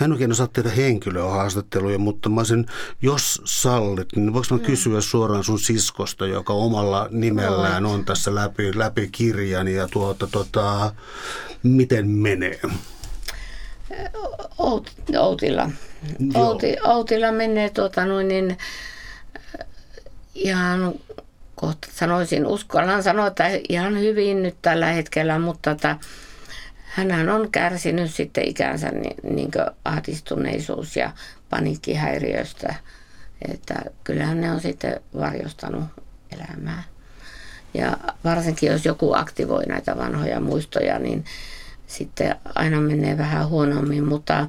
Mä 0.00 0.04
en 0.04 0.12
oikein 0.12 0.32
osaa 0.32 0.46
tehdä 0.46 0.70
henkilöhaastatteluja, 0.70 1.98
mutta 1.98 2.28
mä 2.28 2.40
olisin, 2.40 2.66
jos 3.02 3.42
sallit, 3.44 4.08
niin 4.16 4.32
voiko 4.32 4.46
mä 4.50 4.56
mm. 4.56 4.64
kysyä 4.64 5.00
suoraan 5.00 5.44
sun 5.44 5.58
siskosta, 5.58 6.26
joka 6.26 6.52
omalla 6.52 7.08
nimellään 7.10 7.86
on 7.86 8.04
tässä 8.04 8.34
läpi, 8.34 8.78
läpi 8.78 9.08
kirjan 9.12 9.68
ja 9.68 9.88
tuota, 9.88 10.26
tota, 10.26 10.92
miten 11.62 12.08
menee? 12.08 12.60
Out, 14.58 14.92
outilla. 15.18 15.70
Outi, 16.34 16.76
outilla 16.84 17.32
menee 17.32 17.70
tuota 17.70 18.04
noin 18.04 18.28
niin, 18.28 18.58
ihan 20.34 20.94
kohta 21.54 21.88
sanoisin, 21.92 22.46
uskallan 22.46 23.02
sanoa, 23.02 23.26
että 23.26 23.44
ihan 23.68 24.00
hyvin 24.00 24.42
nyt 24.42 24.56
tällä 24.62 24.86
hetkellä, 24.86 25.38
mutta 25.38 25.70
että 25.70 25.96
hänhän 26.94 27.28
on 27.28 27.50
kärsinyt 27.50 28.14
sitten 28.14 28.48
ikänsä 28.48 28.88
niin, 28.88 29.16
niin 29.36 29.50
ahdistuneisuus 29.84 30.96
ja 30.96 31.10
paniikkihäiriöstä. 31.50 32.74
Että 33.48 33.74
kyllähän 34.04 34.40
ne 34.40 34.52
on 34.52 34.60
sitten 34.60 35.00
varjostanut 35.18 35.84
elämää. 36.32 36.82
Ja 37.74 37.96
varsinkin 38.24 38.72
jos 38.72 38.84
joku 38.84 39.14
aktivoi 39.14 39.66
näitä 39.66 39.96
vanhoja 39.96 40.40
muistoja, 40.40 40.98
niin 40.98 41.24
sitten 41.86 42.36
aina 42.54 42.80
menee 42.80 43.18
vähän 43.18 43.48
huonommin. 43.48 44.04
Mutta 44.04 44.48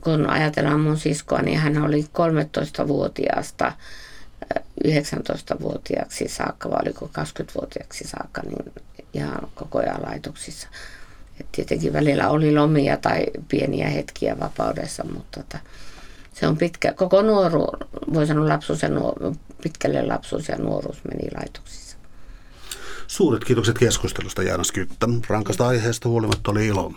kun 0.00 0.30
ajatellaan 0.30 0.80
mun 0.80 0.98
siskoa, 0.98 1.42
niin 1.42 1.58
hän 1.58 1.82
oli 1.82 2.02
13-vuotiaasta 2.02 3.72
19-vuotiaaksi 4.84 6.28
saakka, 6.28 6.70
vai 6.70 6.78
oliko 6.82 7.10
20-vuotiaaksi 7.18 8.08
saakka, 8.08 8.42
niin 8.42 8.72
ihan 9.14 9.48
koko 9.54 9.78
ajan 9.78 10.02
laitoksissa. 10.02 10.68
Et 11.40 11.52
tietenkin 11.52 11.92
välillä 11.92 12.28
oli 12.28 12.54
lomia 12.54 12.96
tai 12.96 13.26
pieniä 13.48 13.88
hetkiä 13.88 14.40
vapaudessa, 14.40 15.04
mutta 15.04 15.42
tota, 15.42 15.58
se 16.32 16.46
on 16.46 16.56
pitkä, 16.56 16.92
koko 16.92 17.22
nuoru, 17.22 17.66
voi 18.14 18.26
sanoa 18.26 18.48
lapsuus 18.48 18.82
ja 18.82 18.88
nuoru, 18.88 19.36
pitkälle 19.62 20.06
lapsuus 20.06 20.48
ja 20.48 20.56
nuoruus 20.56 21.04
meni 21.04 21.28
laitoksissa. 21.36 21.96
Suuret 23.06 23.44
kiitokset 23.44 23.78
keskustelusta 23.78 24.42
Jaana 24.42 24.64
Skyttä. 24.64 25.06
Rankasta 25.28 25.66
aiheesta 25.66 26.08
huolimatta 26.08 26.50
oli 26.50 26.66
ilo. 26.66 26.92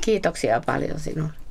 Kiitoksia 0.00 0.62
paljon 0.66 1.00
sinulle. 1.00 1.43